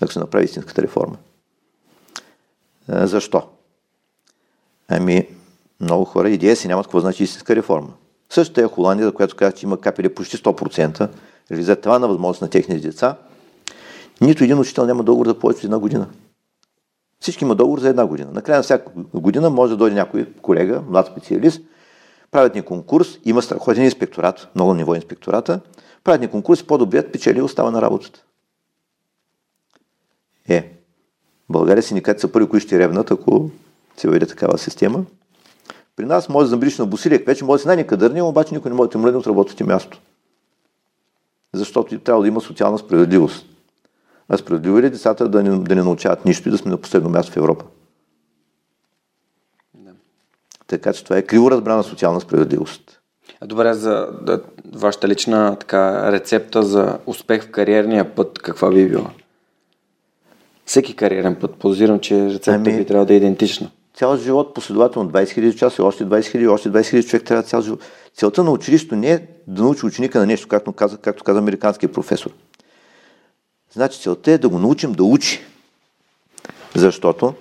Ако 0.00 0.12
се 0.12 0.18
направи 0.18 0.44
истинската 0.44 0.82
реформа. 0.82 1.16
А, 2.88 3.06
защо? 3.06 3.42
Ами, 4.88 5.28
много 5.80 6.04
хора 6.04 6.30
идея 6.30 6.56
си 6.56 6.68
нямат 6.68 6.86
какво 6.86 7.00
значи 7.00 7.24
истинска 7.24 7.56
реформа. 7.56 7.88
Същата 8.30 8.62
е 8.62 8.66
Холандия, 8.68 9.06
за 9.06 9.14
която 9.14 9.36
казах, 9.36 9.54
че 9.54 9.66
има 9.66 9.80
капели 9.80 10.14
почти 10.14 10.36
100%, 10.36 11.08
реализация 11.50 11.80
това 11.80 11.98
на 11.98 12.08
възможност 12.08 12.42
на 12.42 12.50
техните 12.50 12.88
деца. 12.88 13.16
Нито 14.20 14.44
един 14.44 14.58
учител 14.58 14.86
няма 14.86 15.04
договор 15.04 15.26
за 15.26 15.38
повече 15.38 15.58
от 15.58 15.64
една 15.64 15.78
година. 15.78 16.06
Всички 17.26 17.44
има 17.44 17.54
договор 17.54 17.80
за 17.80 17.88
една 17.88 18.06
година. 18.06 18.30
Накрая 18.32 18.58
на 18.58 18.62
всяка 18.62 18.90
година 19.14 19.50
може 19.50 19.70
да 19.70 19.76
дойде 19.76 19.96
някой 19.96 20.32
колега, 20.42 20.82
млад 20.88 21.06
специалист, 21.06 21.62
правят 22.30 22.54
ни 22.54 22.62
конкурс, 22.62 23.18
има 23.24 23.42
страхотен 23.42 23.84
инспекторат, 23.84 24.48
много 24.54 24.74
ниво 24.74 24.94
инспектората, 24.94 25.60
правят 26.04 26.20
ни 26.20 26.28
конкурс, 26.28 26.62
по-добрият 26.62 27.12
печели 27.12 27.38
и 27.38 27.42
остава 27.42 27.70
на 27.70 27.82
работата. 27.82 28.22
Е, 30.48 30.72
България 31.48 31.82
синдикати 31.82 32.20
са 32.20 32.32
първи, 32.32 32.48
които 32.48 32.66
ще 32.66 32.78
ревнат, 32.78 33.10
ако 33.10 33.50
се 33.96 34.06
въведе 34.08 34.26
такава 34.26 34.58
система. 34.58 35.04
При 35.96 36.04
нас 36.04 36.28
може 36.28 36.44
да 36.44 36.50
забриш 36.50 36.78
на 36.78 36.86
босилек, 36.86 37.26
вече 37.26 37.44
може 37.44 37.58
да 37.58 37.62
си 37.62 37.68
най-некадърни, 37.68 38.22
обаче 38.22 38.54
никой 38.54 38.70
не 38.70 38.76
може 38.76 38.88
да 38.88 38.92
те 38.92 38.98
мръдне 38.98 39.18
от 39.18 39.26
работното 39.26 39.66
място. 39.66 40.00
Защото 41.54 41.98
трябва 41.98 42.22
да 42.22 42.28
има 42.28 42.40
социална 42.40 42.78
справедливост. 42.78 43.46
А 44.28 44.36
справедливо 44.36 44.80
ли 44.80 44.86
е 44.86 44.90
децата 44.90 45.28
да 45.28 45.42
не, 45.42 45.58
да 45.58 45.74
не 45.74 45.82
научават 45.82 46.24
нищо 46.24 46.48
и 46.48 46.52
да 46.52 46.58
сме 46.58 46.70
на 46.70 46.76
последно 46.76 47.08
място 47.10 47.32
в 47.32 47.36
Европа? 47.36 47.64
Да. 49.74 49.90
Така 50.66 50.92
че 50.92 51.04
това 51.04 51.16
е 51.16 51.22
криво 51.22 51.50
разбрана 51.50 51.82
социална 51.82 52.20
справедливост. 52.20 53.00
Добре, 53.44 53.74
за 53.74 54.08
да, 54.22 54.42
вашата 54.74 55.08
лична 55.08 55.56
така, 55.60 56.12
рецепта 56.12 56.62
за 56.62 56.98
успех 57.06 57.44
в 57.44 57.50
кариерния 57.50 58.14
път, 58.14 58.38
каква 58.38 58.70
би 58.70 58.88
била? 58.88 59.10
Всеки 60.66 60.96
кариерен 60.96 61.36
път, 61.40 61.54
позирам, 61.54 62.00
че 62.00 62.26
рецепта 62.26 62.70
ами, 62.70 62.76
би 62.76 62.86
трябва 62.86 63.06
да 63.06 63.14
е 63.14 63.16
идентична. 63.16 63.70
Цял 63.94 64.16
живот 64.16 64.54
последователно 64.54 65.10
20 65.10 65.24
000 65.24 65.54
часа, 65.54 65.84
още 65.84 66.06
20 66.06 66.20
000, 66.20 66.52
още 66.52 66.70
20 66.70 66.80
000 66.80 67.08
човек 67.08 67.24
трябва 67.24 67.42
цял 67.42 67.62
живот. 67.62 67.80
Целта 68.14 68.44
на 68.44 68.50
училището 68.50 68.96
не 68.96 69.12
е 69.12 69.20
да 69.46 69.62
научи 69.62 69.86
ученика 69.86 70.18
на 70.18 70.26
нещо, 70.26 70.48
както 70.48 70.72
каза, 70.72 70.98
както 70.98 71.24
каза 71.24 71.38
американския 71.38 71.92
професор. 71.92 72.30
Значи 73.76 74.00
целта 74.00 74.32
е 74.32 74.38
да 74.38 74.48
го 74.48 74.58
научим 74.58 74.92
да 74.92 75.04
учи. 75.04 75.40
Защото 76.74 77.34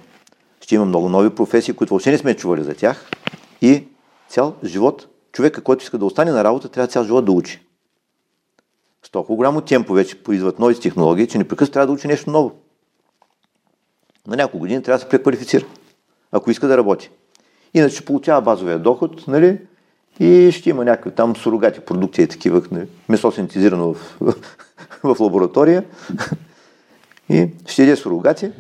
ще 0.62 0.76
има 0.76 0.86
много 0.86 1.10
нови 1.10 1.30
професии, 1.30 1.74
които 1.74 1.94
въобще 1.94 2.12
не 2.12 2.18
сме 2.18 2.36
чували 2.36 2.64
за 2.64 2.74
тях. 2.74 3.10
И 3.62 3.84
цял 4.30 4.56
живот, 4.64 5.08
човека, 5.32 5.62
който 5.62 5.84
иска 5.84 5.98
да 5.98 6.06
остане 6.06 6.32
на 6.32 6.44
работа, 6.44 6.70
трябва 6.70 6.88
цял 6.88 7.04
живот 7.04 7.26
да 7.26 7.32
учи. 7.32 7.62
С 9.06 9.10
толкова 9.10 9.36
голямо 9.36 9.62
темпо 9.62 9.94
вече 9.94 10.24
произват 10.24 10.60
нови 10.60 10.80
технологии, 10.80 11.28
че 11.28 11.38
непрекъснато 11.38 11.74
трябва 11.74 11.88
да 11.88 11.94
учи 11.94 12.08
нещо 12.08 12.30
ново. 12.30 12.52
На 14.28 14.36
няколко 14.36 14.60
години 14.60 14.84
трябва 14.84 14.98
да 14.98 15.04
се 15.04 15.10
преквалифицира, 15.10 15.66
ако 16.32 16.52
иска 16.52 16.68
да 16.68 16.78
работи. 16.78 17.10
Иначе 17.74 18.06
получава 18.06 18.42
базовия 18.42 18.80
доход, 18.80 19.28
нали? 19.28 19.60
и 20.20 20.52
ще 20.52 20.70
има 20.70 20.86
някакви 20.86 21.12
там 21.12 21.36
сурогати 21.36 21.80
продукти, 21.80 22.28
такива, 22.28 22.62
нали, 22.72 22.88
месо 23.10 23.32
синтезирано 23.32 23.94
в, 23.94 24.18
в 25.14 25.20
лаборатория 25.20 25.84
и 27.30 27.50
ще 27.68 27.82
яде 27.82 27.96
сурогати, 27.96 28.52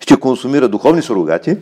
ще 0.00 0.20
консумира 0.20 0.68
духовни 0.68 1.02
сурогати 1.02 1.56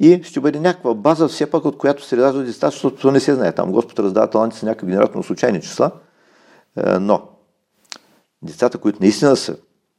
и 0.00 0.22
ще 0.22 0.40
бъде 0.40 0.60
някаква 0.60 0.94
база, 0.94 1.28
все 1.28 1.50
пак 1.50 1.64
от 1.64 1.78
която 1.78 2.04
се 2.04 2.16
ражда 2.16 2.42
деца, 2.42 2.70
защото 2.70 3.10
не 3.10 3.20
се 3.20 3.34
знае. 3.34 3.52
Там 3.52 3.72
Господ 3.72 3.98
раздава 3.98 4.30
таланти 4.30 4.56
с 4.58 4.62
някакви 4.62 4.86
генератно 4.86 5.22
случайни 5.22 5.60
числа, 5.60 5.90
е, 6.76 6.98
но 6.98 7.28
децата, 8.42 8.78
които 8.78 8.98
наистина 9.00 9.36
са, 9.36 9.56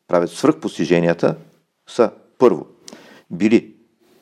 правят 0.08 0.32
свръхпостиженията, 0.32 1.36
са 1.88 2.12
първо 2.38 2.66
били 3.32 3.76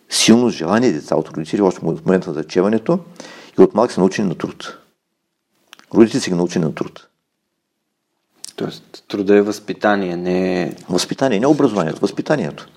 силно 0.10 0.50
желание 0.50 0.92
деца 0.92 1.16
от 1.16 1.30
родители, 1.30 1.62
още 1.62 1.86
от 1.86 2.06
момента 2.06 2.30
на 2.30 2.34
зачеването 2.34 3.00
и 3.60 3.62
от 3.62 3.76
малък 3.76 3.92
са 3.92 4.00
научени 4.00 4.28
на 4.28 4.36
труд. 4.36 4.78
Родителите 5.94 6.24
са 6.24 6.30
ги 6.30 6.36
научени 6.36 6.66
на 6.66 6.76
труд. 6.76 7.08
Тоест, 8.56 9.04
труда 9.08 9.36
е 9.36 9.42
възпитание, 9.42 10.18
не 10.18 10.64
е... 10.64 10.76
Възпитание, 10.90 11.40
не 11.40 11.48
образованието, 11.48 12.02
възпитанието. 12.02 12.68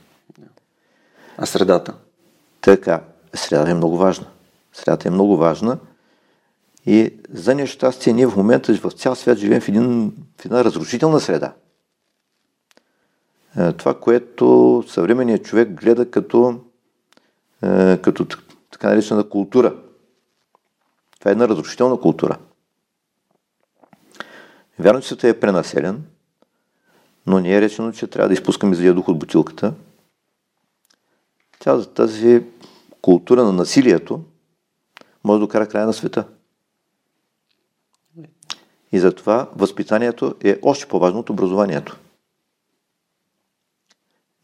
А 1.39 1.47
средата? 1.47 1.95
Така, 2.61 3.01
средата 3.35 3.71
е 3.71 3.75
много 3.75 3.97
важна. 3.97 4.27
Средата 4.73 5.09
е 5.09 5.11
много 5.11 5.37
важна 5.37 5.79
и 6.87 7.15
за 7.33 7.55
нещастие 7.55 8.13
ние 8.13 8.27
в 8.27 8.37
момента 8.37 8.75
в 8.75 8.91
цял 8.91 9.15
свят 9.15 9.39
живеем 9.39 9.61
в, 9.61 9.69
един, 9.69 10.13
в 10.41 10.45
една 10.45 10.65
разрушителна 10.65 11.21
среда. 11.21 11.53
Е, 13.59 13.73
това, 13.73 14.01
което 14.01 14.85
съвременният 14.89 15.45
човек 15.45 15.81
гледа 15.81 16.11
като, 16.11 16.61
е, 17.63 17.97
като 17.97 18.27
така 18.71 18.89
наречена 18.89 19.29
култура. 19.29 19.77
Това 21.19 21.31
е 21.31 21.33
една 21.33 21.49
разрушителна 21.49 22.01
култура. 22.01 22.39
Вярно, 24.79 25.01
че 25.01 25.09
света 25.09 25.29
е 25.29 25.41
пренаселен, 25.41 26.05
но 27.27 27.41
не 27.41 27.55
е 27.55 27.61
речено, 27.61 27.93
че 27.93 28.07
трябва 28.07 28.29
да 28.29 28.35
изпускаме 28.35 28.77
злия 28.77 28.95
дух 28.95 29.09
от 29.09 29.19
бутилката. 29.19 29.75
Цялата 31.61 31.95
тази 31.95 32.43
култура 33.03 33.45
на 33.45 33.53
насилието 33.53 34.21
може 35.25 35.39
да 35.39 35.47
докара 35.47 35.69
края 35.69 35.87
на 35.87 35.93
света. 35.93 36.25
И 38.93 38.99
затова 38.99 39.51
възпитанието 39.57 40.35
е 40.45 40.59
още 40.63 40.87
по-важно 40.87 41.21
от 41.21 41.31
образованието. 41.31 41.99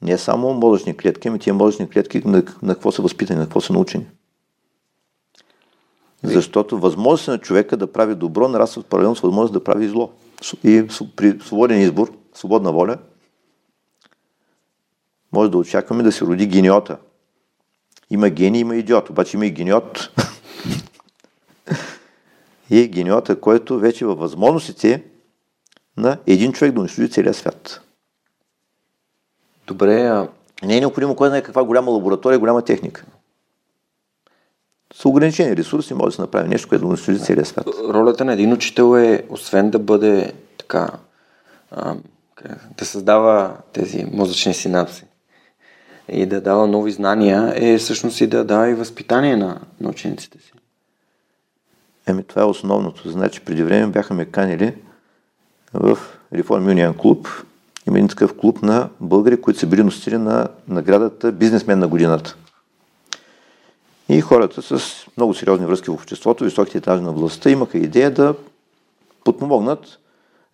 Не 0.03 0.19
само 0.19 0.55
мозъчни 0.55 0.97
клетки, 0.97 1.29
ами 1.29 1.39
тия 1.39 1.55
мозъчни 1.55 1.91
клетки 1.91 2.23
на, 2.25 2.43
на 2.63 2.75
какво 2.75 2.93
са 2.93 3.03
възпитани, 3.03 3.39
на 3.39 3.45
какво 3.45 3.61
са 3.61 3.73
научени. 3.73 4.07
Защото 6.23 6.79
възможност 6.79 7.29
на 7.29 7.39
човека 7.39 7.77
да 7.77 7.93
прави 7.93 8.15
добро 8.15 8.49
нараства 8.49 8.83
паралелно 8.83 9.17
с 9.17 9.21
възможност 9.21 9.53
да 9.53 9.65
прави 9.65 9.89
зло. 9.89 10.13
И 10.65 10.87
при 11.17 11.41
свободен 11.41 11.81
избор, 11.81 12.13
свободна 12.35 12.73
воля, 12.73 12.99
може 15.33 15.51
да 15.51 15.59
очакваме 15.59 16.03
да 16.03 16.13
се 16.13 16.25
роди 16.25 16.47
гениота. 16.47 16.99
Има 18.11 18.31
гений, 18.31 18.61
има 18.61 18.77
идиот, 18.77 19.11
обаче 19.11 19.37
има 19.37 19.47
и 19.47 19.51
гениот. 19.51 20.11
и 22.71 22.89
гениота, 22.89 23.41
който 23.41 23.79
вече 23.79 24.07
във 24.07 24.19
възможностите 24.19 25.05
на 25.97 26.19
един 26.27 26.53
човек 26.53 26.75
да 26.75 26.81
унищожи 26.81 27.11
целия 27.11 27.35
свят. 27.35 27.81
Добре, 29.67 30.07
а... 30.07 30.29
Не 30.63 30.77
е 30.77 30.81
необходимо 30.81 31.17
кой 31.17 31.29
знае 31.29 31.43
каква 31.43 31.65
голяма 31.65 31.91
лаборатория, 31.91 32.39
голяма 32.39 32.63
техника. 32.63 33.05
С 34.95 35.05
ограничени 35.05 35.57
ресурси 35.57 35.95
може 35.95 36.07
да 36.07 36.13
се 36.13 36.23
направи 36.23 36.49
нещо, 36.49 36.69
което 36.69 36.83
да 36.83 36.89
унищожи 36.89 37.19
целия 37.19 37.45
свят. 37.45 37.67
Ролята 37.89 38.25
на 38.25 38.33
един 38.33 38.53
учител 38.53 38.99
е, 38.99 39.23
освен 39.29 39.71
да 39.71 39.79
бъде 39.79 40.33
така, 40.59 40.91
а, 41.71 41.95
да 42.79 42.85
създава 42.85 43.57
тези 43.73 44.07
мозъчни 44.13 44.55
синапси 44.55 45.05
и 46.09 46.27
да 46.27 46.41
дава 46.41 46.67
нови 46.67 46.93
знания, 46.93 47.53
е 47.57 47.79
всъщност 47.79 48.21
и 48.21 48.27
да 48.27 48.45
дава 48.45 48.71
и 48.71 48.75
възпитание 48.75 49.37
на, 49.37 49.61
на 49.81 49.89
учениците 49.89 50.39
си. 50.39 50.53
Еми, 52.07 52.25
това 52.25 52.43
е 52.43 52.45
основното. 52.45 53.11
Значи, 53.11 53.41
преди 53.41 53.63
време 53.63 53.87
бяха 53.87 54.15
ме 54.15 54.25
канили 54.25 54.75
в 55.73 55.99
Reform 56.35 56.75
Union 56.75 56.97
клуб. 56.97 57.29
Има 57.89 57.99
един 57.99 58.09
такъв 58.09 58.37
клуб 58.37 58.63
на 58.63 58.89
българи, 59.01 59.41
които 59.41 59.61
са 59.61 59.67
били 59.67 59.83
носители 59.83 60.19
на 60.19 60.49
наградата 60.69 61.33
Бизнесмен 61.33 61.79
на 61.79 61.89
годината. 61.89 62.37
И 64.09 64.21
хората 64.21 64.63
с 64.63 65.07
много 65.17 65.35
сериозни 65.35 65.67
връзки 65.67 65.91
в 65.91 65.95
обществото, 65.95 66.45
високите 66.45 66.79
етажи 66.79 67.03
на 67.03 67.13
властта, 67.13 67.51
имаха 67.51 67.79
идея 67.79 68.11
да 68.11 68.35
подпомогнат 69.25 69.99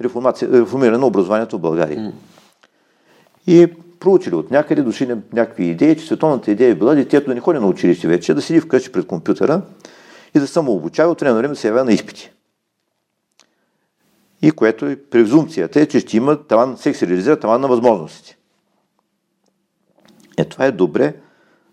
реформиране 0.00 0.98
на 0.98 1.06
образованието 1.06 1.58
в 1.58 1.60
България. 1.60 1.98
Mm. 1.98 2.12
И 3.46 3.68
проучили 4.00 4.34
от 4.34 4.50
някъде, 4.50 4.82
дошли 4.82 5.06
на 5.06 5.18
някакви 5.32 5.64
идеи, 5.64 5.96
че 5.96 6.06
световната 6.06 6.50
идея 6.50 6.70
е 6.70 6.74
била 6.74 6.94
детето 6.94 7.26
да 7.26 7.34
не 7.34 7.40
ходи 7.40 7.58
на 7.58 7.66
училище 7.66 8.08
вече, 8.08 8.34
да 8.34 8.42
седи 8.42 8.60
вкъщи 8.60 8.92
пред 8.92 9.06
компютъра 9.06 9.62
и 10.34 10.40
да 10.40 10.46
само 10.46 10.72
обучава, 10.72 11.12
от 11.12 11.20
време 11.20 11.32
на 11.32 11.38
време 11.38 11.54
да 11.54 11.60
се 11.60 11.68
явява 11.68 11.84
на 11.84 11.92
изпити. 11.92 12.32
И 14.42 14.50
което 14.50 14.86
е 14.86 14.96
презумцията 14.96 15.80
е, 15.80 15.86
че 15.86 16.00
ще 16.00 16.16
има 16.16 16.42
таван, 16.46 16.76
всеки 16.76 16.98
се 16.98 17.06
реализира 17.06 17.40
таван 17.40 17.60
на 17.60 17.68
възможностите. 17.68 18.36
Е, 20.36 20.44
това 20.44 20.66
е 20.66 20.72
добре 20.72 21.14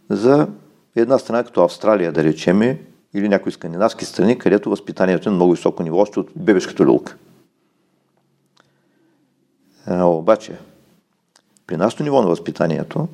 за 0.10 0.48
една 1.02 1.20
страна 1.20 1.44
като 1.44 1.64
Австралия, 1.64 2.12
да 2.12 2.24
речеме, 2.24 2.80
или 3.14 3.30
някои 3.30 3.52
скандинавски 3.52 4.06
страни, 4.06 4.38
където 4.38 4.70
възпитанието 4.70 5.30
е 5.30 5.32
на 5.32 5.36
много 5.36 5.52
високо 5.52 5.84
ниво, 5.84 5.98
още 5.98 6.20
от 6.20 6.32
бебешката 6.36 6.86
люлка. 6.86 7.18
А, 9.86 10.04
обаче, 10.04 10.58
при 11.68 11.78
нашото 11.78 12.04
ниво 12.04 12.22
на 12.22 12.28
възпитанието, 12.28 13.08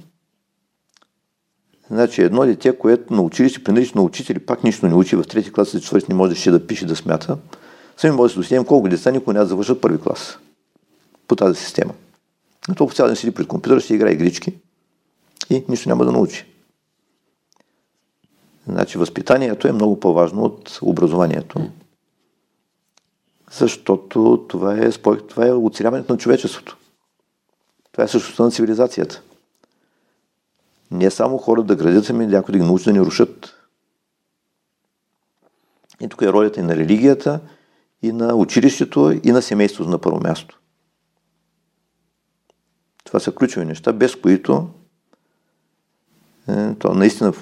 значи 1.89 2.21
едно 2.21 2.45
дете, 2.45 2.77
което 2.77 3.13
на 3.13 3.21
училище, 3.21 3.63
при 3.63 3.91
на 3.95 4.01
учители, 4.01 4.39
пак 4.39 4.63
нищо 4.63 4.87
не 4.87 4.95
учи, 4.95 5.15
в 5.15 5.23
трети 5.23 5.51
клас 5.51 5.71
за 5.71 5.81
четвърти 5.81 6.05
не 6.09 6.15
можеше 6.15 6.51
да 6.51 6.67
пише, 6.67 6.85
да 6.85 6.95
смята, 6.95 7.37
сами 7.97 8.15
може 8.15 8.33
да 8.33 8.39
досетим 8.39 8.65
колко 8.65 8.89
деца 8.89 9.11
никога 9.11 9.33
няма 9.33 9.45
да 9.45 9.49
завършат 9.49 9.81
първи 9.81 9.99
клас 9.99 10.39
по 11.27 11.35
тази 11.35 11.59
система. 11.59 11.93
Но 12.69 12.75
толкова 12.75 12.95
цял 12.95 13.07
ден 13.07 13.15
седи 13.15 13.31
пред 13.33 13.47
компютъра, 13.47 13.79
ще 13.79 13.93
играе 13.93 14.13
игрички 14.13 14.53
и 15.49 15.63
нищо 15.69 15.89
няма 15.89 16.05
да 16.05 16.11
научи. 16.11 16.52
Значи 18.67 18.97
възпитанието 18.97 19.67
е 19.67 19.71
много 19.71 19.99
по-важно 19.99 20.43
от 20.43 20.79
образованието. 20.81 21.69
Защото 23.51 24.45
това 24.49 24.77
е, 24.77 24.91
това 25.27 25.47
е 25.47 25.51
оцеляването 25.51 26.13
на 26.13 26.19
човечеството. 26.19 26.77
Това 27.91 28.03
е 28.03 28.07
същността 28.07 28.43
на 28.43 28.51
цивилизацията. 28.51 29.21
Не 30.91 31.11
само 31.11 31.37
хора 31.37 31.63
да 31.63 31.75
градят, 31.75 32.09
ами 32.09 32.27
някой 32.27 32.51
да 32.51 32.59
ги 32.59 32.65
научат 32.65 32.85
да 32.85 32.93
ни 32.93 33.05
рушат. 33.05 33.53
И 36.01 36.09
тук 36.09 36.21
е 36.21 36.33
ролята 36.33 36.59
и 36.59 36.63
на 36.63 36.75
религията, 36.75 37.39
и 38.01 38.11
на 38.11 38.35
училището, 38.35 39.19
и 39.23 39.31
на 39.31 39.41
семейството 39.41 39.89
на 39.89 39.99
първо 39.99 40.19
място. 40.19 40.59
Това 43.03 43.19
са 43.19 43.31
ключови 43.31 43.65
неща, 43.65 43.93
без 43.93 44.15
които 44.15 44.69
е, 46.47 46.75
то 46.75 46.93
наистина 46.93 47.33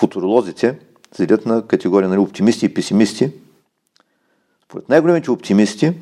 футуролозите 0.00 0.78
се 1.14 1.26
делят 1.26 1.46
на 1.46 1.66
категория 1.66 2.08
нали, 2.08 2.18
оптимисти 2.18 2.66
и 2.66 2.74
песимисти. 2.74 3.32
Според 4.64 4.88
най-големите 4.88 5.30
оптимисти, 5.30 5.92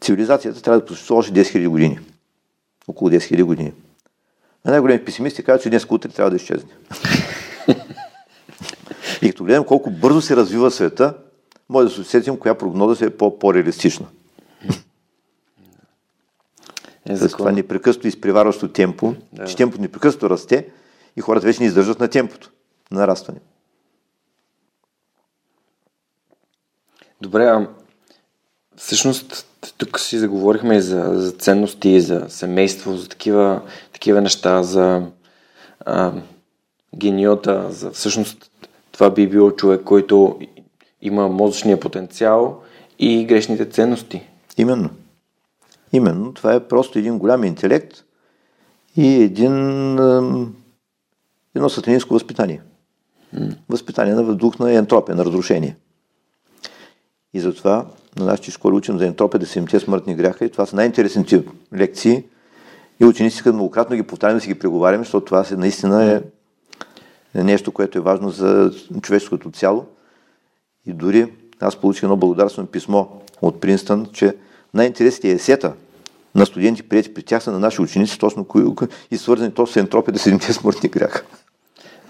цивилизацията 0.00 0.62
трябва 0.62 0.80
да 0.80 0.86
посещава 0.86 1.20
още 1.20 1.32
10 1.32 1.42
000 1.42 1.68
години. 1.68 1.98
Около 2.88 3.10
10 3.10 3.16
000 3.16 3.42
години. 3.42 3.72
А 4.64 4.70
най-големите 4.70 5.04
песимисти 5.04 5.42
казват, 5.42 5.62
че 5.62 5.70
днес 5.70 5.86
утре 5.90 6.08
трябва 6.08 6.30
да 6.30 6.36
изчезне. 6.36 6.70
и 9.22 9.30
като 9.30 9.44
гледам 9.44 9.64
колко 9.64 9.90
бързо 9.90 10.20
се 10.20 10.36
развива 10.36 10.70
света, 10.70 11.14
може 11.68 11.88
да 11.88 11.94
се 11.94 12.00
усетим 12.00 12.36
коя 12.36 12.54
прогноза 12.54 13.06
е 13.06 13.10
по-реалистична. 13.10 14.06
Е, 17.08 17.16
С 17.16 17.28
това 17.28 17.52
непрекъснато 17.52 18.08
изпреварващо 18.08 18.68
темпо, 18.68 19.14
да. 19.32 19.44
че 19.44 19.56
темпото 19.56 19.82
непрекъснато 19.82 20.30
расте 20.30 20.68
и 21.16 21.20
хората 21.20 21.46
вече 21.46 21.60
не 21.60 21.66
издържат 21.66 22.00
на 22.00 22.08
темпото 22.08 22.50
нарастване. 22.90 23.40
Добре, 27.20 27.44
а 27.44 27.68
всъщност 28.76 29.46
тук 29.78 30.00
си 30.00 30.18
заговорихме 30.18 30.76
и 30.76 30.80
за, 30.80 31.10
за 31.14 31.32
ценности, 31.32 32.00
за 32.00 32.26
семейство, 32.28 32.96
за 32.96 33.08
такива, 33.08 33.62
такива 33.92 34.20
неща, 34.20 34.62
за 34.62 35.02
а, 35.80 36.12
гениота, 36.96 37.66
за 37.70 37.90
всъщност 37.90 38.50
това 38.92 39.10
би 39.10 39.28
било 39.28 39.50
човек, 39.50 39.82
който 39.84 40.38
има 41.02 41.28
мозъчния 41.28 41.80
потенциал 41.80 42.62
и 42.98 43.24
грешните 43.24 43.70
ценности. 43.70 44.28
Именно. 44.56 44.90
Именно. 45.92 46.34
Това 46.34 46.54
е 46.54 46.68
просто 46.68 46.98
един 46.98 47.18
голям 47.18 47.44
интелект 47.44 48.04
и 48.96 49.22
един, 49.22 49.92
едно 51.54 51.68
сатанинско 51.68 52.14
възпитание. 52.14 52.62
Възпитание 53.68 54.14
на 54.14 54.34
дух 54.34 54.58
на 54.58 54.72
ентропия, 54.72 55.16
на 55.16 55.24
разрушение. 55.24 55.76
И 57.34 57.40
затова 57.40 57.86
на 58.16 58.24
нашите 58.24 58.50
школи 58.50 58.74
учим 58.74 58.98
за 58.98 59.06
ентропия 59.06 59.40
да 59.40 59.46
седемте 59.46 59.80
смъртни 59.80 60.14
гряха 60.14 60.44
и 60.44 60.50
това 60.50 60.66
са 60.66 60.76
най-интересните 60.76 61.44
лекции 61.74 62.24
и 63.00 63.04
ученици 63.04 63.36
искат 63.36 63.54
многократно 63.54 63.96
ги 63.96 64.02
повтаряме, 64.02 64.40
си 64.40 64.48
ги 64.48 64.58
преговаряме, 64.58 65.04
защото 65.04 65.26
това 65.26 65.44
се 65.44 65.56
наистина 65.56 66.22
е 67.34 67.42
нещо, 67.44 67.72
което 67.72 67.98
е 67.98 68.00
важно 68.00 68.30
за 68.30 68.70
човешкото 69.02 69.50
цяло. 69.50 69.86
И 70.86 70.92
дори 70.92 71.32
аз 71.60 71.76
получих 71.76 72.02
едно 72.02 72.16
благодарствено 72.16 72.68
писмо 72.68 73.06
от 73.42 73.60
Принстън, 73.60 74.06
че 74.12 74.36
най-интересните 74.74 75.30
есета 75.30 75.72
на 76.34 76.46
студенти, 76.46 76.82
прияти 76.82 77.14
при 77.14 77.22
тях 77.22 77.42
са 77.42 77.52
на 77.52 77.58
наши 77.58 77.82
ученици, 77.82 78.18
точно 78.18 78.44
кои, 78.44 78.64
и 79.10 79.16
свързани 79.16 79.54
то 79.54 79.66
с 79.66 79.76
ентропия 79.76 80.12
да 80.12 80.18
седемте 80.18 80.52
смъртни 80.52 80.88
гряха. 80.88 81.24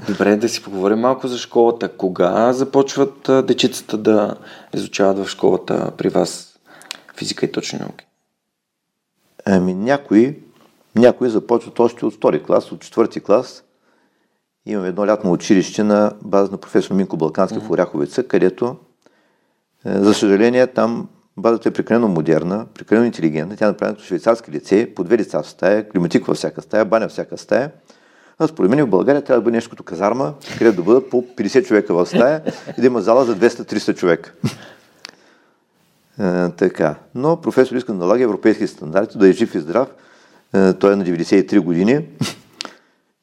Добре, 0.08 0.36
да 0.36 0.48
си 0.48 0.62
поговорим 0.62 0.98
малко 0.98 1.28
за 1.28 1.38
школата. 1.38 1.88
Кога 1.88 2.52
започват 2.52 3.30
дечицата 3.46 3.98
да 3.98 4.36
изучават 4.74 5.18
в 5.18 5.28
школата 5.28 5.92
при 5.96 6.08
вас 6.08 6.58
физика 7.16 7.46
и 7.46 7.52
точни 7.52 7.78
науки? 7.78 8.06
Ами 9.44 9.74
някои, 9.74 10.38
някои 10.96 11.30
започват 11.30 11.80
още 11.80 12.06
от 12.06 12.14
втори 12.14 12.42
клас, 12.42 12.72
от 12.72 12.80
четвърти 12.80 13.20
клас. 13.20 13.64
Имаме 14.66 14.88
едно 14.88 15.06
лятно 15.06 15.32
училище 15.32 15.84
на 15.84 16.12
база 16.22 16.52
на 16.52 16.58
професор 16.58 16.94
Минко 16.94 17.16
Балкански 17.16 17.58
mm-hmm. 17.58 17.66
в 17.66 17.70
Оряховица, 17.70 18.26
където, 18.28 18.76
е, 19.84 19.98
за 19.98 20.14
съжаление, 20.14 20.66
там 20.66 21.08
базата 21.36 21.68
е 21.68 21.72
прекалено 21.72 22.08
модерна, 22.08 22.66
прекалено 22.74 23.06
интелигентна. 23.06 23.56
Тя 23.56 23.64
е 23.64 23.68
направена 23.68 23.96
като 23.96 24.06
швейцарски 24.06 24.50
лице, 24.50 24.94
по 24.94 25.04
две 25.04 25.18
лица 25.18 25.42
в 25.42 25.48
стая, 25.48 25.88
климатик 25.88 26.26
във 26.26 26.36
всяка 26.36 26.62
стая, 26.62 26.84
баня 26.84 27.04
във 27.04 27.12
всяка 27.12 27.38
стая. 27.38 27.70
А 28.38 28.46
според 28.46 28.70
мен 28.70 28.86
в 28.86 28.88
България 28.88 29.22
трябва 29.22 29.40
да 29.40 29.44
бъде 29.44 29.56
нещо 29.56 29.70
като 29.70 29.82
казарма, 29.82 30.34
където 30.58 30.76
да 30.76 30.82
бъдат 30.82 31.10
по 31.10 31.22
50 31.22 31.66
човека 31.66 31.94
в 31.94 32.06
стая 32.06 32.42
и 32.78 32.80
да 32.80 32.86
има 32.86 33.02
зала 33.02 33.24
за 33.24 33.36
200-300 33.36 33.96
човека. 33.96 34.32
Е, 36.20 36.48
така. 36.48 36.94
Но 37.14 37.40
професор 37.40 37.76
иска 37.76 37.92
да 37.92 37.98
налага 37.98 38.24
европейски 38.24 38.66
стандарти, 38.66 39.18
да 39.18 39.28
е 39.28 39.32
жив 39.32 39.54
и 39.54 39.60
здрав. 39.60 39.88
Е, 40.54 40.72
той 40.72 40.92
е 40.92 40.96
на 40.96 41.04
93 41.04 41.60
години. 41.60 42.06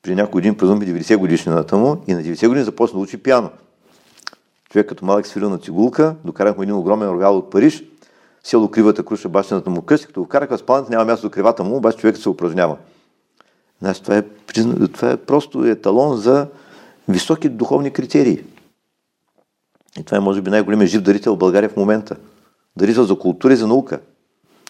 При 0.03 0.15
някой 0.15 0.31
години 0.31 0.57
празнуваме 0.57 0.85
90 0.85 1.17
годишнината 1.17 1.77
му 1.77 2.03
и 2.07 2.13
на 2.13 2.23
90 2.23 2.47
години 2.47 2.65
започна 2.65 2.99
да 2.99 3.03
учи 3.03 3.17
пиано. 3.17 3.49
Човек 4.69 4.89
като 4.89 5.05
малък 5.05 5.27
свирил 5.27 5.49
на 5.49 5.57
цигулка, 5.57 6.15
докарахме 6.25 6.63
един 6.63 6.75
огромен 6.75 7.09
роял 7.09 7.37
от 7.37 7.51
Париж, 7.51 7.83
село 8.43 8.71
Кривата 8.71 9.05
круша 9.05 9.29
бащината 9.29 9.69
му 9.69 9.81
къща, 9.81 10.07
като 10.07 10.21
го 10.21 10.27
караха 10.27 10.57
в 10.57 10.59
спалната, 10.59 10.91
няма 10.91 11.05
място 11.05 11.27
до 11.27 11.31
кривата 11.31 11.63
му, 11.63 11.75
обаче 11.75 11.97
човекът 11.97 12.21
се 12.21 12.29
упражнява. 12.29 12.77
Значи, 13.81 14.03
това, 14.03 14.17
е, 14.17 14.23
това 14.87 15.11
е 15.11 15.17
просто 15.17 15.65
еталон 15.65 16.17
за 16.17 16.47
високи 17.09 17.49
духовни 17.49 17.91
критерии. 17.91 18.43
И 19.99 20.03
това 20.03 20.17
е, 20.17 20.19
може 20.19 20.41
би, 20.41 20.49
най-големият 20.49 20.91
жив 20.91 21.01
дарител 21.01 21.35
в 21.35 21.37
България 21.37 21.69
в 21.69 21.77
момента. 21.77 22.15
Дарител 22.77 23.03
за 23.03 23.15
култура 23.15 23.53
и 23.53 23.55
за 23.55 23.67
наука. 23.67 23.99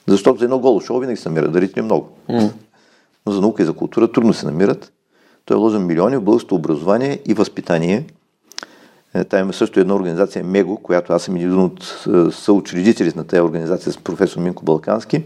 Защото 0.07 0.39
за 0.39 0.45
едно 0.45 0.59
голо 0.59 0.81
шоу 0.81 0.99
винаги 0.99 1.17
се 1.17 1.29
намират 1.29 1.51
дарители 1.51 1.81
много. 1.81 2.09
Mm. 2.29 2.51
Но 3.25 3.31
за 3.31 3.41
наука 3.41 3.63
и 3.63 3.65
за 3.65 3.73
култура 3.73 4.11
трудно 4.11 4.33
се 4.33 4.45
намират. 4.45 4.93
Той 5.45 5.57
е 5.57 5.59
вложен 5.59 5.85
милиони 5.85 6.17
в 6.17 6.21
българското 6.21 6.55
образование 6.55 7.19
и 7.25 7.33
възпитание. 7.33 8.05
Е, 9.13 9.23
Та 9.23 9.39
има 9.39 9.53
също 9.53 9.79
една 9.79 9.95
организация 9.95 10.43
МЕГО, 10.43 10.77
която 10.77 11.13
аз 11.13 11.23
съм 11.23 11.35
един 11.35 11.59
от 11.59 12.05
е, 12.07 12.31
съучредителите 12.31 13.17
на 13.17 13.23
тази 13.23 13.41
организация 13.41 13.93
с 13.93 13.97
професор 13.97 14.41
Минко 14.41 14.65
Балкански. 14.65 15.23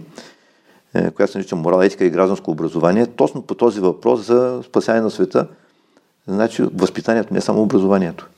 Е, 0.95 1.11
която 1.11 1.31
се 1.31 1.37
нарича 1.37 1.55
морал, 1.55 1.81
етика 1.81 2.05
и 2.05 2.09
гражданско 2.09 2.51
образование, 2.51 3.05
точно 3.05 3.41
по 3.41 3.55
този 3.55 3.79
въпрос 3.79 4.25
за 4.25 4.61
спасяване 4.65 5.03
на 5.03 5.11
света. 5.11 5.47
Значи 6.27 6.63
възпитанието 6.73 7.33
не 7.33 7.41
само 7.41 7.61
образованието. 7.61 8.29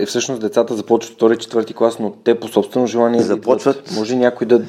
И 0.00 0.06
всъщност 0.06 0.40
децата 0.40 0.76
започват 0.76 1.14
втори, 1.14 1.38
четвърти 1.38 1.74
клас, 1.74 1.98
но 1.98 2.10
те 2.10 2.40
по 2.40 2.48
собствено 2.48 2.86
желание 2.86 3.22
започват. 3.22 3.76
Идват. 3.76 3.96
Може 3.96 4.16
някой 4.16 4.46
да. 4.46 4.62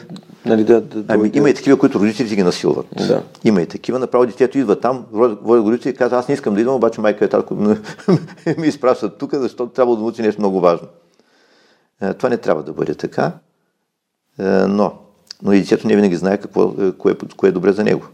Нали, 0.45 0.63
да, 0.63 0.81
да 0.81 1.03
ами, 1.07 1.31
има 1.33 1.49
и 1.49 1.53
такива, 1.53 1.77
които 1.77 1.99
родителите 1.99 2.35
ги 2.35 2.43
насилват. 2.43 2.85
Да. 3.07 3.23
Има 3.43 3.61
и 3.61 3.65
такива. 3.65 3.99
Направо 3.99 4.25
детето 4.25 4.57
идва 4.57 4.79
там, 4.79 5.05
води 5.11 5.61
родители 5.61 5.91
и 5.91 5.95
казва, 5.95 6.17
аз 6.17 6.27
не 6.27 6.33
искам 6.33 6.53
да 6.53 6.61
идвам, 6.61 6.75
обаче 6.75 7.01
майка 7.01 7.25
е 7.25 7.29
татко 7.29 7.55
ми 8.57 8.67
изпращат 8.67 9.17
тук, 9.17 9.33
защото 9.33 9.71
трябва 9.71 9.95
да 9.95 10.01
научи 10.01 10.21
нещо 10.21 10.41
много 10.41 10.59
важно. 10.59 10.87
Е, 12.01 12.13
това 12.13 12.29
не 12.29 12.37
трябва 12.37 12.63
да 12.63 12.73
бъде 12.73 12.95
така. 12.95 13.31
Е, 14.39 14.43
но 14.43 14.93
но 15.43 15.53
и 15.53 15.61
детето 15.61 15.87
не 15.87 15.95
винаги 15.95 16.15
знае 16.15 16.37
какво, 16.37 16.73
е, 16.79 16.91
кое, 16.91 17.15
кое 17.37 17.49
е 17.49 17.51
добре 17.51 17.73
за 17.73 17.83
него. 17.83 18.07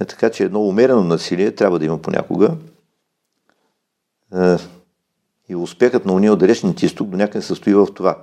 Е, 0.00 0.04
така 0.04 0.30
че 0.30 0.44
едно 0.44 0.60
умерено 0.60 1.04
насилие 1.04 1.54
трябва 1.54 1.78
да 1.78 1.84
има 1.84 1.98
понякога. 1.98 2.56
Е, 4.34 4.56
и 5.48 5.56
успехът 5.56 6.06
на 6.06 6.12
уния 6.12 6.32
от 6.32 6.38
далечните 6.38 6.86
изток 6.86 7.08
до 7.08 7.16
някъде 7.16 7.42
състои 7.42 7.74
в 7.74 7.86
това. 7.94 8.18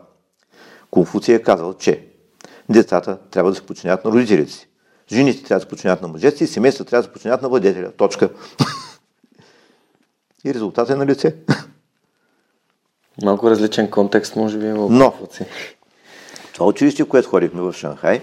Конфуция 0.92 1.36
е 1.36 1.44
казал, 1.44 1.74
че 1.74 2.08
децата 2.70 3.18
трябва 3.32 3.52
да 3.52 3.56
се 3.56 3.66
подчинят 3.66 4.06
на 4.06 4.12
родителите 4.12 4.52
си. 4.52 4.68
Жените 5.12 5.44
трябва 5.44 5.60
да 5.60 5.64
се 5.64 5.70
подчинят 5.70 6.02
на 6.02 6.08
мъжете 6.08 6.38
си, 6.38 6.48
семействата 6.48 6.90
трябва 6.90 7.02
да 7.02 7.08
се 7.08 7.14
подчинят 7.14 7.42
на 7.42 7.50
владетеля. 7.50 7.92
Точка. 7.92 8.30
И 10.46 10.54
резултатът 10.54 10.96
е 10.96 10.96
на 10.96 11.06
лице. 11.06 11.36
Малко 13.24 13.50
различен 13.50 13.92
контекст, 13.92 14.36
може 14.36 14.58
би, 14.58 14.66
в 14.66 14.90
Но, 14.90 15.14
това 16.54 16.66
училище, 16.66 17.04
в 17.04 17.08
което 17.08 17.30
ходихме 17.30 17.62
в 17.62 17.74
Шанхай, 17.74 18.22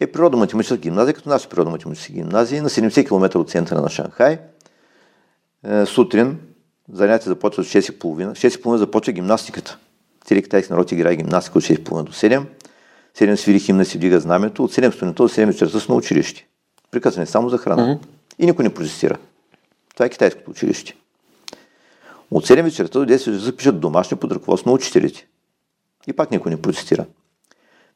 е 0.00 0.06
природо-математическа 0.06 0.76
гимназия, 0.76 1.14
като 1.14 1.28
наши 1.28 1.48
природо-математически 1.48 2.12
гимназии, 2.12 2.60
на 2.60 2.70
70 2.70 3.08
км 3.08 3.38
от 3.38 3.50
центъра 3.50 3.80
на 3.80 3.88
Шанхай. 3.88 4.38
Е, 5.64 5.86
сутрин 5.86 6.38
занятия 6.92 7.28
започват 7.28 7.66
в 7.66 7.72
6.30. 7.72 8.32
6.30 8.32 8.76
започва 8.76 9.12
гимнастиката. 9.12 9.78
Цели 10.24 10.42
китайски 10.42 10.72
народ 10.72 10.92
играе 10.92 11.16
гимнастика 11.16 11.58
от 11.58 11.64
6.30 11.64 12.02
до 12.02 12.12
7. 12.12 12.44
7 13.18 13.34
свири 13.34 13.60
химна 13.60 13.84
си 13.84 13.98
вдига 13.98 14.20
знамето. 14.20 14.64
От 14.64 14.72
7 14.72 14.92
сутринта 14.92 15.22
до 15.22 15.28
7 15.28 15.46
вечерта 15.46 15.80
са 15.80 15.92
на 15.92 15.98
училище. 15.98 16.46
Прекъсване 16.90 17.26
само 17.26 17.48
за 17.48 17.58
храна. 17.58 17.82
Mm-hmm. 17.82 18.06
И 18.38 18.46
никой 18.46 18.62
не 18.62 18.74
протестира. 18.74 19.16
Това 19.94 20.06
е 20.06 20.10
китайското 20.10 20.50
училище. 20.50 20.94
От 22.30 22.46
7 22.46 22.62
вечерта 22.62 22.98
до 22.98 23.06
10 23.06 23.30
вечерта 23.30 23.56
пишат 23.56 23.80
домашни 23.80 24.16
под 24.16 24.32
ръководство 24.32 24.70
на 24.70 24.74
учителите. 24.74 25.26
И 26.06 26.12
пак 26.12 26.30
никой 26.30 26.50
не 26.50 26.62
протестира. 26.62 27.06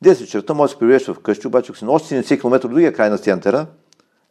10 0.04 0.20
вечерта 0.20 0.54
може 0.54 0.70
да 0.70 0.74
се 0.74 0.78
прибереш 0.78 1.06
вкъщи, 1.06 1.46
обаче 1.46 1.72
ако 1.72 1.78
си 1.78 1.84
на 1.84 1.92
още 1.92 2.22
70 2.22 2.40
км 2.40 2.60
до 2.60 2.68
другия 2.68 2.92
край 2.92 3.10
на 3.10 3.18
центъра, 3.18 3.66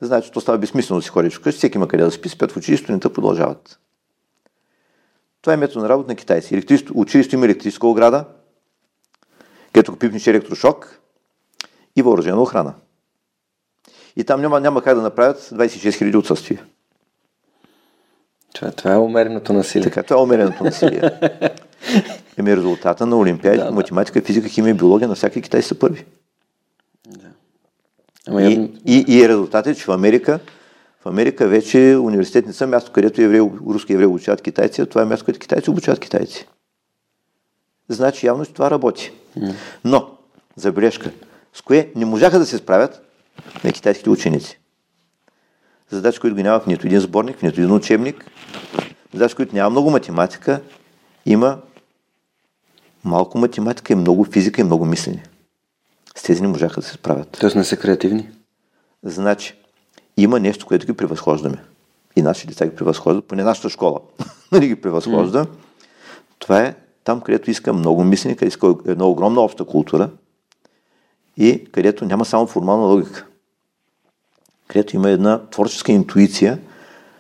значи 0.02 0.32
то 0.32 0.42
става 0.42 0.58
безсмислено 0.58 1.00
да 1.00 1.04
си 1.04 1.10
ходиш 1.10 1.38
вкъщи, 1.38 1.58
всеки 1.58 1.78
има 1.78 1.88
къде 1.88 2.04
да 2.04 2.12
спи, 2.12 2.30
спят 2.30 2.52
в 2.52 2.58
училище, 2.58 2.84
студента 2.84 3.14
продължават. 3.14 3.80
Това 5.42 5.54
е 5.54 5.58
метод 5.58 5.82
на 5.82 5.90
работа 5.90 6.12
на 6.12 6.16
китайци. 6.16 6.64
Училището 6.94 7.36
има 7.36 7.46
електрическа 7.46 7.88
ограда, 7.88 8.26
където 9.74 9.96
пипнеш 9.96 10.28
електрошок 10.28 11.00
и 11.96 12.02
въоръжена 12.02 12.42
охрана. 12.42 12.74
И 14.16 14.24
там 14.24 14.42
няма, 14.42 14.60
няма 14.60 14.82
как 14.82 14.96
да 14.96 15.02
направят 15.02 15.42
26 15.42 15.90
000 15.90 16.18
отсъствия. 16.18 16.66
Това, 18.54 18.72
това 18.72 18.94
е 18.94 18.98
умереното 18.98 19.54
насилие. 19.54 19.84
Така, 19.84 20.04
това 20.04 20.20
е 20.20 20.24
умереното 20.24 20.64
насилие. 20.64 21.02
Еми 22.38 22.58
резултата 22.58 23.06
на 23.06 23.18
Олимпиади 23.18 23.58
да, 23.58 23.72
математика, 23.72 24.22
физика, 24.22 24.50
химия 24.50 24.76
биология 24.76 25.08
на 25.08 25.16
всяка 25.16 25.42
Китай 25.42 25.62
са 25.62 25.76
първи. 25.76 26.06
Да. 27.08 27.28
Ама 28.28 28.44
и, 28.44 28.54
я... 28.54 28.70
и, 28.86 29.06
и 29.08 29.30
резултатът 29.30 29.76
е, 29.76 29.80
че 29.80 29.86
в 29.86 29.92
Америка, 29.92 30.40
в 31.02 31.06
Америка 31.06 31.48
вече 31.48 31.98
университет 32.02 32.46
не 32.46 32.54
са 32.54 32.68
място, 32.68 32.92
където 32.92 33.22
евреи, 33.22 33.42
руски 33.68 33.94
евреи 33.94 34.08
обучават 34.08 34.42
китайци, 34.42 34.82
а 34.82 34.86
това 34.86 35.02
е 35.02 35.06
място, 35.06 35.26
където 35.26 35.42
китайци 35.42 35.70
обучават 35.70 36.00
китайци. 36.00 36.48
Значи 37.90 38.26
явно, 38.26 38.46
че 38.46 38.54
това 38.54 38.72
работи. 38.72 39.12
Mm. 39.40 39.54
Но, 39.84 40.10
забележка, 40.56 41.12
с 41.54 41.62
кое 41.62 41.92
не 41.96 42.06
можаха 42.06 42.40
да 42.40 42.46
се 42.46 42.58
справят 42.58 43.02
на 43.64 43.72
китайските 43.72 44.10
ученици. 44.10 44.60
Задачи, 45.90 46.20
които 46.20 46.36
ги 46.36 46.44
няма 46.44 46.60
в 46.60 46.68
нито 46.68 46.88
един 46.88 47.00
сборник, 47.00 47.38
в 47.38 47.42
нито 47.42 47.62
един 47.62 47.72
учебник, 47.72 48.32
задачи, 49.14 49.36
които 49.36 49.56
няма 49.56 49.70
много 49.70 49.90
математика, 49.90 50.62
има 51.26 51.58
малко 53.06 53.38
математика 53.38 53.94
и 53.94 53.96
много 53.96 54.24
физика 54.24 54.62
и 54.62 54.64
много 54.64 54.86
мислене. 54.86 55.24
С 56.16 56.24
тези 56.24 56.42
не 56.42 56.48
можаха 56.48 56.82
да 56.82 56.88
се 56.88 56.94
справят. 56.94 57.38
Тоест 57.40 57.56
не 57.56 57.64
са 57.64 57.78
креативни? 57.78 58.30
Значи, 59.04 59.56
има 60.18 60.40
нещо, 60.40 60.66
което 60.66 60.86
ги 60.86 60.94
превъзхождаме. 60.94 61.58
И 62.16 62.22
нашите 62.22 62.48
деца 62.48 62.66
ги 62.66 62.76
превъзхождат, 62.76 63.26
поне 63.26 63.44
нашата 63.44 63.70
школа 63.70 64.00
нали 64.52 64.68
ги 64.68 64.82
превъзхожда. 64.82 65.46
Mm. 65.46 65.50
Това 66.40 66.62
е 66.62 66.76
там, 67.04 67.22
където 67.22 67.52
иска 67.52 67.74
много 67.74 68.04
мислене, 68.04 68.36
където 68.36 68.50
иска 68.50 68.76
една 68.86 69.06
огромна 69.06 69.42
обща 69.42 69.66
култура 69.66 70.10
и 71.38 71.66
където 71.72 72.06
няма 72.06 72.26
само 72.26 72.48
формална 72.48 72.86
логика. 72.86 73.26
Където 74.68 74.96
има 74.96 75.10
една 75.10 75.42
творческа 75.50 75.92
интуиция, 75.92 76.60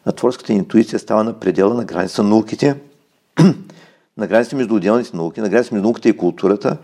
а 0.05 0.11
творческата 0.11 0.53
интуиция 0.53 0.99
става 0.99 1.23
на 1.23 1.39
предела 1.39 1.73
на 1.73 1.85
граница 1.85 2.23
на 2.23 2.29
науките, 2.29 2.75
на 4.17 4.27
границите 4.27 4.55
между 4.55 4.75
отделните 4.75 5.17
науки, 5.17 5.41
на 5.41 5.49
границите 5.49 5.75
между 5.75 5.87
науката 5.87 6.09
и 6.09 6.17
културата. 6.17 6.77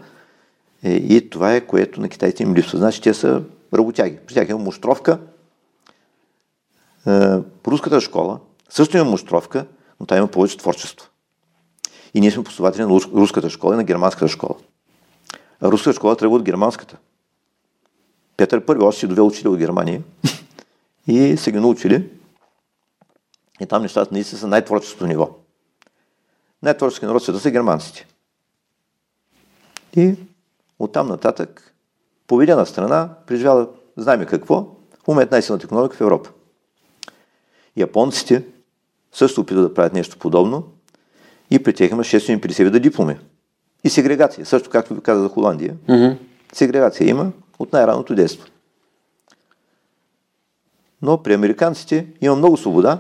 Е, 0.84 0.94
и 0.94 1.30
това 1.30 1.56
е, 1.56 1.62
което 1.62 2.02
на 2.02 2.10
китайците 2.10 2.44
им 2.44 2.56
липсва. 2.56 2.78
Значи 2.78 3.02
те 3.02 3.14
са 3.14 3.44
работяги. 3.74 4.18
При 4.28 4.34
тях 4.34 4.50
има 4.50 4.60
муштровка. 4.60 5.20
Е, 7.08 7.38
руската 7.68 8.02
школа 8.02 8.40
Също 8.70 8.98
има 8.98 9.06
муштровка, 9.06 9.66
но 10.00 10.06
там 10.06 10.18
има 10.18 10.28
повече 10.28 10.58
творчество. 10.58 11.08
И 12.14 12.22
ние 12.22 12.32
сме 12.32 12.44
последователи 12.44 12.84
на 12.84 12.90
руската 12.90 13.50
школа 13.50 13.74
и 13.74 13.78
на 13.78 13.84
германската 13.84 14.28
школа. 14.28 14.56
А 15.62 15.72
руската 15.72 15.94
школа 15.94 16.16
тръгва 16.16 16.36
от 16.36 16.44
германската. 16.44 16.98
Петър 18.38 18.66
Първи 18.66 18.84
още 18.84 19.00
си 19.00 19.08
довел 19.08 19.28
учили 19.28 19.48
от 19.48 19.58
Германия 19.58 20.02
и 21.08 21.38
се 21.38 21.52
ги 21.52 21.60
научили. 21.60 22.10
И 23.62 23.66
там 23.66 23.82
нещата 23.82 24.14
наистина 24.14 24.40
са 24.40 24.48
най-творческото 24.48 25.08
ниво. 25.08 25.30
Най-творчески 26.64 27.06
народ 27.06 27.24
света 27.24 27.40
са 27.40 27.52
германците. 27.52 28.08
И 29.96 30.16
оттам 30.80 31.08
нататък, 31.08 31.74
поведена 32.28 32.66
страна, 32.66 33.10
преживяла, 33.28 33.68
знаем 33.98 34.26
какво, 34.26 34.62
в 35.04 35.08
момент 35.08 35.32
най-силната 35.32 35.66
економика 35.66 35.96
в 35.96 36.02
Европа. 36.02 36.30
Японците 37.78 38.44
също 39.12 39.42
опитват 39.42 39.68
да 39.68 39.74
правят 39.74 39.94
нещо 39.94 40.18
подобно 40.18 40.64
и 41.52 41.64
при 41.64 41.74
тях 41.74 41.92
има 41.92 42.04
650 42.04 42.64
вида 42.64 42.80
дипломи. 42.80 43.18
И 43.84 43.90
сегрегация, 43.90 44.46
също 44.46 44.70
както 44.70 44.96
ви 44.96 45.02
каза 45.02 45.22
за 45.22 45.30
Холандия. 45.30 45.76
Mm-hmm. 45.88 46.18
Сегрегация 46.54 47.10
има 47.10 47.32
от 47.60 47.74
най-раното 47.74 48.16
детство. 48.16 48.48
Но 51.02 51.24
при 51.24 51.34
американците 51.34 52.08
има 52.22 52.36
много 52.36 52.58
свобода 52.58 53.00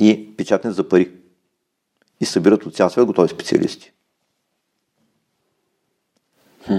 и 0.00 0.36
печатне 0.36 0.70
за 0.70 0.88
пари. 0.88 1.10
И 2.20 2.24
събират 2.24 2.66
от 2.66 2.74
цял 2.74 2.90
свят 2.90 3.06
готови 3.06 3.28
специалисти. 3.28 3.92
Хм. 6.66 6.76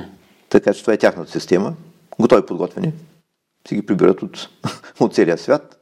Така 0.50 0.74
че 0.74 0.82
това 0.82 0.94
е 0.94 0.98
тяхната 0.98 1.32
система. 1.32 1.74
Готови 2.20 2.46
подготвени. 2.46 2.94
Си 3.68 3.76
ги 3.76 3.86
прибират 3.86 4.22
от, 4.22 4.50
от 5.00 5.16
целия 5.16 5.38
свят. 5.38 5.80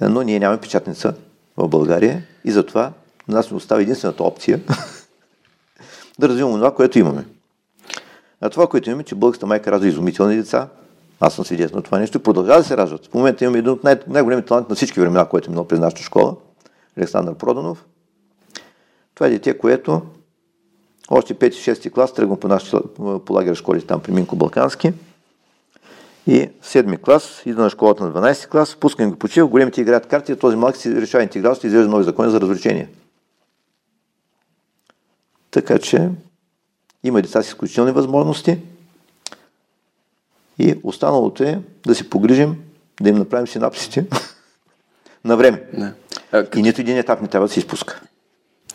Но 0.00 0.22
ние 0.22 0.38
нямаме 0.38 0.60
печатница 0.60 1.14
в 1.56 1.68
България 1.68 2.22
и 2.44 2.50
затова 2.50 2.92
на 3.28 3.36
нас 3.36 3.50
ни 3.50 3.56
остава 3.56 3.80
единствената 3.80 4.24
опция 4.24 4.60
да 6.18 6.28
развиваме 6.28 6.56
това, 6.56 6.74
което 6.74 6.98
имаме. 6.98 7.24
А 8.40 8.50
това, 8.50 8.66
което 8.66 8.90
имаме, 8.90 9.04
че 9.04 9.14
българската 9.14 9.46
майка 9.46 9.72
ражда 9.72 9.86
изумителни 9.86 10.36
деца, 10.36 10.68
аз 11.20 11.34
съм 11.34 11.44
свидетел 11.44 11.76
на 11.76 11.82
това 11.82 11.98
нещо, 11.98 12.20
продължава 12.20 12.58
да 12.58 12.64
се 12.64 12.76
раждат. 12.76 13.06
В 13.06 13.14
момента 13.14 13.44
имаме 13.44 13.58
един 13.58 13.70
от 13.70 13.84
най- 13.84 14.00
най-големите 14.06 14.48
таланти 14.48 14.66
на 14.70 14.76
всички 14.76 15.00
времена, 15.00 15.28
който 15.28 15.46
е 15.46 15.50
минал 15.50 15.68
през 15.68 15.80
нашата 15.80 16.02
школа, 16.02 16.36
Александър 16.98 17.34
Проданов. 17.34 17.84
Това 19.14 19.26
е 19.26 19.30
дете, 19.30 19.58
което 19.58 20.02
още 21.10 21.34
5-6 21.34 21.92
клас 21.92 22.14
тръгвам 22.14 22.40
по, 22.40 22.48
нашите, 22.48 22.76
по 22.96 23.32
лагер 23.32 23.54
школи 23.54 23.86
там 23.86 24.00
при 24.00 24.12
Минко 24.12 24.36
Балкански. 24.36 24.92
И 26.26 26.50
в 26.60 26.66
7 26.66 27.00
клас, 27.00 27.42
ида 27.46 27.62
на 27.62 27.70
школата 27.70 28.04
на 28.04 28.12
12 28.12 28.48
клас, 28.48 28.76
пускам 28.76 29.10
го 29.10 29.16
почива, 29.16 29.48
големите 29.48 29.80
играят 29.80 30.06
карти, 30.06 30.36
този 30.36 30.56
малък 30.56 30.76
си 30.76 30.94
решава 30.94 31.24
интегралство 31.24 31.66
и 31.66 31.68
изглежда 31.68 31.90
нови 31.90 32.04
закони 32.04 32.30
за 32.30 32.40
развлечение. 32.40 32.88
Така 35.50 35.78
че 35.78 36.10
има 37.04 37.22
деца 37.22 37.42
с 37.42 37.46
изключителни 37.46 37.92
възможности 37.92 38.58
и 40.58 40.80
останалото 40.82 41.42
е 41.42 41.60
да 41.86 41.94
се 41.94 42.10
погрижим, 42.10 42.62
да 43.00 43.08
им 43.08 43.16
направим 43.16 43.46
синапсите 43.46 44.06
на 45.24 45.36
време. 45.36 45.62
Не. 45.72 45.92
А, 46.32 46.44
като... 46.44 46.58
И 46.58 46.62
нито 46.62 46.80
един 46.80 46.98
етап 46.98 47.22
не 47.22 47.28
трябва 47.28 47.48
да 47.48 47.52
се 47.52 47.60
изпуска. 47.60 48.00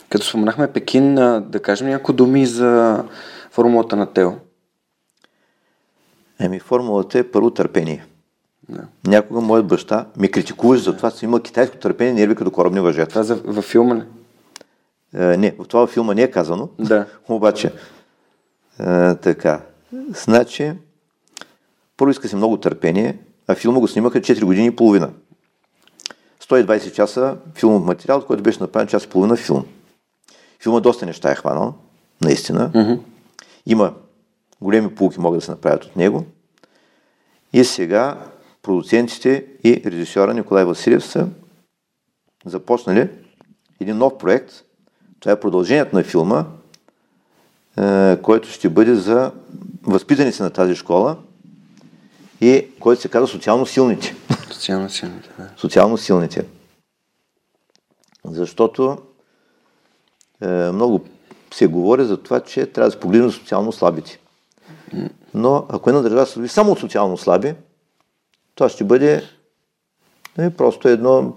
Като 0.10 0.26
споменахме 0.26 0.68
Пекин, 0.68 1.16
да 1.16 1.60
кажем 1.62 1.88
някои 1.88 2.16
думи 2.16 2.46
за 2.46 3.04
формулата 3.52 3.96
на 3.96 4.14
Тео. 4.14 4.32
Еми, 6.40 6.60
формулата 6.60 7.20
е 7.20 7.32
първо 7.32 7.52
търпение. 7.52 8.06
Да. 8.70 8.82
Някога 9.08 9.42
моят 9.42 9.68
баща 9.68 10.06
ми 10.18 10.32
критикуваше 10.32 10.84
за 10.84 10.98
това, 10.98 11.12
че 11.12 11.26
има 11.26 11.44
китайско 11.44 11.78
търпение, 11.78 12.14
нерви 12.14 12.36
като 12.36 12.52
корабни 12.52 12.80
въжета. 12.80 13.10
Това 13.10 13.24
за, 13.24 13.36
във 13.36 13.66
филма 13.66 13.96
ли? 13.96 14.04
Е, 15.14 15.38
не, 15.38 15.56
в 15.60 15.68
това 15.68 15.88
филма 15.88 16.14
не 16.14 16.22
е 16.22 16.32
казано. 16.32 16.70
Да. 16.80 17.06
Обаче, 17.30 17.72
е, 18.80 19.16
така. 19.16 19.62
Значи, 20.26 20.74
първо 21.98 22.12
иска 22.12 22.28
си 22.28 22.36
много 22.36 22.58
търпение, 22.58 23.18
а 23.48 23.56
филма 23.56 23.80
го 23.80 23.88
снимаха 23.88 24.22
4 24.22 24.44
години 24.44 24.68
и 24.68 24.76
половина. 24.76 25.10
120 26.50 26.92
часа 26.92 27.38
филмов 27.56 27.86
материал, 27.86 28.26
който 28.26 28.44
беше 28.44 28.60
направен 28.60 28.88
час 28.88 29.04
и 29.04 29.10
половина 29.10 29.36
филм. 29.36 29.66
Филма 30.64 30.80
доста 30.80 31.06
неща 31.06 31.32
е 31.32 31.36
хванал, 31.36 31.74
наистина. 32.22 32.72
Mm-hmm. 32.72 33.00
Има 33.66 33.94
големи 34.62 34.96
полуки 34.96 35.20
могат 35.20 35.40
да 35.40 35.46
се 35.46 35.52
направят 35.52 35.86
от 35.86 35.96
него. 35.96 36.26
И 37.54 37.64
сега 37.64 38.18
продуцентите 38.62 39.46
и 39.64 39.82
режисьора 39.86 40.34
Николай 40.34 40.66
Василев 40.66 41.06
са 41.06 41.28
започнали 42.46 43.10
един 43.80 43.98
нов 43.98 44.18
проект. 44.18 44.64
Това 45.20 45.32
е 45.32 45.40
продължението 45.40 45.96
на 45.96 46.04
филма, 46.04 46.46
е, 47.78 48.18
който 48.22 48.50
ще 48.50 48.70
бъде 48.70 48.96
за 48.96 49.32
възпитаници 49.84 50.42
на 50.42 50.50
тази 50.50 50.76
школа 50.76 51.18
и 52.42 52.68
който 52.80 53.02
се 53.02 53.10
казва 53.10 53.28
социално 53.28 53.66
силните. 53.66 54.16
Социално 54.52 54.90
силните, 54.90 55.30
да. 55.38 55.50
Социално 55.58 55.98
силните. 55.98 56.46
Защото 58.26 58.98
е, 60.42 60.48
много 60.48 61.06
се 61.54 61.68
говори 61.68 62.06
за 62.06 62.18
това, 62.18 62.40
че 62.40 62.66
трябва 62.66 62.88
да 62.88 62.92
се 62.92 63.00
погледнем 63.00 63.32
социално 63.32 63.72
слабите. 63.72 64.20
Но 65.34 65.66
ако 65.70 65.90
една 65.90 66.02
държава 66.02 66.26
се 66.26 66.48
само 66.48 66.72
от 66.72 66.80
социално 66.80 67.18
слаби, 67.18 67.56
това 68.56 68.70
ще 68.70 68.84
бъде 68.84 69.24
не, 70.38 70.56
просто 70.56 70.88
едно 70.88 71.36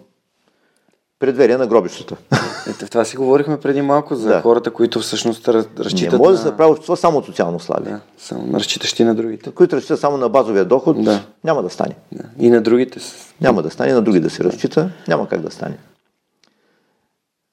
предверие 1.22 1.56
на 1.56 1.66
гробищата. 1.66 2.16
Ето, 2.70 2.86
това 2.86 3.04
си 3.04 3.16
говорихме 3.16 3.60
преди 3.60 3.82
малко 3.82 4.14
за 4.14 4.28
да. 4.28 4.40
хората, 4.40 4.70
които 4.70 5.00
всъщност 5.00 5.48
разчитат 5.48 6.12
Не 6.12 6.18
може 6.18 6.30
на... 6.30 6.44
да 6.44 6.50
се 6.50 6.56
прави 6.56 6.70
общество 6.70 6.96
само 6.96 7.18
от 7.18 7.26
социално 7.26 7.60
слаби. 7.60 7.90
Да, 7.90 8.00
само 8.18 8.54
разчитащи 8.54 9.04
на 9.04 9.14
другите. 9.14 9.50
Които 9.50 9.76
разчитат 9.76 10.00
само 10.00 10.16
на 10.16 10.28
базовия 10.28 10.64
доход, 10.64 11.04
да. 11.04 11.24
няма 11.44 11.62
да 11.62 11.70
стане. 11.70 11.96
Да. 12.12 12.24
И 12.38 12.50
на 12.50 12.62
другите. 12.62 13.00
Няма 13.40 13.62
да 13.62 13.70
стане, 13.70 13.90
и 13.90 13.92
на 13.92 14.02
други 14.02 14.20
да 14.20 14.30
се 14.30 14.44
разчита, 14.44 14.90
няма 15.08 15.28
как 15.28 15.40
да 15.40 15.50
стане. 15.50 15.78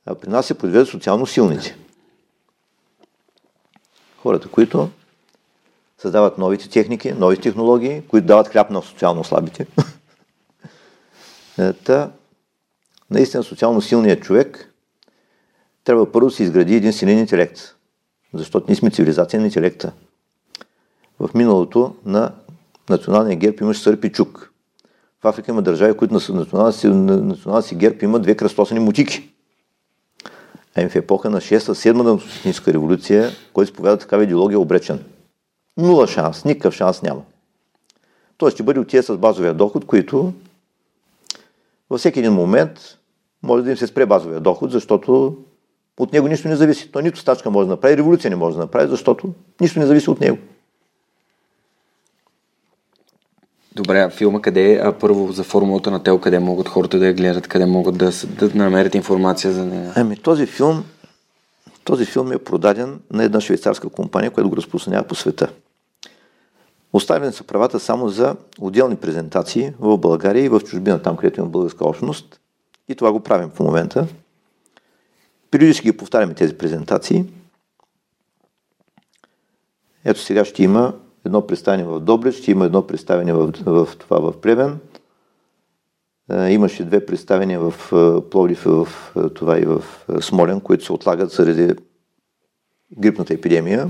А 0.05 0.15
при 0.15 0.29
нас 0.29 0.45
се 0.45 0.53
произвеждат 0.53 0.89
социално 0.89 1.25
силници. 1.25 1.75
Хората, 4.23 4.47
които 4.47 4.89
създават 5.97 6.37
новите 6.37 6.69
техники, 6.69 7.11
нови 7.11 7.37
технологии, 7.37 8.01
които 8.07 8.27
дават 8.27 8.47
хляб 8.47 8.69
на 8.69 8.81
социално 8.81 9.23
слабите. 9.23 9.67
Та, 11.83 12.09
наистина 13.11 13.43
социално 13.43 13.81
силният 13.81 14.23
човек 14.23 14.73
трябва 15.83 16.11
първо 16.11 16.29
да 16.29 16.35
се 16.35 16.43
изгради 16.43 16.75
един 16.75 16.93
силен 16.93 17.19
интелект. 17.19 17.75
Защото 18.33 18.65
ние 18.67 18.75
сме 18.75 18.91
цивилизация 18.91 19.39
на 19.39 19.45
интелекта. 19.45 19.91
В 21.19 21.29
миналото 21.33 21.95
на 22.05 22.31
националния 22.89 23.37
герб 23.37 23.61
имаше 23.61 23.81
сърпи 23.81 24.11
чук. 24.11 24.51
В 25.21 25.27
Африка 25.27 25.51
има 25.51 25.61
държави, 25.61 25.97
които 25.97 26.13
на 26.13 26.19
националния 26.39 26.73
си, 26.73 26.87
националния 26.87 27.63
си 27.63 27.75
герб 27.75 28.01
има 28.01 28.19
две 28.19 28.35
кръстосани 28.35 28.79
мутики. 28.79 29.29
А 30.75 30.89
в 30.89 30.95
епоха 30.95 31.29
на 31.29 31.41
6-7 31.41 31.91
на 31.91 32.19
Социалистическа 32.19 32.73
революция, 32.73 33.29
който 33.53 33.71
изповяда 33.71 33.97
такава 33.97 34.23
идеология, 34.23 34.55
е 34.55 34.59
обречен. 34.59 35.03
Нула 35.77 36.07
шанс, 36.07 36.45
никакъв 36.45 36.73
шанс 36.73 37.01
няма. 37.01 37.21
Той 38.37 38.51
ще 38.51 38.63
бъде 38.63 38.79
от 38.79 38.87
тия 38.87 39.03
с 39.03 39.17
базовия 39.17 39.53
доход, 39.53 39.85
които 39.85 40.33
във 41.89 41.99
всеки 41.99 42.19
един 42.19 42.33
момент 42.33 42.98
може 43.43 43.63
да 43.63 43.69
им 43.69 43.77
се 43.77 43.87
спре 43.87 44.05
базовия 44.05 44.39
доход, 44.39 44.71
защото 44.71 45.37
от 45.99 46.13
него 46.13 46.27
нищо 46.27 46.47
не 46.47 46.55
зависи. 46.55 46.91
Той 46.91 47.03
нито 47.03 47.19
стачка 47.19 47.51
може 47.51 47.67
да 47.67 47.73
направи, 47.73 47.97
революция 47.97 48.29
не 48.29 48.35
може 48.35 48.55
да 48.55 48.61
направи, 48.61 48.89
защото 48.89 49.33
нищо 49.61 49.79
не 49.79 49.85
зависи 49.85 50.09
от 50.09 50.19
него. 50.19 50.37
Добре, 53.75 54.09
филма 54.09 54.41
къде 54.41 54.73
е? 54.73 54.79
А 54.83 54.93
първо 54.99 55.31
за 55.31 55.43
формулата 55.43 55.91
на 55.91 56.03
Тел, 56.03 56.19
къде 56.19 56.39
могат 56.39 56.67
хората 56.67 56.99
да 56.99 57.07
я 57.07 57.13
гледат, 57.13 57.47
къде 57.47 57.65
могат 57.65 57.97
да, 57.97 58.11
да 58.25 58.51
намерят 58.55 58.95
информация 58.95 59.53
за 59.53 59.65
нея? 59.65 59.93
Ами 59.95 60.17
този 60.17 60.45
филм, 60.45 60.83
този 61.83 62.05
филм 62.05 62.31
е 62.31 62.37
продаден 62.37 62.99
на 63.11 63.23
една 63.23 63.41
швейцарска 63.41 63.89
компания, 63.89 64.31
която 64.31 64.49
го 64.49 64.57
разпространява 64.57 65.07
по 65.07 65.15
света. 65.15 65.49
Оставени 66.93 67.33
са 67.33 67.43
правата 67.43 67.79
само 67.79 68.09
за 68.09 68.35
отделни 68.59 68.95
презентации 68.95 69.73
в 69.79 69.97
България 69.97 70.45
и 70.45 70.49
в 70.49 70.59
чужбина, 70.59 71.01
там 71.01 71.17
където 71.17 71.39
има 71.39 71.49
българска 71.49 71.87
общност. 71.87 72.39
И 72.89 72.95
това 72.95 73.11
го 73.11 73.19
правим 73.19 73.49
в 73.49 73.59
момента. 73.59 74.07
Периодически 75.51 75.91
ги 75.91 75.97
повтаряме 75.97 76.33
тези 76.33 76.57
презентации. 76.57 77.25
Ето 80.05 80.19
сега 80.19 80.45
ще 80.45 80.63
има 80.63 80.93
едно 81.25 81.47
представяне 81.47 81.83
в 81.83 81.99
Добрич, 81.99 82.35
ще 82.35 82.51
има 82.51 82.65
едно 82.65 82.87
представяне 82.87 83.33
в, 83.33 83.53
в, 83.65 83.89
това 83.97 84.19
в 84.19 84.41
Плевен. 84.41 84.79
Е, 86.31 86.51
имаше 86.51 86.85
две 86.85 87.05
представения 87.05 87.59
в 87.59 87.73
е, 87.93 88.29
Пловдив, 88.29 88.63
в 88.65 88.87
е, 89.17 89.29
това 89.29 89.59
и 89.59 89.65
в 89.65 89.83
Смолен, 90.21 90.61
които 90.61 90.85
се 90.85 90.93
отлагат 90.93 91.31
заради 91.31 91.73
грипната 92.97 93.33
епидемия. 93.33 93.87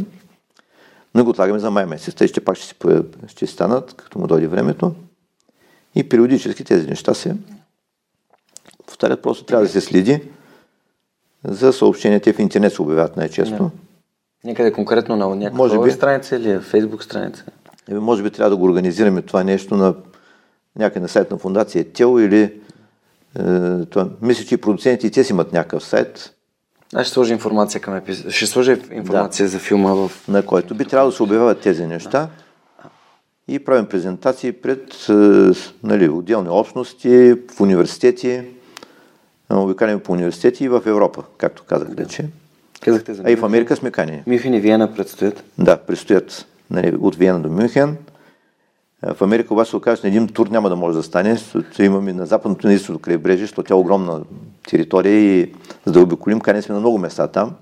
Но 1.16 1.24
го 1.24 1.30
отлагаме 1.30 1.60
за 1.60 1.72
май 1.72 1.86
месец. 1.86 2.16
Те 2.16 2.28
ще 2.28 2.46
пак 2.46 2.58
ще, 2.58 2.76
ще 3.28 3.48
станат, 3.48 3.94
като 3.94 4.20
му 4.20 4.28
дойде 4.28 4.48
времето. 4.48 4.96
И 5.96 6.10
периодически 6.10 6.64
тези 6.64 6.88
неща 6.88 7.14
се 7.14 7.36
повтарят, 8.90 9.22
просто 9.22 9.44
трябва 9.44 9.66
да 9.66 9.72
се 9.72 9.82
следи 9.82 10.22
за 11.48 11.74
съобщенията 11.74 12.34
в 12.34 12.40
интернет 12.40 12.74
се 12.74 12.82
обявяват 12.82 13.18
най-често. 13.18 13.64
Да. 13.64 13.70
Някъде 14.44 14.74
конкретно 14.74 15.16
на 15.16 15.36
някаква 15.36 15.58
Може 15.58 15.80
би. 15.80 15.92
страница 15.92 16.36
или 16.36 16.52
е 16.52 16.60
фейсбук 16.60 17.04
страница? 17.04 17.44
Еми, 17.90 18.00
може 18.00 18.24
би 18.24 18.30
трябва 18.30 18.50
да 18.50 18.58
го 18.58 18.66
организираме 18.66 19.22
това 19.22 19.44
нещо 19.44 19.76
на 19.76 19.96
някъде 20.76 21.00
на 21.00 21.08
сайт 21.08 21.32
на 21.32 21.38
фундация 21.38 21.94
ТЕЛ 21.94 22.20
или 22.20 22.42
е, 22.42 22.52
това. 23.86 24.10
Мисля, 24.22 24.46
че 24.46 24.56
и 24.56 24.58
продуцентите 24.58 25.08
и 25.08 25.12
те 25.12 25.24
си 25.24 25.34
имат 25.34 25.54
някакъв 25.54 25.86
сайт, 25.86 26.34
Аз 26.94 27.06
ще 27.06 27.14
сложа 27.14 27.34
информация 27.34 27.82
към 27.82 27.96
епизода. 27.96 28.32
Ще 28.32 28.46
сложа 28.46 28.78
информация 28.92 29.48
за 29.48 29.60
филма 29.60 29.94
в... 29.94 30.12
на 30.28 30.46
който 30.46 30.76
би 30.76 30.86
трябвало 30.86 31.12
да 31.12 31.18
се 31.18 31.24
обявяват 31.24 31.62
тези 31.62 31.86
неща 31.86 32.30
и 33.48 33.60
правим 33.60 33.86
презентации 33.86 34.52
пред 34.52 35.10
е, 35.10 35.14
нали, 35.84 36.10
отделни 36.10 36.50
общности, 36.50 37.34
в 37.56 37.62
университети, 37.62 38.30
е, 38.30 38.46
обикаляме 39.50 40.04
по 40.04 40.12
университети 40.12 40.64
и 40.64 40.70
в 40.70 40.82
Европа, 40.86 41.24
както 41.38 41.64
казах 41.64 41.88
вече. 41.92 42.26
Казахте 42.82 43.14
за 43.14 43.24
А 43.26 43.32
и 43.32 43.36
в 43.36 43.46
Америка 43.46 43.76
сме 43.76 43.92
канени. 43.92 44.24
Мюнхен 44.28 44.54
и 44.54 44.60
Виена 44.60 44.94
предстоят. 44.94 45.44
Да, 45.58 45.78
предстоят 45.78 46.46
нали, 46.72 46.96
от 47.02 47.16
Виена 47.16 47.40
до 47.40 47.50
Мюнхен. 47.50 47.98
В 49.04 49.22
Америка 49.22 49.54
обаче 49.54 49.70
се 49.70 49.76
оказва, 49.76 50.02
че 50.02 50.08
на 50.08 50.16
един 50.16 50.28
тур 50.28 50.48
няма 50.48 50.70
да 50.70 50.76
може 50.76 50.98
да 50.98 51.04
стане. 51.04 51.38
Имаме 51.80 52.14
на 52.14 52.26
западното 52.26 52.68
и 52.68 52.70
на 52.70 52.74
източното 52.74 53.02
крайбрежие, 53.02 53.46
защото 53.46 53.68
тя 53.68 53.74
е 53.74 53.78
огромна 53.78 54.22
територия 54.70 55.20
и 55.20 55.54
за 55.86 55.94
да 55.94 56.02
обиколим, 56.02 56.40
канени 56.40 56.62
сме 56.62 56.74
на 56.74 56.80
много 56.80 56.98
места 56.98 57.28
там. 57.28 57.56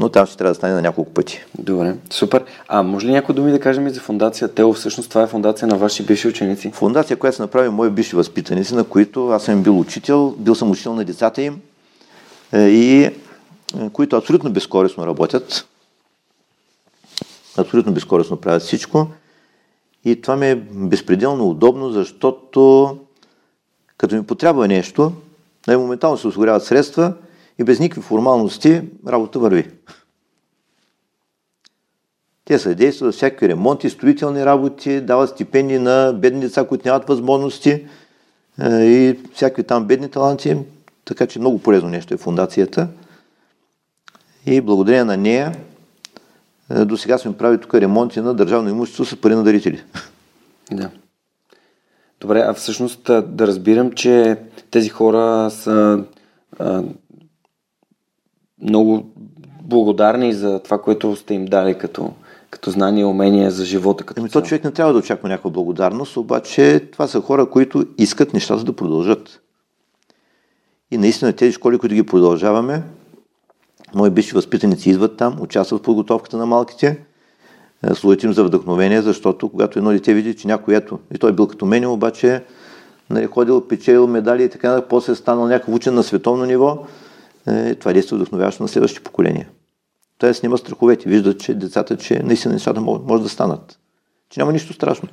Но 0.00 0.08
там 0.08 0.26
ще 0.26 0.36
трябва 0.36 0.50
да 0.50 0.54
стане 0.54 0.74
на 0.74 0.82
няколко 0.82 1.10
пъти. 1.10 1.44
Добре, 1.58 1.96
супер. 2.10 2.44
А 2.68 2.82
може 2.82 3.06
ли 3.06 3.12
някои 3.12 3.34
думи 3.34 3.52
да 3.52 3.60
кажем 3.60 3.86
и 3.86 3.90
за 3.90 4.00
фундация 4.00 4.48
Тео? 4.48 4.72
Всъщност 4.72 5.08
това 5.08 5.22
е 5.22 5.26
фундация 5.26 5.68
на 5.68 5.76
ваши 5.76 6.06
бивши 6.06 6.28
ученици. 6.28 6.70
Фундация, 6.74 7.16
която 7.16 7.36
се 7.36 7.42
направи 7.42 7.68
мои 7.68 7.90
бивши 7.90 8.16
възпитаници, 8.16 8.74
на 8.74 8.84
които 8.84 9.28
аз 9.28 9.42
съм 9.42 9.62
бил 9.62 9.80
учител, 9.80 10.34
бил 10.38 10.54
съм 10.54 10.70
учител 10.70 10.94
на 10.94 11.04
децата 11.04 11.42
им 11.42 11.60
е, 12.52 12.60
и 12.60 13.04
е, 13.04 13.12
които 13.92 14.16
абсолютно 14.16 14.50
безкорисно 14.50 15.06
работят. 15.06 15.68
Абсолютно 17.56 17.92
безкорисно 17.92 18.36
правят 18.36 18.62
всичко. 18.62 19.06
И 20.04 20.20
това 20.20 20.36
ми 20.36 20.50
е 20.50 20.54
безпределно 20.70 21.48
удобно, 21.48 21.90
защото 21.90 22.98
като 23.96 24.14
ми 24.14 24.26
потрябва 24.26 24.68
нещо, 24.68 25.12
най- 25.66 25.76
моментално 25.76 26.18
се 26.18 26.28
осигуряват 26.28 26.64
средства 26.64 27.12
и 27.60 27.64
без 27.64 27.80
никакви 27.80 28.02
формалности 28.02 28.82
работа 29.08 29.38
върви. 29.38 29.70
Те 32.44 32.58
съдействат 32.58 33.12
за 33.12 33.16
всякакви 33.16 33.48
ремонти, 33.48 33.90
строителни 33.90 34.44
работи, 34.44 35.00
дават 35.00 35.30
стипендии 35.30 35.78
на 35.78 36.12
бедни 36.12 36.40
деца, 36.40 36.66
които 36.66 36.88
нямат 36.88 37.08
възможности 37.08 37.70
е, 37.70 38.84
и 38.84 39.18
всякакви 39.34 39.64
там 39.64 39.84
бедни 39.84 40.10
таланти. 40.10 40.56
Така 41.04 41.26
че 41.26 41.38
много 41.38 41.58
полезно 41.58 41.88
нещо 41.88 42.14
е 42.14 42.16
фундацията. 42.16 42.88
И 44.46 44.60
благодарение 44.60 45.04
на 45.04 45.16
нея 45.16 45.56
е, 46.70 46.84
до 46.84 46.96
сега 46.96 47.18
сме 47.18 47.36
правили 47.36 47.60
тук 47.60 47.74
ремонти 47.74 48.20
на 48.20 48.34
държавно 48.34 48.70
имущество 48.70 49.04
с 49.04 49.20
пари 49.20 49.34
на 49.34 49.42
дарители. 49.42 49.82
Да. 50.72 50.90
Добре, 52.20 52.40
а 52.40 52.54
всъщност 52.54 53.10
а, 53.10 53.22
да 53.22 53.46
разбирам, 53.46 53.92
че 53.92 54.36
тези 54.70 54.88
хора 54.88 55.50
са 55.50 56.04
много 58.62 59.10
благодарни 59.62 60.32
за 60.32 60.58
това, 60.58 60.78
което 60.82 61.16
сте 61.16 61.34
им 61.34 61.44
дали 61.44 61.78
като, 61.78 62.12
като 62.50 62.70
знание 62.70 63.02
и 63.02 63.04
умения 63.04 63.50
за 63.50 63.64
живота. 63.64 64.04
Като 64.04 64.20
Ами 64.20 64.30
то 64.30 64.42
човек 64.42 64.64
не 64.64 64.70
трябва 64.70 64.92
да 64.92 64.98
очаква 64.98 65.28
някаква 65.28 65.50
благодарност, 65.50 66.16
обаче 66.16 66.80
това 66.92 67.06
са 67.06 67.20
хора, 67.20 67.46
които 67.46 67.84
искат 67.98 68.34
нещата 68.34 68.64
да 68.64 68.72
продължат. 68.72 69.40
И 70.90 70.98
наистина 70.98 71.32
тези 71.32 71.52
школи, 71.52 71.78
които 71.78 71.94
ги 71.94 72.06
продължаваме, 72.06 72.82
мои 73.94 74.10
бивши 74.10 74.34
възпитаници 74.34 74.90
идват 74.90 75.16
там, 75.16 75.40
участват 75.40 75.80
в 75.80 75.84
подготовката 75.84 76.36
на 76.36 76.46
малките, 76.46 76.98
е, 77.90 77.94
служат 77.94 78.22
им 78.22 78.32
за 78.32 78.44
вдъхновение, 78.44 79.02
защото 79.02 79.48
когато 79.48 79.78
едно 79.78 79.90
дете 79.90 80.14
види, 80.14 80.36
че 80.36 80.48
някой 80.48 80.76
ето, 80.76 80.98
и 81.14 81.18
той 81.18 81.30
е 81.30 81.32
бил 81.32 81.46
като 81.46 81.66
мен, 81.66 81.86
обаче 81.86 82.44
нали, 83.10 83.26
ходил, 83.26 83.68
печелил 83.68 84.06
медали 84.06 84.44
и 84.44 84.48
така, 84.48 84.82
после 84.88 85.12
е 85.12 85.16
станал 85.16 85.46
някакъв 85.46 85.74
учен 85.74 85.94
на 85.94 86.02
световно 86.02 86.44
ниво, 86.44 86.78
е, 87.46 87.74
това 87.74 87.92
действа 87.92 88.16
вдъхновяващо 88.16 88.62
на 88.62 88.68
следващите 88.68 89.04
поколения. 89.04 89.48
Тоест 90.18 90.42
няма 90.42 90.58
страховете, 90.58 91.08
виждат, 91.08 91.40
че 91.40 91.54
децата, 91.54 91.96
че 91.96 92.22
наистина 92.24 92.54
нещата 92.54 92.80
могат, 92.80 93.06
може 93.06 93.22
да 93.22 93.28
станат. 93.28 93.78
Че 94.30 94.40
няма 94.40 94.52
нищо 94.52 94.72
страшно. 94.72 95.08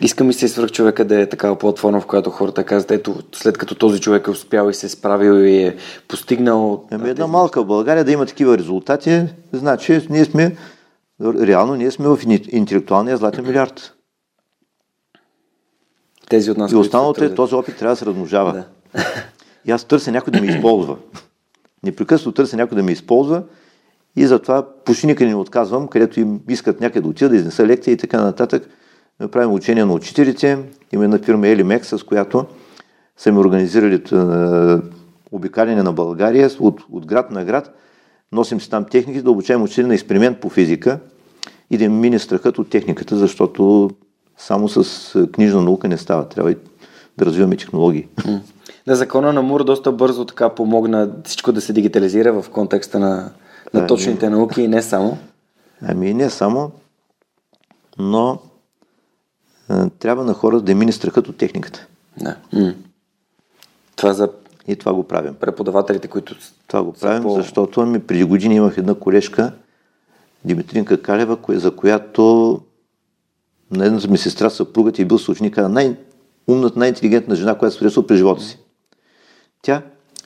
Искам 0.00 0.30
и 0.30 0.32
се 0.32 0.48
свърх 0.48 0.70
човека 0.70 1.04
да 1.04 1.20
е 1.20 1.28
такава 1.28 1.58
платформа, 1.58 2.00
в 2.00 2.06
която 2.06 2.30
хората 2.30 2.64
казват, 2.64 2.90
ето, 2.90 3.22
след 3.32 3.58
като 3.58 3.74
този 3.74 4.00
човек 4.00 4.26
е 4.26 4.30
успял 4.30 4.70
и 4.70 4.74
се 4.74 4.86
е 4.86 4.88
справил 4.88 5.32
и 5.32 5.62
е 5.62 5.76
постигнал... 6.08 6.84
Ами 6.90 7.10
една 7.10 7.26
малка 7.26 7.64
България 7.64 8.04
да 8.04 8.12
има 8.12 8.26
такива 8.26 8.58
резултати, 8.58 9.22
значи 9.52 10.06
ние 10.10 10.24
сме, 10.24 10.56
реално 11.20 11.74
ние 11.74 11.90
сме 11.90 12.08
в 12.08 12.18
интелектуалния 12.48 13.16
златен 13.16 13.44
милиард. 13.44 13.92
Тези 16.28 16.50
от 16.50 16.56
нас, 16.56 16.72
И 16.72 16.76
останалото 16.76 17.24
е, 17.24 17.34
този 17.34 17.54
опит 17.54 17.76
трябва 17.76 17.92
да 17.92 17.98
се 17.98 18.06
размножава. 18.06 18.52
Да. 18.52 18.64
И 19.64 19.70
аз 19.70 19.84
търся 19.84 20.12
някой 20.12 20.30
да 20.30 20.40
ме 20.40 20.46
използва. 20.46 20.96
Непрекъснато 21.82 22.32
търся 22.32 22.56
някой 22.56 22.76
да 22.76 22.82
ме 22.82 22.92
използва 22.92 23.42
и 24.16 24.26
затова 24.26 24.66
почти 24.84 25.06
никъде 25.06 25.30
не 25.30 25.36
отказвам, 25.36 25.88
където 25.88 26.20
им 26.20 26.40
искат 26.48 26.80
някъде 26.80 27.00
да 27.00 27.08
отида, 27.08 27.30
да 27.30 27.36
изнеса 27.36 27.66
лекция 27.66 27.92
и 27.92 27.96
така 27.96 28.22
нататък. 28.22 28.68
Правим 29.32 29.52
учение 29.52 29.84
на 29.84 29.92
учителите. 29.92 30.58
Има 30.92 31.04
една 31.04 31.18
фирма 31.18 31.48
Елимек, 31.48 31.84
с 31.84 32.06
която 32.06 32.46
са 33.16 33.32
ми 33.32 33.38
организирали 33.38 34.02
обикаляне 35.32 35.82
на 35.82 35.92
България 35.92 36.50
от, 36.60 36.80
от 36.90 37.06
град 37.06 37.30
на 37.30 37.44
град. 37.44 37.74
Носим 38.32 38.60
си 38.60 38.70
там 38.70 38.84
техники, 38.84 39.22
да 39.22 39.30
обучаем 39.30 39.62
учители 39.62 39.86
на 39.86 39.94
експеримент 39.94 40.40
по 40.40 40.48
физика 40.48 40.98
и 41.70 41.78
да 41.78 41.84
им 41.84 42.00
мине 42.00 42.18
страхът 42.18 42.58
от 42.58 42.70
техниката, 42.70 43.16
защото 43.16 43.90
само 44.36 44.68
с 44.68 45.28
книжна 45.32 45.62
наука 45.62 45.88
не 45.88 45.96
става. 45.96 46.28
Трябва 46.28 46.52
и 46.52 46.56
да 47.18 47.26
развиваме 47.26 47.56
технологии. 47.56 48.08
Да, 48.86 48.96
закона 48.96 49.32
на 49.32 49.42
Мур 49.42 49.64
доста 49.64 49.92
бързо 49.92 50.24
така 50.24 50.48
помогна 50.48 51.10
всичко 51.24 51.52
да 51.52 51.60
се 51.60 51.72
дигитализира 51.72 52.42
в 52.42 52.50
контекста 52.50 52.98
на, 52.98 53.30
на 53.74 53.80
Да, 53.80 53.86
точните 53.86 54.30
науки 54.30 54.62
и 54.62 54.68
не 54.68 54.82
само. 54.82 55.18
Ами 55.82 56.14
не 56.14 56.30
само, 56.30 56.70
но 57.98 58.38
а, 59.68 59.90
трябва 59.90 60.24
на 60.24 60.34
хората 60.34 60.64
да 60.64 60.74
мине 60.74 60.92
страхът 60.92 61.28
от 61.28 61.36
техниката. 61.36 61.86
Да. 62.20 62.36
М. 62.52 62.74
Това 63.96 64.12
за 64.12 64.28
И 64.68 64.76
това 64.76 64.94
го 64.94 65.04
правим. 65.04 65.34
преподавателите, 65.34 66.08
които... 66.08 66.34
Това 66.66 66.82
го 66.82 66.92
правим, 66.92 67.22
по- 67.22 67.34
защото 67.34 67.80
ами, 67.80 67.98
преди 67.98 68.24
години 68.24 68.54
имах 68.54 68.78
една 68.78 68.94
колежка, 68.94 69.52
Димитринка 70.44 71.02
Калева, 71.02 71.38
за 71.48 71.70
която 71.70 72.60
на 73.70 73.86
едната 73.86 74.08
ми 74.08 74.18
сестра 74.18 74.50
съпругът 74.50 74.98
е 74.98 75.04
бил 75.04 75.18
съученик 75.18 75.56
на 75.56 75.68
най-умната, 75.68 76.78
най-интелигентна 76.78 77.36
жена, 77.36 77.54
която 77.54 77.90
се 77.90 78.06
през 78.06 78.18
живота 78.18 78.42
си. 78.42 78.58
Тя 79.62 79.82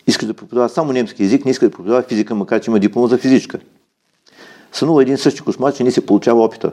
иска 0.07 0.27
да 0.27 0.35
преподава 0.35 0.69
само 0.69 0.93
немски 0.93 1.23
язик, 1.23 1.45
не 1.45 1.51
иска 1.51 1.69
да 1.69 1.77
преподава 1.77 2.03
физика, 2.03 2.35
макар 2.35 2.61
че 2.61 2.71
има 2.71 2.81
диплома 2.81 3.09
за 3.09 3.19
физичка. 3.19 3.59
Сънува 4.73 5.03
един 5.03 5.19
същи 5.19 5.41
кошмар, 5.41 5.75
че 5.75 5.85
не 5.85 5.91
се 5.91 6.07
получава 6.07 6.45
опита. 6.45 6.73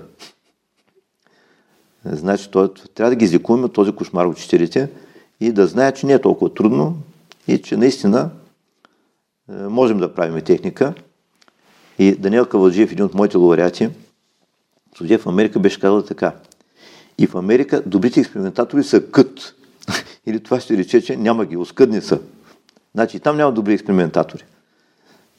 Значи, 2.06 2.50
той, 2.52 2.74
трябва 2.96 3.10
да 3.10 3.16
ги 3.16 3.26
излекуваме 3.26 3.66
от 3.66 3.74
този 3.74 3.92
кошмар 3.92 4.26
учителите 4.26 4.90
и 5.40 5.52
да 5.52 5.68
знаят, 5.68 5.96
че 5.96 6.06
не 6.06 6.14
е 6.14 6.22
толкова 6.22 6.54
трудно 6.54 6.98
и 7.48 7.62
че 7.62 7.78
наистина 7.78 8.30
е, 9.50 9.54
можем 9.54 9.98
да 9.98 10.14
правим 10.14 10.42
техника. 10.42 10.94
И 12.00 12.16
Даниел 12.16 12.46
Кавалджиев, 12.46 12.92
един 12.92 13.06
от 13.06 13.14
моите 13.14 13.38
лауреати, 13.38 13.90
студия 14.96 15.20
в 15.20 15.28
Америка, 15.28 15.60
беше 15.60 15.80
казал 15.80 16.02
така. 16.02 16.36
И 17.18 17.28
в 17.28 17.36
Америка 17.36 17.84
добрите 17.86 18.20
експериментатори 18.20 18.84
са 18.84 19.12
кът. 19.12 19.56
Или 20.26 20.44
това 20.44 20.60
ще 20.60 20.78
рече, 20.78 21.02
че 21.02 21.18
няма 21.18 21.46
ги, 21.46 21.58
оскъдни 21.58 22.02
са. 22.02 22.20
Значи 22.96 23.20
там 23.20 23.38
няма 23.38 23.52
добри 23.52 23.74
експериментатори. 23.74 24.44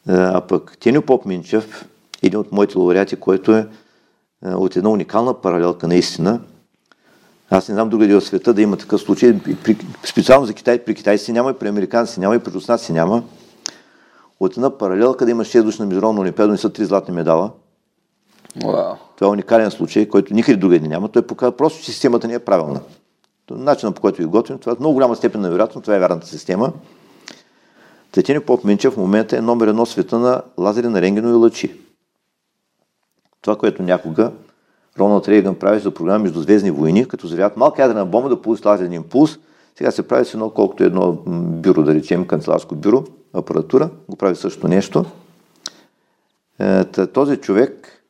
Е, 0.09 0.13
А 0.13 0.41
пък 0.41 0.79
Теню 0.81 1.03
Поп 1.03 1.25
Минчев, 1.25 1.89
един 2.23 2.41
от 2.41 2.53
моите 2.53 2.79
лауреати, 2.79 3.17
който 3.17 3.53
е 3.53 3.67
е, 4.47 4.49
от 4.49 4.77
една 4.77 4.91
уникална 4.91 5.35
паралелка 5.35 5.89
наистина. 5.89 6.41
Аз 7.51 7.69
не 7.69 7.75
знам 7.75 7.89
другаде 7.89 8.15
в 8.15 8.21
света 8.21 8.55
да 8.55 8.63
има 8.63 8.77
такъв 8.77 9.01
случай. 9.01 9.39
При, 9.65 9.77
специално 10.05 10.47
за 10.47 10.55
Китай, 10.55 10.85
при 10.85 10.95
китайци 10.95 11.33
няма, 11.33 11.51
и 11.51 11.55
при 11.55 11.69
американци 11.69 12.21
няма, 12.21 12.37
и 12.37 12.39
при 12.39 12.53
руснаци 12.53 12.93
няма. 12.93 13.23
От 14.41 14.57
една 14.57 14.79
паралелка 14.79 15.25
да 15.25 15.31
има 15.31 15.45
6 15.45 15.63
души 15.63 15.83
на 15.83 15.87
международна 15.87 16.21
олимпиада, 16.21 16.53
не 16.53 16.59
са 16.59 16.73
три 16.73 16.85
златни 16.85 17.15
медала. 17.15 17.51
Вау. 18.65 18.95
Това 19.17 19.27
е 19.27 19.31
уникален 19.31 19.71
случай, 19.71 20.09
който 20.09 20.35
никъде 20.35 20.57
другаде 20.57 20.89
няма. 20.89 21.09
Той 21.09 21.27
показва 21.27 21.57
просто, 21.57 21.85
че 21.85 21.93
системата 21.93 22.29
не 22.29 22.35
е 22.35 22.39
правилна. 22.39 22.81
Начинът 23.51 23.95
по 23.95 24.01
който 24.01 24.19
ви 24.19 24.25
готвим, 24.25 24.59
това 24.59 24.73
е 24.73 24.77
много 24.81 24.95
голяма 24.95 25.17
степен 25.17 25.41
на 25.41 25.51
вероятно, 25.51 25.81
това 25.81 25.97
е 25.97 25.99
вярната 25.99 26.27
система. 26.27 26.73
Тетини 28.13 28.41
Поп 28.41 28.65
Минчев 28.65 28.95
в 28.95 28.97
момента 28.97 29.37
е 29.37 29.41
номер 29.41 29.67
едно 29.67 29.87
света 29.87 30.19
на 30.19 30.43
лазери 30.59 30.89
на 30.89 31.03
рентгенови 31.03 31.35
лъчи. 31.35 31.81
Това, 33.43 33.57
което 33.57 33.83
някога 33.83 34.33
Роналд 34.99 35.29
Рейган 35.29 35.55
прави 35.55 35.81
за 35.81 35.91
програма 35.91 36.19
Междузвездни 36.19 36.71
войни, 36.71 37.09
като 37.09 37.27
зарядят 37.27 37.57
малка 37.57 37.83
ядрена 37.83 38.07
бомба 38.07 38.29
да 38.29 38.43
получи 38.43 38.63
лазерен 38.69 38.93
импулс, 38.93 39.39
Сега 39.79 39.91
се 39.91 40.09
прави 40.09 40.25
с 40.25 40.35
едно, 40.35 40.51
колкото 40.51 40.85
едно 40.85 41.13
бюро, 41.37 41.83
да 41.83 41.95
речем, 41.95 42.27
канцеларско 42.27 42.75
бюро, 42.75 43.05
апаратура, 43.33 43.91
го 44.09 44.17
прави 44.17 44.37
също 44.37 44.69
нещо. 44.69 45.05
Е, 46.59 46.85
този 46.85 47.37
човек 47.37 48.03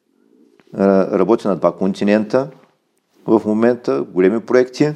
е, 0.74 0.78
работи 1.18 1.49
на 1.49 1.57
два 1.57 1.72
континента 1.76 2.49
в 3.26 3.42
момента, 3.46 4.03
големи 4.03 4.40
проекти. 4.40 4.84
Е, 4.84 4.94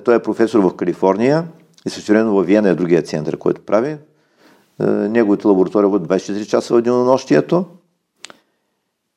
той 0.00 0.14
е 0.14 0.22
професор 0.22 0.60
в 0.60 0.76
Калифорния 0.76 1.44
и 1.86 1.90
също 1.90 2.12
време 2.12 2.30
в 2.30 2.42
Виена 2.42 2.68
е 2.68 2.74
другия 2.74 3.02
център, 3.02 3.36
който 3.36 3.60
прави. 3.60 3.96
Неговата 4.80 5.48
лаборатория 5.48 5.88
от 5.88 6.08
24 6.08 6.46
часа 6.46 6.74
в 6.74 6.82
денонощието. 6.82 7.64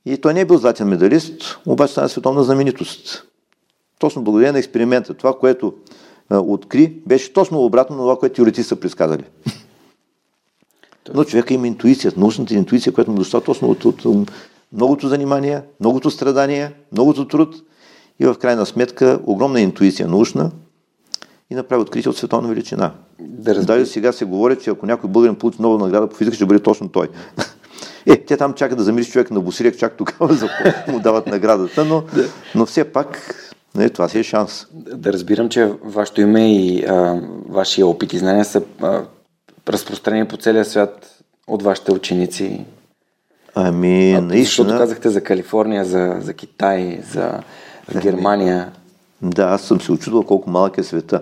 И 0.06 0.18
той 0.18 0.34
не 0.34 0.42
е 0.42 0.46
бил 0.46 0.58
златен 0.58 0.88
медалист, 0.88 1.60
обаче 1.66 1.92
стана 1.92 2.10
световна 2.10 2.44
знаменитост. 2.44 3.24
Точно 4.00 4.22
благодарение 4.22 4.52
на 4.52 4.60
експеримента. 4.60 5.14
Това, 5.14 5.38
което 5.40 5.74
откри, 6.30 7.02
беше 7.06 7.34
точно 7.34 7.66
обратно 7.66 7.96
на 7.96 8.02
това, 8.02 8.20
което 8.20 8.36
теоретици 8.36 8.64
са 8.64 8.76
предсказали. 8.76 9.24
Но 11.14 11.24
човека 11.24 11.54
има 11.54 11.68
интуиция, 11.68 12.14
научната 12.18 12.54
интуиция, 12.54 12.94
която 12.94 13.12
му 13.12 13.18
дошла 13.18 13.42
точно 13.42 13.70
от, 13.70 13.86
от, 13.86 14.06
от 14.06 14.32
многото 14.74 15.08
занимания, 15.08 15.64
многото 15.80 16.12
страдания, 16.12 16.74
многото 16.92 17.28
труд 17.28 17.56
и 18.20 18.26
в 18.26 18.36
крайна 18.36 18.66
сметка 18.66 19.20
огромна 19.26 19.62
интуиция 19.62 20.08
научна 20.08 20.52
и 21.52 21.56
направи 21.56 21.82
откритие 21.82 22.10
от 22.10 22.18
световна 22.18 22.50
величина. 22.50 22.92
Да, 23.20 23.66
Даже 23.66 23.86
сега 23.86 24.12
се 24.12 24.26
говори, 24.26 24.60
че 24.60 24.70
ако 24.70 24.86
някой 24.86 25.10
българин 25.10 25.36
получи 25.36 25.62
нова 25.62 25.86
награда 25.86 26.10
по 26.10 26.16
физика, 26.16 26.36
ще 26.36 26.46
бъде 26.46 26.60
точно 26.60 26.90
той. 26.90 27.08
Е, 28.06 28.18
те 28.18 28.38
там 28.38 28.54
чакат 28.54 28.78
да 28.78 28.84
замириш 28.84 29.12
човек 29.12 29.32
на 29.32 29.40
босирек, 29.40 29.78
чак 29.78 29.98
тогава 29.98 30.34
за 30.34 30.50
му 30.88 31.00
дават 31.00 31.28
наградата, 31.28 31.86
но, 31.86 32.04
но 32.56 32.66
все 32.66 32.84
пак 32.84 33.36
не, 33.76 33.90
това 33.90 34.10
си 34.10 34.20
е 34.20 34.24
шанс. 34.24 34.68
Да 34.74 35.14
разбирам, 35.14 35.50
че 35.50 35.74
вашето 35.84 36.22
име 36.22 36.56
и 36.56 36.86
а, 36.86 37.22
вашия 37.50 37.88
опит 37.88 38.14
и 38.14 38.18
знания 38.18 38.46
са 38.46 38.62
а, 38.82 39.02
разпространени 39.70 40.28
по 40.28 40.38
целия 40.38 40.66
свят 40.66 41.22
от 41.48 41.64
вашите 41.64 41.92
ученици. 41.92 42.66
Ами, 43.56 44.14
а, 44.14 44.22
наистина. 44.22 44.44
Защото 44.44 44.78
казахте 44.78 45.10
за 45.10 45.24
Калифорния, 45.24 45.86
за, 45.86 46.18
за 46.22 46.34
Китай, 46.34 47.02
за 47.12 47.40
ами, 47.94 48.02
Германия. 48.02 48.72
Да, 49.22 49.44
аз 49.44 49.62
съм 49.62 49.82
се 49.82 49.92
очудвал 49.92 50.24
колко 50.24 50.50
малък 50.50 50.78
е 50.78 50.84
света. 50.84 51.22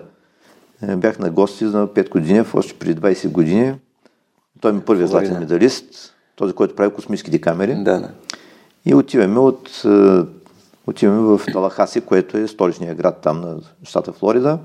Е, 0.82 0.96
бях 0.96 1.18
на 1.18 1.30
гости 1.30 1.66
за 1.66 1.86
5 1.86 2.10
години, 2.10 2.44
още 2.54 2.74
преди 2.74 3.00
20 3.00 3.28
години. 3.28 3.74
Той 4.60 4.72
ми 4.72 4.78
е 4.78 4.84
първият 4.84 5.10
златен 5.10 5.38
медалист, 5.38 6.14
този, 6.36 6.52
който 6.52 6.76
прави 6.76 6.94
космическите 6.94 7.40
камери. 7.40 7.74
Да, 7.74 8.00
да. 8.00 8.10
И 8.84 8.94
отиваме 8.94 9.38
от 9.38 9.82
е, 9.84 10.22
Отиваме 10.90 11.20
в 11.20 11.40
Талахаси, 11.52 12.00
което 12.00 12.36
е 12.36 12.48
столичният 12.48 12.96
град 12.96 13.20
там 13.22 13.40
на 13.40 13.60
щата 13.82 14.12
Флорида. 14.12 14.58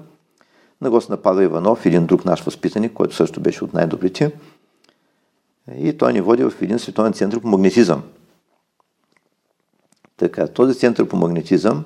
На 0.82 0.90
гост 0.90 1.10
на 1.10 1.18
Павел 1.18 1.46
Иванов, 1.46 1.86
един 1.86 2.06
друг 2.06 2.26
наш 2.26 2.42
възпитаник, 2.42 2.94
който 2.94 3.16
също 3.16 3.40
беше 3.40 3.64
от 3.64 3.74
най-добрите. 3.74 4.32
И 5.78 5.98
той 5.98 6.14
ни 6.14 6.22
води 6.22 6.44
в 6.44 6.54
един 6.62 6.80
световен 6.80 7.14
център 7.14 7.42
по 7.42 7.48
магнетизъм. 7.48 8.04
Така, 10.18 10.48
този 10.48 10.80
център 10.80 11.08
по 11.08 11.18
магнетизъм 11.18 11.86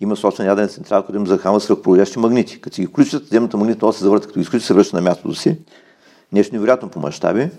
има 0.00 0.16
собствен 0.16 0.46
яден 0.46 0.68
централ, 0.68 1.02
който 1.02 1.16
им 1.16 1.26
захранва 1.26 1.60
свръхпроводящи 1.60 2.18
магнити. 2.18 2.60
Като 2.60 2.74
си 2.74 2.80
ги 2.80 2.86
включат, 2.86 3.26
земната 3.26 3.56
магнитна 3.56 3.92
се 3.92 4.04
завърта, 4.04 4.26
като 4.26 4.38
ги 4.38 4.42
изключат, 4.42 4.66
се 4.66 4.74
връща 4.74 4.96
на 4.96 5.02
мястото 5.02 5.34
си. 5.34 5.58
Нещо 6.32 6.54
невероятно 6.54 6.88
по 6.88 7.00
мащаби. 7.00 7.50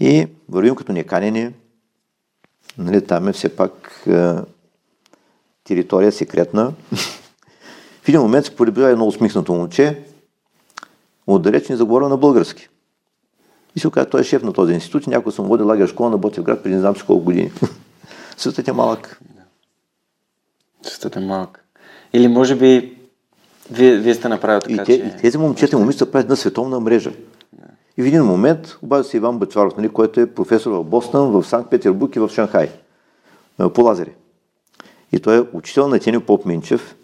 И 0.00 0.26
вървим 0.48 0.74
като 0.74 0.92
неканени, 0.92 1.50
Нали, 2.78 3.06
там 3.06 3.28
е 3.28 3.32
все 3.32 3.56
пак 3.56 4.02
е, 4.06 4.34
територия 5.64 6.12
секретна. 6.12 6.72
в 8.02 8.08
един 8.08 8.20
момент 8.20 8.46
се 8.46 8.56
полюбива 8.56 8.90
едно 8.90 9.06
усмихнато 9.06 9.52
момче, 9.52 10.02
отдалеч 11.26 11.68
ни 11.68 11.76
заговорил 11.76 12.08
на 12.08 12.16
български. 12.16 12.68
И 13.76 13.80
се 13.80 13.88
оказа, 13.88 14.10
той 14.10 14.20
е 14.20 14.24
шеф 14.24 14.42
на 14.42 14.52
този 14.52 14.74
институт 14.74 15.06
и 15.06 15.10
някой 15.10 15.32
съм 15.32 15.46
водил 15.46 15.66
лагер 15.66 15.88
школа 15.88 16.10
на 16.10 16.18
Ботевград 16.18 16.62
преди 16.62 16.74
не 16.74 16.80
знам 16.80 16.96
си 16.96 17.02
колко 17.06 17.24
години. 17.24 17.52
Светът 18.36 18.68
е 18.68 18.72
малък. 18.72 19.20
Светът 20.84 21.16
е 21.16 21.20
малък. 21.20 21.64
Или 22.12 22.28
може 22.28 22.56
би 22.56 22.98
вие, 23.70 23.96
вие 23.96 24.14
сте 24.14 24.28
направили 24.28 24.76
така, 24.76 24.92
и, 24.92 24.98
те, 24.98 25.10
че... 25.10 25.16
и 25.16 25.20
тези 25.20 25.38
момчета 25.38 25.76
и 25.76 25.78
момичета 25.78 26.10
правят 26.10 26.28
на 26.28 26.36
световна 26.36 26.80
мрежа. 26.80 27.12
И 27.96 28.02
в 28.02 28.06
един 28.06 28.24
момент 28.24 28.76
обажда 28.82 29.04
се 29.04 29.16
Иван 29.16 29.38
Бачваров, 29.38 29.76
нали, 29.76 29.88
който 29.88 30.20
е 30.20 30.26
професор 30.26 30.70
в 30.72 30.84
Бостън, 30.84 31.30
в 31.30 31.44
Санкт-Петербург 31.44 32.16
и 32.16 32.18
в 32.18 32.28
Шанхай 32.28 32.70
по 33.74 33.82
лазери. 33.82 34.12
И 35.12 35.20
той 35.20 35.38
е 35.38 35.44
учител 35.52 35.88
на 35.88 35.98
Тени 35.98 36.20
Поп 36.20 36.46
Минчев. 36.46 36.96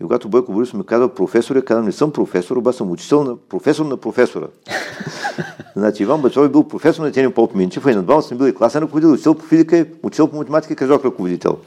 И 0.00 0.04
когато 0.04 0.28
Бойко 0.28 0.52
Борисов 0.52 0.74
ми 0.74 0.86
казва 0.86 1.14
професор, 1.14 1.56
я 1.56 1.64
казвам, 1.64 1.86
не 1.86 1.92
съм 1.92 2.12
професор, 2.12 2.56
обаче 2.56 2.78
съм 2.78 2.90
учител 2.90 3.24
на 3.24 3.36
професор 3.36 3.86
на 3.86 3.96
професора. 3.96 4.46
значи 5.76 6.02
Иван 6.02 6.22
Бачов 6.22 6.46
е 6.46 6.48
бил 6.48 6.64
професор 6.64 7.02
на 7.02 7.12
Тени 7.12 7.32
Поп 7.32 7.54
Минчев, 7.54 7.86
а 7.86 7.90
и 7.90 7.94
на 7.94 8.02
двама 8.02 8.22
съм 8.22 8.38
бил 8.38 8.46
и 8.46 8.54
класен 8.54 8.82
ръководител, 8.82 9.12
учител 9.12 9.34
по 9.34 9.44
физика, 9.44 9.86
учител 10.02 10.28
по 10.28 10.36
математика 10.36 10.76
кръжок 10.76 11.04
ръководител. 11.04 11.58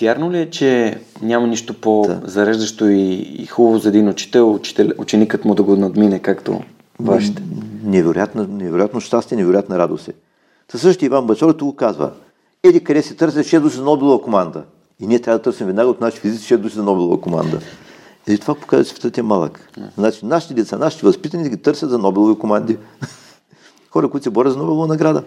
Вярно 0.00 0.32
ли 0.32 0.38
е, 0.38 0.50
че 0.50 0.98
няма 1.22 1.46
нищо 1.46 1.74
по-зареждащо 1.74 2.88
и, 2.88 3.12
и 3.14 3.46
хубаво 3.46 3.78
за 3.78 3.88
един 3.88 4.08
учител, 4.08 4.54
учител, 4.54 4.90
ученикът 4.98 5.44
му 5.44 5.54
да 5.54 5.62
го 5.62 5.76
надмине, 5.76 6.18
както 6.18 6.60
вашите? 7.00 7.42
Невероятно, 7.84 8.46
невероятно 8.46 9.00
щастие, 9.00 9.36
невероятна 9.36 9.78
радост 9.78 10.08
е. 10.08 10.12
Та 10.68 10.78
същия 10.78 11.06
Иван 11.06 11.26
Бачоров 11.26 11.56
го 11.56 11.76
казва. 11.76 12.10
Еди 12.62 12.84
къде 12.84 13.02
се 13.02 13.14
търси 13.14 13.38
6 13.38 13.60
души 13.60 13.76
за 13.76 13.82
Нобелова 13.82 14.22
команда. 14.22 14.62
И 15.00 15.06
ние 15.06 15.18
трябва 15.18 15.38
да 15.38 15.42
търсим 15.42 15.66
веднага 15.66 15.90
от 15.90 16.00
наши 16.00 16.18
физици 16.18 16.54
6 16.54 16.56
души 16.56 16.74
за 16.74 16.82
Нобелова 16.82 17.20
команда. 17.20 17.60
И 18.28 18.38
това 18.38 18.54
показва, 18.54 18.84
че 18.84 18.90
светът 18.90 19.18
е 19.18 19.22
малък. 19.22 19.70
Значи 19.98 20.26
нашите 20.26 20.54
деца, 20.54 20.78
нашите 20.78 21.06
възпитани 21.06 21.50
ги 21.50 21.56
търсят 21.56 21.90
за 21.90 21.98
Нобелови 21.98 22.38
команди. 22.38 22.76
Хора, 23.90 24.08
които 24.08 24.24
се 24.24 24.30
борят 24.30 24.52
за 24.52 24.58
Нобелова 24.58 24.86
награда. 24.86 25.22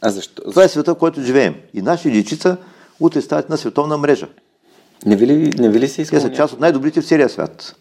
А 0.00 0.10
защо? 0.10 0.42
Това 0.42 0.64
е 0.64 0.68
света, 0.68 0.94
в 0.94 0.98
който 0.98 1.22
живеем. 1.22 1.54
И 1.74 1.82
наши 1.82 2.10
дечица 2.10 2.56
утре 3.00 3.20
стават 3.20 3.50
на 3.50 3.56
световна 3.56 3.98
мрежа. 3.98 4.28
Не 5.06 5.16
ви 5.16 5.26
ли, 5.26 5.50
не 5.58 5.68
ви 5.68 5.80
ли 5.80 5.88
се 5.88 6.02
иска? 6.02 6.16
Те 6.16 6.22
са 6.22 6.32
част 6.32 6.54
от 6.54 6.60
най-добрите 6.60 7.00
в 7.00 7.06
целия 7.06 7.28
свят. 7.28 7.76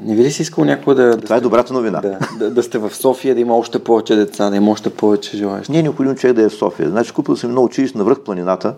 Не 0.00 0.14
ви 0.14 0.24
ли 0.24 0.30
си 0.30 0.42
искал 0.42 0.64
някой 0.64 0.94
да... 0.94 1.20
Това 1.20 1.34
да 1.34 1.38
е 1.38 1.40
добрата 1.40 1.72
новина. 1.72 2.00
Да, 2.00 2.18
да, 2.38 2.50
да, 2.50 2.62
сте 2.62 2.78
в 2.78 2.94
София, 2.94 3.34
да 3.34 3.40
има 3.40 3.56
още 3.56 3.78
повече 3.78 4.16
деца, 4.16 4.50
да 4.50 4.56
има 4.56 4.70
още 4.70 4.90
повече 4.90 5.36
желаящи. 5.36 5.72
Не 5.72 5.78
е 5.78 5.82
необходимо 5.82 6.14
човек 6.14 6.36
да 6.36 6.42
е 6.42 6.48
в 6.48 6.54
София. 6.54 6.90
Значи 6.90 7.12
купил 7.12 7.36
съм 7.36 7.50
едно 7.50 7.64
училище 7.64 7.98
на 7.98 8.04
връх 8.04 8.20
планината, 8.20 8.74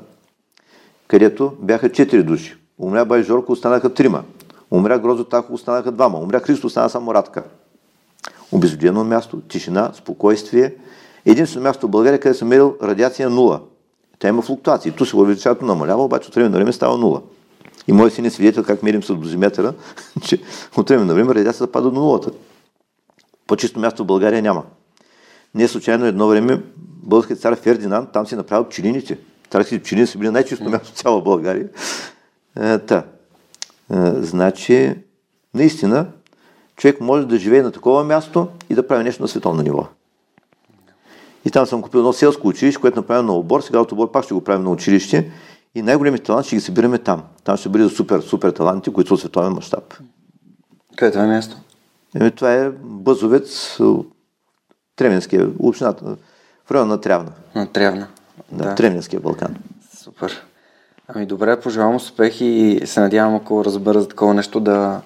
където 1.08 1.52
бяха 1.60 1.92
четири 1.92 2.22
души. 2.22 2.56
Умря 2.78 3.04
Бай 3.04 3.22
Жорко, 3.22 3.52
останаха 3.52 3.94
трима. 3.94 4.22
Умря 4.70 4.98
Грозо 4.98 5.24
Тахо, 5.24 5.54
останаха 5.54 5.92
двама. 5.92 6.18
Умря 6.18 6.40
Христо, 6.40 6.66
остана 6.66 6.90
само 6.90 7.14
Радка. 7.14 7.42
Обезлюдено 8.52 9.04
място, 9.04 9.40
тишина, 9.40 9.90
спокойствие. 9.94 10.74
Единствено 11.26 11.62
място 11.62 11.86
в 11.86 11.90
България, 11.90 12.20
къде 12.20 12.34
съм 12.34 12.48
мерил 12.48 12.76
радиация 12.82 13.30
нула. 13.30 13.60
Тя 14.18 14.28
има 14.28 14.42
флуктуации. 14.42 14.92
Ту 14.92 15.04
се 15.04 15.16
увеличаването 15.16 15.64
намалява, 15.64 16.04
обаче 16.04 16.28
от 16.28 16.34
време 16.34 16.48
на 16.48 16.56
време 16.56 16.72
става 16.72 16.98
нула. 16.98 17.22
И 17.88 17.92
мой 17.92 18.10
син 18.10 18.24
е 18.24 18.30
свидетел 18.30 18.64
как 18.64 18.82
мерим 18.82 19.02
с 19.02 19.14
дозиметъра, 19.14 19.74
че 20.22 20.42
от 20.76 20.88
време 20.88 21.04
на 21.04 21.14
време 21.14 21.34
радиацията 21.34 21.72
пада 21.72 21.90
до 21.90 22.00
нулата. 22.00 22.30
По-чисто 23.46 23.80
място 23.80 24.02
в 24.02 24.06
България 24.06 24.42
няма. 24.42 24.64
Не 25.54 25.68
случайно 25.68 26.06
едно 26.06 26.28
време 26.28 26.62
българският 26.76 27.40
цар 27.40 27.56
Фердинанд 27.56 28.12
там 28.12 28.26
си 28.26 28.36
направил 28.36 28.64
пчелините. 28.64 29.18
Царските 29.50 29.82
пчелини 29.82 30.06
са 30.06 30.18
били 30.18 30.30
най-чисто 30.30 30.70
място 30.70 30.88
в 30.88 30.96
цяла 30.96 31.22
България. 31.22 31.68
Е, 32.60 32.78
та. 32.78 32.96
Е, 32.96 33.04
значи, 34.22 34.94
наистина, 35.54 36.06
човек 36.76 37.00
може 37.00 37.26
да 37.26 37.38
живее 37.38 37.62
на 37.62 37.72
такова 37.72 38.04
място 38.04 38.48
и 38.70 38.74
да 38.74 38.86
прави 38.86 39.04
нещо 39.04 39.22
на 39.22 39.28
световно 39.28 39.62
ниво. 39.62 39.88
И 41.48 41.50
там 41.50 41.66
съм 41.66 41.82
купил 41.82 41.98
едно 41.98 42.12
селско 42.12 42.48
училище, 42.48 42.80
което 42.80 42.98
направим 42.98 43.26
на 43.26 43.32
обор. 43.32 43.60
Сега 43.60 43.80
от 43.80 43.92
обор 43.92 44.12
пак 44.12 44.24
ще 44.24 44.34
го 44.34 44.44
правим 44.44 44.64
на 44.64 44.70
училище. 44.70 45.30
И 45.74 45.82
най-големите 45.82 46.24
таланти 46.24 46.46
ще 46.46 46.56
ги 46.56 46.60
събираме 46.60 46.98
там. 46.98 47.22
Там 47.44 47.56
ще 47.56 47.68
бъде 47.68 47.88
супер, 47.88 48.20
супер 48.20 48.50
таланти, 48.50 48.92
които 48.92 49.16
са 49.16 49.20
световен 49.20 49.52
мащаб. 49.52 49.94
Къде 50.96 51.08
е 51.08 51.12
това 51.12 51.26
място? 51.26 51.56
Еми, 52.20 52.30
това 52.30 52.54
е 52.54 52.70
Бъзовец, 52.82 53.78
Тременския, 54.96 55.48
общината, 55.58 56.16
в 56.66 56.70
района 56.70 56.90
на 56.90 57.00
Трявна. 57.00 57.32
На 57.54 57.66
Трявна. 57.66 58.06
Да, 58.52 58.64
да. 58.64 58.74
Тременския 58.74 59.20
Балкан. 59.20 59.56
Супер. 59.96 60.44
Ами 61.08 61.26
добре, 61.26 61.60
пожелавам 61.60 61.96
успех 61.96 62.40
и 62.40 62.80
се 62.84 63.00
надявам, 63.00 63.34
ако 63.34 63.64
разбера 63.64 64.00
за 64.00 64.08
такова 64.08 64.34
нещо, 64.34 64.60
да, 64.60 65.00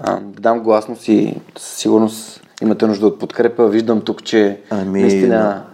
а, 0.00 0.20
да 0.20 0.40
дам 0.40 0.60
гласност 0.60 1.08
и 1.08 1.34
със 1.56 1.76
сигурност 1.76 2.47
имате 2.62 2.86
нужда 2.86 3.06
от 3.06 3.18
подкрепа. 3.18 3.68
Виждам 3.68 4.00
тук, 4.00 4.24
че 4.24 4.60
ами, 4.70 5.00
наистина 5.00 5.64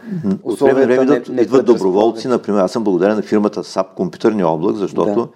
от 0.42 0.60
време 0.60 0.86
време 0.86 1.02
идват, 1.02 1.28
не, 1.28 1.34
не 1.34 1.42
идват 1.42 1.66
доброволци. 1.66 2.28
Например, 2.28 2.60
аз 2.60 2.72
съм 2.72 2.84
благодарен 2.84 3.16
на 3.16 3.22
фирмата 3.22 3.64
SAP 3.64 3.86
Компютърни 3.96 4.44
облак, 4.44 4.76
защото 4.76 5.14
да. 5.14 5.28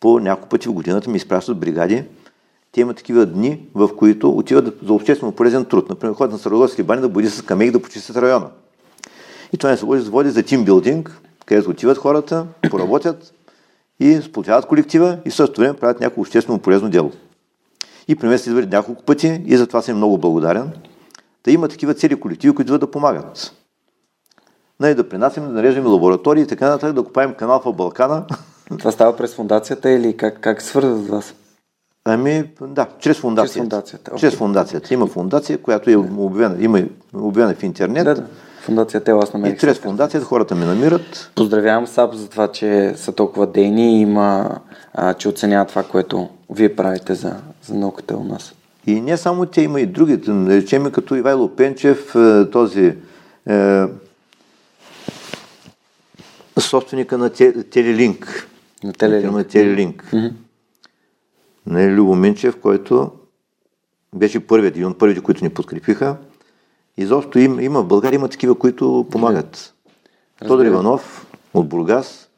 по 0.00 0.20
няколко 0.20 0.48
пъти 0.48 0.68
в 0.68 0.72
годината 0.72 1.10
ми 1.10 1.16
изпращат 1.16 1.58
бригади. 1.58 2.04
Те 2.72 2.80
имат 2.80 2.96
такива 2.96 3.26
дни, 3.26 3.60
в 3.74 3.96
които 3.96 4.30
отиват 4.30 4.78
за 4.86 4.92
обществено 4.92 5.32
полезен 5.32 5.64
труд. 5.64 5.88
Например, 5.88 6.14
ходят 6.14 6.32
на 6.32 6.38
Сарагоски 6.38 6.82
бани 6.82 7.00
да 7.00 7.08
бъде 7.08 7.30
с 7.30 7.42
камеги 7.42 7.70
да 7.70 7.82
почистят 7.82 8.16
района. 8.16 8.46
И 9.52 9.58
това 9.58 9.70
не 9.70 9.76
се 9.76 9.84
води 10.10 10.30
за 10.30 10.42
тимбилдинг, 10.42 11.20
където 11.46 11.70
отиват 11.70 11.98
хората, 11.98 12.46
поработят 12.70 13.32
и 14.00 14.20
сплотяват 14.22 14.66
колектива 14.66 15.18
и 15.24 15.30
в 15.30 15.34
същото 15.34 15.60
време 15.60 15.74
правят 15.74 16.00
някакво 16.00 16.20
обществено 16.20 16.58
полезно 16.58 16.90
дело. 16.90 17.12
И 18.10 18.16
при 18.16 18.28
мен 18.28 18.38
се 18.38 18.50
извървят 18.50 18.72
няколко 18.72 19.02
пъти 19.02 19.42
и 19.46 19.56
затова 19.56 19.82
съм 19.82 19.96
много 19.96 20.18
благодарен. 20.18 20.70
Да 21.44 21.50
има 21.50 21.68
такива 21.68 21.94
цели 21.94 22.20
колективи, 22.20 22.54
които 22.54 22.78
да 22.78 22.90
помагат. 22.90 23.52
Нали, 24.80 24.94
да 24.94 25.08
принасяме, 25.08 25.46
да 25.46 25.52
нареждаме 25.52 25.88
лаборатории 25.88 26.42
и 26.42 26.46
така 26.46 26.68
нататък, 26.68 26.92
да 26.92 27.02
купаем 27.02 27.34
канал 27.34 27.62
в 27.64 27.72
Балкана. 27.72 28.24
Това 28.78 28.92
става 28.92 29.16
през 29.16 29.34
фундацията 29.34 29.90
или 29.90 30.16
как, 30.16 30.40
как 30.40 30.62
свързват 30.62 31.08
вас? 31.08 31.34
Ами, 32.04 32.44
да, 32.60 32.86
чрез 32.98 33.18
фундацията. 33.18 33.58
Чрез 33.58 33.62
фундацията. 33.62 34.12
Чрез 34.16 34.34
фундацията. 34.34 34.94
Има 34.94 35.06
фундация, 35.06 35.58
която 35.58 35.90
е 35.90 35.96
обявена, 35.96 36.64
има 36.64 36.82
обявена 37.14 37.54
в 37.54 37.62
интернет. 37.62 38.04
Да, 38.04 38.14
да. 38.14 38.26
Фундация 38.60 39.04
Тел 39.04 39.18
аз 39.18 39.32
намерих. 39.32 39.54
И 39.54 39.58
чрез 39.58 39.78
фундацията 39.78 40.26
хората 40.26 40.54
ме 40.54 40.64
намират. 40.64 41.30
Поздравявам 41.34 41.86
САП 41.86 42.14
за 42.14 42.28
това, 42.28 42.48
че 42.48 42.94
са 42.96 43.12
толкова 43.12 43.46
дейни 43.46 43.98
и 43.98 44.00
има, 44.00 44.58
а, 44.94 45.14
че 45.14 45.28
оценяват 45.28 45.68
това, 45.68 45.82
което 45.82 46.28
вие 46.50 46.76
правите 46.76 47.14
за, 47.14 47.36
за 47.70 47.78
науката 47.78 48.16
у 48.16 48.24
нас. 48.24 48.54
И 48.86 49.00
не 49.00 49.16
само 49.16 49.46
те, 49.46 49.62
има 49.62 49.80
и 49.80 49.86
другите, 49.86 50.30
наречем 50.30 50.90
като 50.92 51.14
Ивайло 51.14 51.56
Пенчев, 51.56 52.14
е, 52.14 52.50
този 52.50 52.96
е, 53.48 53.84
собственика 56.60 57.18
на 57.18 57.30
Телелинк. 57.70 58.48
На 58.84 58.92
Телелинк. 58.92 59.32
На 59.32 59.44
Телелинк. 59.44 60.10
Mm-hmm. 60.12 60.32
Не, 61.66 61.90
Любо 61.90 62.14
Минчев, 62.14 62.60
който 62.60 63.10
беше 64.14 64.46
първият, 64.46 64.76
един 64.76 64.88
от 64.88 64.98
първите, 64.98 65.20
които 65.20 65.44
ни 65.44 65.50
подкрепиха. 65.50 66.16
Изобщо 66.96 67.38
има, 67.38 67.62
има 67.62 67.82
в 67.82 67.86
България 67.86 68.16
има 68.16 68.28
такива, 68.28 68.54
които 68.54 69.06
помагат. 69.10 69.74
Yeah. 70.42 70.48
Тодор 70.48 70.64
Иванов 70.64 71.26
от 71.54 71.68
Бургас 71.68 72.28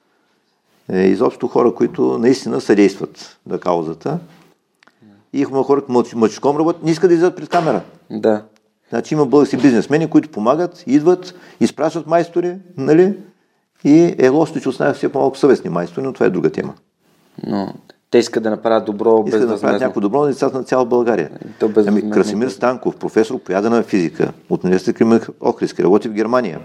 е 0.92 1.00
изобщо 1.02 1.48
хора, 1.48 1.74
които 1.74 2.18
наистина 2.18 2.60
съдействат 2.60 3.38
на 3.46 3.58
каузата. 3.58 4.18
И 5.32 5.40
има 5.40 5.62
хора, 5.62 5.82
мъчком 6.14 6.56
работят, 6.56 6.82
не 6.82 6.90
искат 6.90 7.10
да 7.10 7.14
излизат 7.14 7.36
пред 7.36 7.48
камера. 7.48 7.80
Да. 8.10 8.42
Значи 8.90 9.14
има 9.14 9.26
български 9.26 9.56
бизнесмени, 9.56 10.10
които 10.10 10.28
помагат, 10.28 10.84
идват, 10.86 11.34
изпращат 11.60 12.06
майстори, 12.06 12.56
нали? 12.76 13.18
И 13.84 14.14
е 14.18 14.28
лошо, 14.28 14.60
че 14.60 14.68
останах 14.68 14.96
все 14.96 15.12
по-малко 15.12 15.38
съвестни 15.38 15.70
майстори, 15.70 16.04
но 16.04 16.12
това 16.12 16.26
е 16.26 16.30
друга 16.30 16.50
тема. 16.50 16.74
Но 17.46 17.74
те 18.10 18.18
искат 18.18 18.42
да 18.42 18.50
направят 18.50 18.84
добро 18.84 19.24
Искат 19.26 19.40
да 19.40 19.46
направят 19.46 19.80
някакво 19.80 20.00
добро 20.00 20.20
на 20.20 20.26
децата 20.26 20.58
на 20.58 20.64
цяла 20.64 20.84
България. 20.84 21.30
Ами, 21.76 22.10
Красимир 22.10 22.48
Станков, 22.48 22.96
професор 22.96 23.38
по 23.38 23.52
ядена 23.52 23.82
физика 23.82 24.32
от 24.50 24.64
университета 24.64 24.98
Климан 24.98 25.20
Охриски, 25.40 25.82
работи 25.82 26.08
в 26.08 26.12
Германия. 26.12 26.60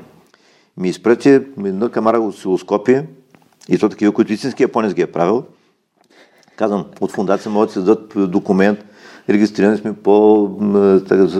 Ми 0.77 0.89
изпрати 0.89 1.39
на 1.57 1.89
камара 1.89 2.19
осцилоскопи, 2.19 3.01
и 3.69 3.77
то 3.77 3.89
такива, 3.89 4.11
които 4.11 4.33
истински 4.33 4.63
японец 4.63 4.93
ги 4.93 5.01
е 5.01 5.07
правил. 5.07 5.43
Казвам, 6.57 6.85
от 7.01 7.11
фундация 7.11 7.51
могат 7.51 7.69
да 7.69 7.73
се 7.73 7.79
дадат 7.79 8.31
документ, 8.31 8.79
регистрирани 9.29 9.77
сме 9.77 9.93
по 9.93 10.49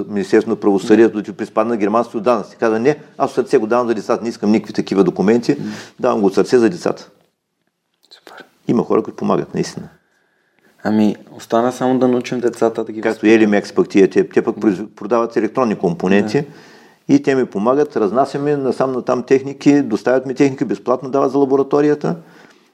Министерството 0.08 0.50
на 0.50 0.56
правосъдието, 0.56 1.24
ти 1.24 1.34
приспадна 1.34 1.78
германското 1.78 2.20
данъци. 2.20 2.58
Каза, 2.58 2.80
не, 2.80 2.98
аз 3.18 3.32
сърце 3.32 3.58
го 3.58 3.68
давам 3.68 3.88
за 3.88 3.94
децата, 3.94 4.24
не 4.24 4.30
искам 4.30 4.52
никакви 4.52 4.74
такива 4.74 5.04
документи, 5.04 5.58
давам 6.00 6.22
го 6.22 6.28
от 6.28 6.34
сърце 6.34 6.58
за 6.58 6.70
децата. 6.70 7.10
Супер. 8.12 8.46
Има 8.68 8.84
хора, 8.84 9.04
които 9.04 9.18
помагат, 9.18 9.54
наистина. 9.54 9.90
Ами, 10.84 11.16
остана 11.32 11.72
само 11.72 12.00
да 12.00 12.08
научим 12.08 12.40
децата 12.40 12.84
да 12.84 12.92
ги 12.92 13.02
Както 13.02 13.26
Елимекс 13.26 13.74
пък 13.74 13.90
тия, 13.90 14.10
те, 14.10 14.30
те 14.30 14.42
пък 14.42 14.56
продават 14.96 15.38
електронни 15.38 15.76
компоненти 15.76 16.42
да. 16.42 16.48
и 17.16 17.22
те 17.22 17.36
ми 17.36 17.46
помагат, 17.46 17.98
разнасяме 17.98 18.58
насам 18.58 18.92
на 18.92 19.02
там 19.02 19.24
техники, 19.24 19.82
доставят 19.82 20.26
ми 20.26 20.36
техники, 20.36 20.66
безплатно 20.66 21.10
дават 21.10 21.32
за 21.32 21.38
лабораторията, 21.38 22.16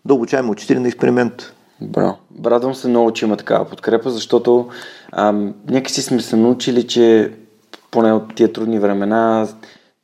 да 0.05 0.13
обучаем 0.13 0.49
учители 0.49 0.79
на 0.79 0.87
експеримент. 0.87 1.53
Браво. 1.81 2.17
Радвам 2.45 2.75
се 2.75 2.87
много, 2.87 3.11
че 3.11 3.25
има 3.25 3.37
такава 3.37 3.65
подкрепа, 3.65 4.09
защото 4.09 4.67
ам, 5.11 5.53
някакси 5.69 6.01
сме 6.01 6.21
се 6.21 6.35
научили, 6.35 6.87
че 6.87 7.31
поне 7.91 8.13
от 8.13 8.35
тия 8.35 8.53
трудни 8.53 8.79
времена 8.79 9.47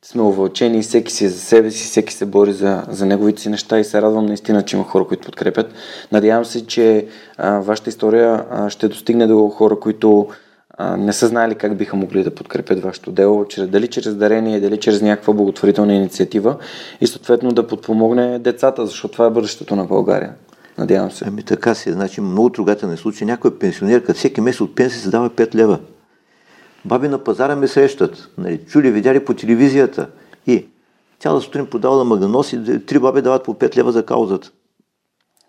сме 0.04 0.22
увълчени, 0.22 0.82
всеки 0.82 1.12
си 1.12 1.24
е 1.24 1.28
за 1.28 1.38
себе 1.38 1.70
си, 1.70 1.84
всеки 1.84 2.14
се 2.14 2.26
бори 2.26 2.52
за, 2.52 2.84
за 2.88 3.06
неговите 3.06 3.42
си 3.42 3.48
неща 3.48 3.78
и 3.78 3.84
се 3.84 4.02
радвам 4.02 4.26
наистина, 4.26 4.62
че 4.62 4.76
има 4.76 4.84
хора, 4.84 5.04
които 5.04 5.26
подкрепят. 5.26 5.72
Надявам 6.12 6.44
се, 6.44 6.66
че 6.66 7.06
а, 7.38 7.58
вашата 7.58 7.90
история 7.90 8.44
а, 8.50 8.70
ще 8.70 8.88
достигне 8.88 9.26
до 9.26 9.48
хора, 9.48 9.80
които 9.80 10.28
а, 10.78 10.96
не 10.96 11.12
са 11.12 11.28
знали 11.28 11.54
как 11.54 11.76
биха 11.76 11.96
могли 11.96 12.24
да 12.24 12.34
подкрепят 12.34 12.82
вашето 12.82 13.12
дело, 13.12 13.44
чрез, 13.44 13.68
дали 13.68 13.88
чрез 13.88 14.14
дарение, 14.14 14.60
дали 14.60 14.80
чрез 14.80 15.02
някаква 15.02 15.34
благотворителна 15.34 15.94
инициатива 15.94 16.56
и 17.00 17.06
съответно 17.06 17.52
да 17.52 17.66
подпомогне 17.66 18.38
децата, 18.38 18.86
защото 18.86 19.12
това 19.12 19.26
е 19.26 19.30
бъдещето 19.30 19.76
на 19.76 19.84
България. 19.84 20.32
Надявам 20.80 21.10
се. 21.10 21.24
Ами 21.28 21.42
така 21.42 21.74
си, 21.74 21.92
значи 21.92 22.20
много 22.20 22.50
трогателен 22.50 22.96
случай. 22.96 23.26
Някой 23.26 23.58
пенсионерка 23.58 24.14
всеки 24.14 24.40
месец 24.40 24.60
от 24.60 24.74
пенсия 24.74 25.00
се 25.00 25.10
дава 25.10 25.30
5 25.30 25.54
лева. 25.54 25.78
Баби 26.84 27.08
на 27.08 27.24
пазара 27.24 27.56
ме 27.56 27.68
срещат. 27.68 28.28
Нали, 28.38 28.60
чули, 28.66 28.90
видяли 28.90 29.24
по 29.24 29.34
телевизията. 29.34 30.08
И 30.46 30.66
цяла 31.20 31.40
сутрин 31.40 31.66
продавала 31.66 32.04
магданоси, 32.04 32.80
три 32.86 32.98
баби 32.98 33.22
дават 33.22 33.44
по 33.44 33.54
5 33.54 33.76
лева 33.76 33.92
за 33.92 34.06
каузата. 34.06 34.50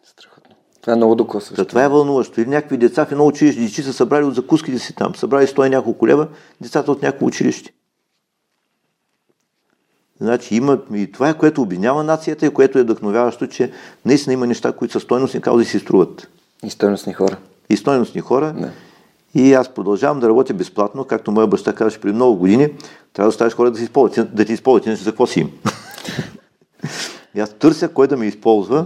Страхотно. 0.03 0.55
Това 0.81 0.93
е 0.93 0.95
много 0.95 1.15
докосващо. 1.15 1.65
това 1.65 1.83
е 1.83 1.89
вълнуващо. 1.89 2.41
Или 2.41 2.49
някакви 2.49 2.77
деца 2.77 3.05
в 3.05 3.11
едно 3.11 3.25
училище, 3.25 3.61
дечи 3.61 3.83
са 3.83 3.93
събрали 3.93 4.25
от 4.25 4.35
закуските 4.35 4.79
си 4.79 4.95
там. 4.95 5.15
Събрали 5.15 5.47
100 5.47 5.67
и 5.67 5.69
няколко 5.69 6.07
лева, 6.07 6.27
децата 6.61 6.91
от 6.91 7.01
някакво 7.01 7.25
училище. 7.25 7.73
Значи 10.21 10.55
има 10.55 10.77
и 10.93 11.11
това 11.11 11.29
е, 11.29 11.37
което 11.37 11.61
обединява 11.61 12.03
нацията 12.03 12.45
и 12.45 12.49
което 12.49 12.79
е 12.79 12.83
вдъхновяващо, 12.83 13.47
че 13.47 13.71
наистина 14.05 14.33
има 14.33 14.47
неща, 14.47 14.71
които 14.71 14.91
са 14.91 14.99
стойностни 14.99 15.41
каузи 15.41 15.65
си 15.65 15.79
струват. 15.79 16.27
И 16.63 16.69
стойностни 16.69 17.13
хора. 17.13 17.37
И 17.69 17.77
стойностни 17.77 18.21
хора. 18.21 18.53
Да. 18.57 18.71
И 19.35 19.53
аз 19.53 19.69
продължавам 19.69 20.19
да 20.19 20.29
работя 20.29 20.53
безплатно, 20.53 21.03
както 21.03 21.31
моя 21.31 21.47
баща 21.47 21.73
казваше 21.73 22.01
преди 22.01 22.15
много 22.15 22.35
години, 22.35 22.67
трябва 23.13 23.27
да 23.27 23.29
оставиш 23.29 23.53
хора 23.53 23.71
да, 23.71 23.77
си 23.77 23.83
използват, 23.83 24.35
да 24.35 24.45
ти 24.45 24.53
използват, 24.53 24.85
иначе 24.85 25.03
за 25.03 25.11
какво 25.11 25.27
си 25.27 25.39
им. 25.39 25.51
и 27.35 27.39
аз 27.39 27.53
търся 27.53 27.87
кой 27.87 28.07
да 28.07 28.17
ме 28.17 28.25
използва 28.25 28.85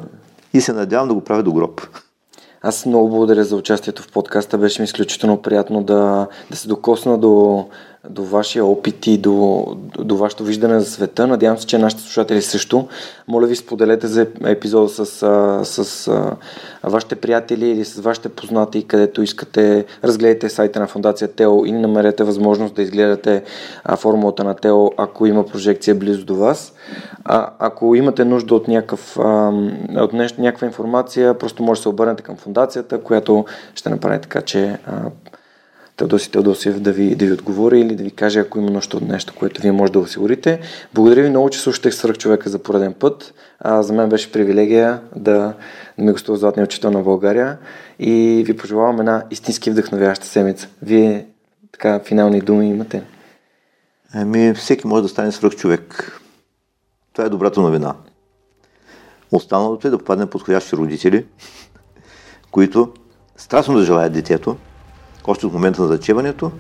и 0.54 0.62
се 0.62 0.74
надявам 0.74 1.08
да 1.08 1.14
го 1.14 1.22
правя 1.22 1.44
до 1.44 1.54
гроб. 1.54 1.82
Аз 2.62 2.86
много 2.86 3.10
благодаря 3.10 3.44
за 3.44 3.56
участието 3.56 4.02
в 4.04 4.12
подкаста. 4.12 4.58
Беше 4.58 4.82
ми 4.82 4.84
изключително 4.84 5.42
приятно 5.42 5.84
да, 5.84 6.28
да 6.52 6.58
се 6.58 6.68
докосна 6.68 7.18
до, 7.18 7.66
до 8.10 8.24
вашия 8.24 8.66
опит 8.66 9.08
и 9.08 9.18
до, 9.18 9.66
до, 10.00 10.18
вашето 10.18 10.44
виждане 10.44 10.80
за 10.80 10.86
света. 10.86 11.28
Надявам 11.28 11.58
се, 11.58 11.68
че 11.68 11.78
нашите 11.78 12.04
слушатели 12.04 12.42
също. 12.42 12.88
Моля 13.28 13.48
ви, 13.48 13.56
споделете 13.56 14.08
за 14.08 14.28
епизода 14.46 14.90
с, 14.90 15.06
с, 15.64 15.86
с 15.86 16.12
вашите 16.84 17.16
приятели 17.16 17.70
или 17.70 17.86
с 17.86 18.00
вашите 18.00 18.30
познати, 18.30 18.84
където 18.84 19.22
искате. 19.22 19.86
Разгледайте 20.04 20.50
сайта 20.50 20.80
на 20.80 20.88
фундация 20.88 21.28
Тео 21.28 21.66
или 21.66 21.78
намерете 21.78 22.24
възможност 22.24 22.76
да 22.76 22.82
изгледате 22.82 23.44
формулата 23.98 24.44
на 24.44 24.54
Тео, 24.54 24.92
ако 24.98 25.26
има 25.26 25.46
прожекция 25.46 25.96
близо 25.96 26.26
до 26.26 26.36
вас. 26.36 26.74
А, 27.24 27.50
ако 27.60 27.96
имате 27.96 28.26
нужда 28.26 28.56
от, 28.56 28.68
някакъв, 28.68 29.18
от 29.96 30.14
нещо, 30.14 30.42
някаква 30.42 30.68
информация, 30.68 31.38
просто 31.38 31.64
може 31.64 31.80
да 31.80 31.82
се 31.82 31.90
обърнете 31.90 32.24
към 32.24 32.36
фундацията, 32.36 33.02
която 33.02 33.46
ще 33.76 33.90
направи 33.90 34.22
така, 34.22 34.42
че 34.42 34.78
Теодоси 35.98 36.32
Теодосиев 36.32 36.80
да 36.80 36.92
ви, 36.92 37.16
да 37.16 37.26
ви 37.26 37.32
отговори 37.32 37.80
или 37.80 37.96
да 37.96 38.04
ви 38.04 38.12
каже, 38.12 38.40
ако 38.40 38.60
има 38.60 38.72
нещо 38.72 38.98
от 38.98 39.08
нещо, 39.08 39.34
което 39.40 39.62
вие 39.62 39.72
може 39.72 39.92
да 39.92 40.00
осигурите. 40.00 40.60
Благодаря 40.94 41.24
ви 41.24 41.30
много, 41.30 41.50
че 41.50 41.60
слушате 41.60 41.92
Свърх 41.92 42.18
човека 42.18 42.50
за 42.50 42.60
пореден 42.60 42.94
път. 42.94 43.34
А, 43.60 43.84
за 43.84 43.94
мен 43.94 44.10
беше 44.10 44.32
привилегия 44.32 45.02
да, 45.16 45.54
да 45.98 46.04
ми 46.04 46.12
гостува 46.12 46.38
Златния 46.38 46.66
учител 46.66 46.92
на 46.92 47.02
България 47.02 47.58
и 48.00 48.44
ви 48.46 48.58
пожелавам 48.58 49.00
една 49.00 49.24
истински 49.32 49.72
вдъхновяваща 49.72 50.26
седмица. 50.26 50.68
Вие 50.82 51.26
така 51.72 52.00
финални 52.00 52.42
думи 52.42 52.70
имате? 52.70 53.04
Ами, 54.14 54.54
всеки 54.54 54.88
може 54.88 55.04
да 55.04 55.10
стане 55.10 55.32
свръх 55.32 55.56
човек. 55.56 56.12
Това 57.14 57.26
е 57.26 57.30
добрата 57.30 57.62
новина. 57.62 57.96
Останалото 59.32 59.88
е 59.88 59.92
да 59.92 59.98
попадне 59.98 60.26
подходящи 60.26 60.76
родители, 60.76 61.26
които 62.52 62.94
страстно 63.38 63.78
да 63.78 63.86
желаят 63.86 64.14
детето, 64.14 64.58
още 65.28 65.46
от 65.46 65.54
момента 65.54 65.82
на 65.82 65.88
зачеването 65.88 66.52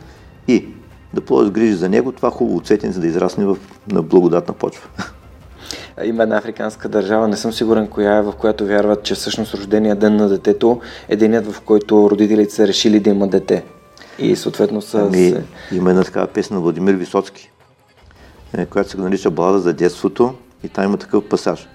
и 0.48 0.68
да 1.14 1.22
положат 1.22 1.54
грижи 1.54 1.74
за 1.74 1.90
него, 1.90 2.12
това 2.12 2.30
хубаво 2.30 2.62
цветенце 2.62 3.00
да 3.00 3.08
израсне 3.08 3.46
в, 3.46 3.58
на 3.92 4.02
благодатна 4.02 4.54
почва. 4.54 4.90
Има 6.04 6.24
една 6.24 6.38
африканска 6.38 6.90
държава, 6.90 7.28
не 7.28 7.38
съм 7.38 7.54
сигурен 7.54 7.88
коя 7.88 8.18
е, 8.18 8.22
в 8.22 8.34
която 8.34 8.66
вярват, 8.66 9.04
че 9.04 9.16
всъщност 9.16 9.54
рождения 9.54 9.96
ден 9.96 10.16
на 10.16 10.30
детето 10.30 10.82
е 11.10 11.16
денят, 11.16 11.52
в 11.52 11.62
който 11.62 12.10
родителите 12.10 12.54
са 12.54 12.68
решили 12.68 13.00
да 13.00 13.10
имат 13.10 13.30
дете. 13.30 13.64
И 14.20 14.36
съответно 14.36 14.82
са... 14.82 15.00
Ами, 15.00 15.30
се... 15.30 15.44
Има 15.72 15.90
една 15.90 16.04
такава 16.04 16.28
песна 16.28 16.56
на 16.56 16.62
Владимир 16.62 16.94
Висоцки, 16.94 17.52
е, 18.58 18.66
която 18.66 18.90
се 18.90 18.98
нарича 18.98 19.32
Балада 19.32 19.60
за 19.60 19.74
детството 19.74 20.34
и 20.64 20.70
там 20.70 20.86
има 20.86 20.98
такъв 20.98 21.30
пасаж. 21.30 21.68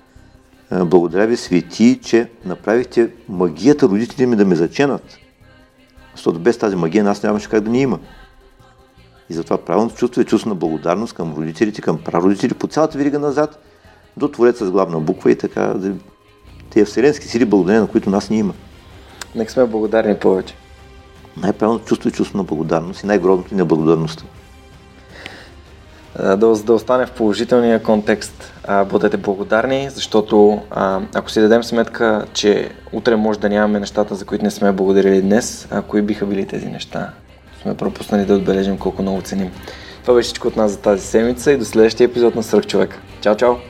Е, 0.73 0.85
благодаря 0.85 1.27
ви, 1.27 1.37
свети, 1.37 2.01
че 2.03 2.29
направихте 2.45 3.11
магията 3.29 3.89
родителите 3.89 4.27
ми 4.27 4.37
да 4.37 4.45
ме 4.45 4.55
заченат. 4.55 5.03
Защото 6.21 6.39
без 6.39 6.59
тази 6.59 6.77
магия 6.77 7.05
нас 7.05 7.23
нямаше 7.23 7.49
как 7.49 7.61
да 7.61 7.71
ни 7.71 7.81
има. 7.81 7.99
И 9.31 9.35
затова 9.35 9.59
правилното 9.59 9.97
чувство 9.97 10.21
е 10.21 10.25
чувство 10.25 10.49
на 10.49 10.55
благодарност 10.55 11.13
към 11.13 11.35
родителите, 11.35 11.83
към 11.83 11.99
прародители, 11.99 12.55
по 12.55 12.67
цялата 12.67 12.99
вирига 12.99 13.19
назад, 13.19 13.63
до 14.17 14.29
Твореца 14.29 14.67
с 14.67 14.71
главна 14.71 15.01
буква 15.01 15.31
и 15.31 15.39
така 15.39 15.75
тези 16.71 16.85
вселенски 16.85 17.29
сили, 17.29 17.45
благодарение 17.45 17.81
на 17.81 17.87
които 17.87 18.11
нас 18.11 18.31
ни 18.31 18.39
има. 18.39 18.55
Нека 19.35 19.53
сме 19.53 19.67
благодарни 19.67 20.17
повече. 20.17 20.55
Най-правилното 21.37 21.85
чувство 21.85 22.09
е 22.09 22.13
чувство 22.13 22.39
на 22.39 22.45
благодарност 22.45 23.03
и 23.03 23.07
най-грозното 23.07 23.55
е 23.55 23.57
неблагодарността. 23.57 24.25
Да, 26.19 26.37
да 26.37 26.73
остане 26.73 27.07
в 27.07 27.13
положителния 27.13 27.83
контекст. 27.83 28.53
А, 28.65 28.85
бъдете 28.85 29.17
благодарни, 29.17 29.91
защото 29.91 30.61
а, 30.71 31.01
ако 31.15 31.31
си 31.31 31.41
дадем 31.41 31.65
сметка, 31.65 32.27
че 32.33 32.71
утре 32.93 33.17
може 33.17 33.41
да 33.41 33.49
нямаме 33.49 33.81
нещата, 33.81 34.15
за 34.15 34.25
които 34.25 34.45
не 34.45 34.51
сме 34.51 34.73
благодарили 34.73 35.23
днес, 35.23 35.69
а 35.71 35.83
кои 35.83 36.03
биха 36.03 36.27
били 36.27 36.47
тези 36.47 36.67
неща? 36.67 37.11
Сме 37.63 37.77
пропуснали 37.77 38.25
да 38.25 38.35
отбележим 38.35 38.79
колко 38.79 39.03
много 39.03 39.23
ценим. 39.23 39.51
Това 40.03 40.15
беше 40.15 40.27
всичко 40.27 40.49
от 40.49 40.57
нас 40.57 40.71
за 40.71 40.79
тази 40.79 41.07
седмица 41.07 41.53
и 41.53 41.57
до 41.57 41.65
следващия 41.65 42.05
епизод 42.05 42.35
на 42.35 42.43
Сръх 42.43 42.67
човек. 42.67 42.99
Чао, 43.21 43.37
чао! 43.37 43.70